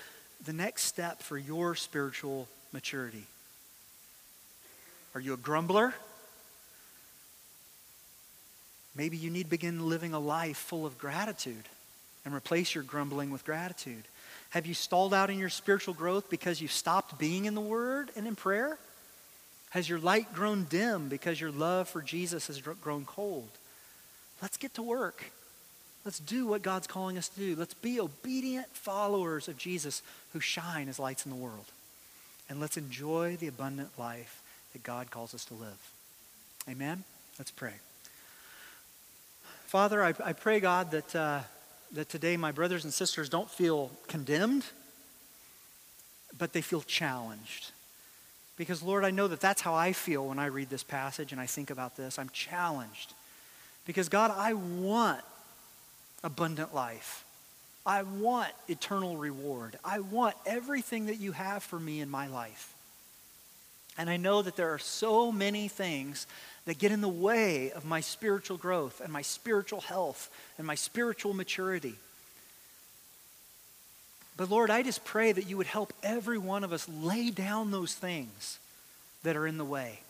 the 0.44 0.52
next 0.52 0.84
step 0.84 1.22
for 1.22 1.36
your 1.36 1.74
spiritual 1.74 2.48
maturity? 2.72 3.24
Are 5.14 5.20
you 5.20 5.34
a 5.34 5.36
grumbler? 5.36 5.94
Maybe 8.94 9.16
you 9.16 9.30
need 9.30 9.44
to 9.44 9.50
begin 9.50 9.88
living 9.88 10.12
a 10.14 10.18
life 10.20 10.56
full 10.56 10.86
of 10.86 10.98
gratitude 10.98 11.64
and 12.24 12.34
replace 12.34 12.74
your 12.74 12.84
grumbling 12.84 13.30
with 13.30 13.44
gratitude. 13.44 14.04
Have 14.50 14.66
you 14.66 14.74
stalled 14.74 15.14
out 15.14 15.30
in 15.30 15.38
your 15.38 15.48
spiritual 15.48 15.94
growth 15.94 16.28
because 16.30 16.60
you've 16.60 16.72
stopped 16.72 17.18
being 17.18 17.46
in 17.46 17.54
the 17.54 17.60
Word 17.60 18.10
and 18.16 18.26
in 18.26 18.36
prayer? 18.36 18.78
Has 19.72 19.88
your 19.88 19.98
light 19.98 20.34
grown 20.34 20.64
dim 20.64 21.08
because 21.08 21.40
your 21.40 21.50
love 21.50 21.88
for 21.88 22.02
Jesus 22.02 22.48
has 22.48 22.60
grown 22.60 23.06
cold? 23.06 23.48
Let's 24.42 24.58
get 24.58 24.74
to 24.74 24.82
work. 24.82 25.24
Let's 26.04 26.18
do 26.18 26.46
what 26.46 26.60
God's 26.60 26.86
calling 26.86 27.16
us 27.16 27.28
to 27.30 27.40
do. 27.40 27.56
Let's 27.56 27.72
be 27.72 27.98
obedient 27.98 28.66
followers 28.76 29.48
of 29.48 29.56
Jesus 29.56 30.02
who 30.34 30.40
shine 30.40 30.90
as 30.90 30.98
lights 30.98 31.24
in 31.24 31.30
the 31.30 31.38
world. 31.38 31.64
And 32.50 32.60
let's 32.60 32.76
enjoy 32.76 33.38
the 33.40 33.46
abundant 33.46 33.98
life 33.98 34.42
that 34.74 34.82
God 34.82 35.10
calls 35.10 35.34
us 35.34 35.46
to 35.46 35.54
live. 35.54 35.90
Amen? 36.68 37.04
Let's 37.38 37.50
pray. 37.50 37.74
Father, 39.64 40.04
I, 40.04 40.12
I 40.22 40.34
pray, 40.34 40.60
God, 40.60 40.90
that, 40.90 41.16
uh, 41.16 41.40
that 41.92 42.10
today 42.10 42.36
my 42.36 42.52
brothers 42.52 42.84
and 42.84 42.92
sisters 42.92 43.30
don't 43.30 43.48
feel 43.48 43.90
condemned, 44.06 44.66
but 46.36 46.52
they 46.52 46.60
feel 46.60 46.82
challenged. 46.82 47.71
Because, 48.56 48.82
Lord, 48.82 49.04
I 49.04 49.10
know 49.10 49.28
that 49.28 49.40
that's 49.40 49.62
how 49.62 49.74
I 49.74 49.92
feel 49.92 50.28
when 50.28 50.38
I 50.38 50.46
read 50.46 50.70
this 50.70 50.82
passage 50.82 51.32
and 51.32 51.40
I 51.40 51.46
think 51.46 51.70
about 51.70 51.96
this. 51.96 52.18
I'm 52.18 52.28
challenged. 52.30 53.14
Because, 53.86 54.08
God, 54.08 54.32
I 54.36 54.52
want 54.52 55.20
abundant 56.22 56.74
life. 56.74 57.24
I 57.84 58.02
want 58.02 58.50
eternal 58.68 59.16
reward. 59.16 59.78
I 59.84 60.00
want 60.00 60.36
everything 60.46 61.06
that 61.06 61.18
you 61.18 61.32
have 61.32 61.62
for 61.62 61.80
me 61.80 62.00
in 62.00 62.08
my 62.08 62.28
life. 62.28 62.74
And 63.98 64.08
I 64.08 64.16
know 64.16 64.40
that 64.42 64.56
there 64.56 64.72
are 64.72 64.78
so 64.78 65.32
many 65.32 65.68
things 65.68 66.26
that 66.64 66.78
get 66.78 66.92
in 66.92 67.00
the 67.00 67.08
way 67.08 67.72
of 67.72 67.84
my 67.84 68.00
spiritual 68.00 68.56
growth 68.56 69.00
and 69.00 69.12
my 69.12 69.22
spiritual 69.22 69.80
health 69.80 70.30
and 70.58 70.66
my 70.66 70.76
spiritual 70.76 71.34
maturity. 71.34 71.96
But 74.36 74.50
Lord, 74.50 74.70
I 74.70 74.82
just 74.82 75.04
pray 75.04 75.32
that 75.32 75.48
you 75.48 75.56
would 75.56 75.66
help 75.66 75.92
every 76.02 76.38
one 76.38 76.64
of 76.64 76.72
us 76.72 76.88
lay 76.88 77.30
down 77.30 77.70
those 77.70 77.94
things 77.94 78.58
that 79.22 79.36
are 79.36 79.46
in 79.46 79.58
the 79.58 79.64
way. 79.64 80.00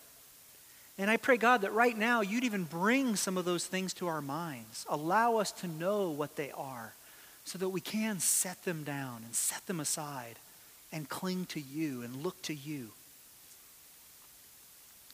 And 0.99 1.11
I 1.11 1.17
pray, 1.17 1.37
God, 1.37 1.63
that 1.63 1.73
right 1.73 1.97
now 1.97 2.21
you'd 2.21 2.45
even 2.45 2.65
bring 2.65 3.17
some 3.17 3.37
of 3.37 3.45
those 3.45 3.67
things 3.67 3.93
to 3.95 4.07
our 4.07 4.21
minds. 4.21 4.87
Allow 4.89 5.37
us 5.37 5.51
to 5.53 5.67
know 5.67 6.11
what 6.11 6.37
they 6.37 6.51
are 6.53 6.93
so 7.45 7.59
that 7.59 7.71
we 7.71 7.81
can 7.81 8.21
set 8.21 8.65
them 8.65 8.85
down 8.85 9.23
and 9.25 9.35
set 9.35 9.67
them 9.67 9.81
aside 9.81 10.37
and 10.93 11.09
cling 11.09 11.47
to 11.47 11.61
you 11.61 12.03
and 12.03 12.23
look 12.23 12.41
to 12.43 12.55
you. 12.55 12.91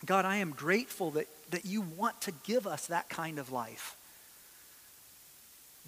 God, 0.05 0.25
I 0.25 0.37
am 0.37 0.51
grateful 0.51 1.13
that, 1.13 1.27
that 1.51 1.65
you 1.65 1.81
want 1.81 2.21
to 2.23 2.33
give 2.45 2.67
us 2.67 2.87
that 2.87 3.09
kind 3.09 3.39
of 3.39 3.51
life. 3.51 3.97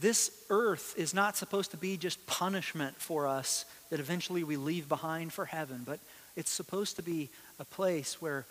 This 0.00 0.30
earth 0.48 0.94
is 0.96 1.12
not 1.12 1.36
supposed 1.36 1.72
to 1.72 1.76
be 1.76 1.96
just 1.98 2.24
punishment 2.26 2.96
for 2.96 3.26
us 3.26 3.66
that 3.90 4.00
eventually 4.00 4.44
we 4.44 4.56
leave 4.56 4.88
behind 4.88 5.32
for 5.32 5.44
heaven, 5.44 5.82
but 5.84 6.00
it's 6.36 6.50
supposed 6.50 6.96
to 6.96 7.02
be 7.02 7.28
a 7.58 7.64
place 7.64 8.20
where 8.20 8.46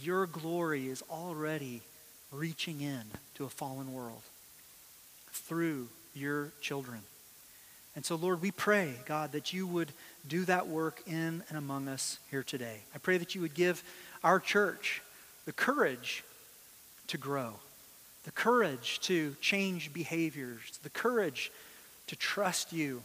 your 0.00 0.26
glory 0.26 0.88
is 0.88 1.02
already 1.10 1.82
reaching 2.30 2.80
in 2.80 3.02
to 3.34 3.44
a 3.44 3.48
fallen 3.48 3.92
world 3.92 4.22
through 5.32 5.88
your 6.14 6.52
children. 6.60 7.00
And 7.94 8.04
so, 8.04 8.14
Lord, 8.14 8.40
we 8.40 8.50
pray, 8.50 8.94
God, 9.04 9.32
that 9.32 9.52
you 9.52 9.66
would 9.66 9.92
do 10.26 10.44
that 10.44 10.68
work 10.68 11.02
in 11.06 11.42
and 11.48 11.58
among 11.58 11.88
us 11.88 12.18
here 12.30 12.42
today. 12.42 12.78
I 12.94 12.98
pray 12.98 13.18
that 13.18 13.34
you 13.34 13.40
would 13.42 13.54
give 13.54 13.82
our 14.22 14.40
church 14.40 15.02
the 15.44 15.52
courage 15.52 16.24
to 17.08 17.18
grow, 17.18 17.54
the 18.24 18.30
courage 18.30 19.00
to 19.00 19.34
change 19.40 19.92
behaviors, 19.92 20.78
the 20.82 20.90
courage 20.90 21.50
to 22.06 22.16
trust 22.16 22.72
you 22.72 23.02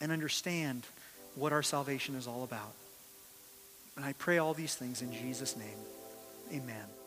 and 0.00 0.12
understand 0.12 0.86
what 1.34 1.52
our 1.52 1.62
salvation 1.62 2.14
is 2.14 2.26
all 2.26 2.44
about. 2.44 2.72
And 3.96 4.04
I 4.04 4.12
pray 4.14 4.38
all 4.38 4.54
these 4.54 4.74
things 4.74 5.02
in 5.02 5.12
Jesus' 5.12 5.56
name. 5.56 5.78
Amen. 6.52 7.01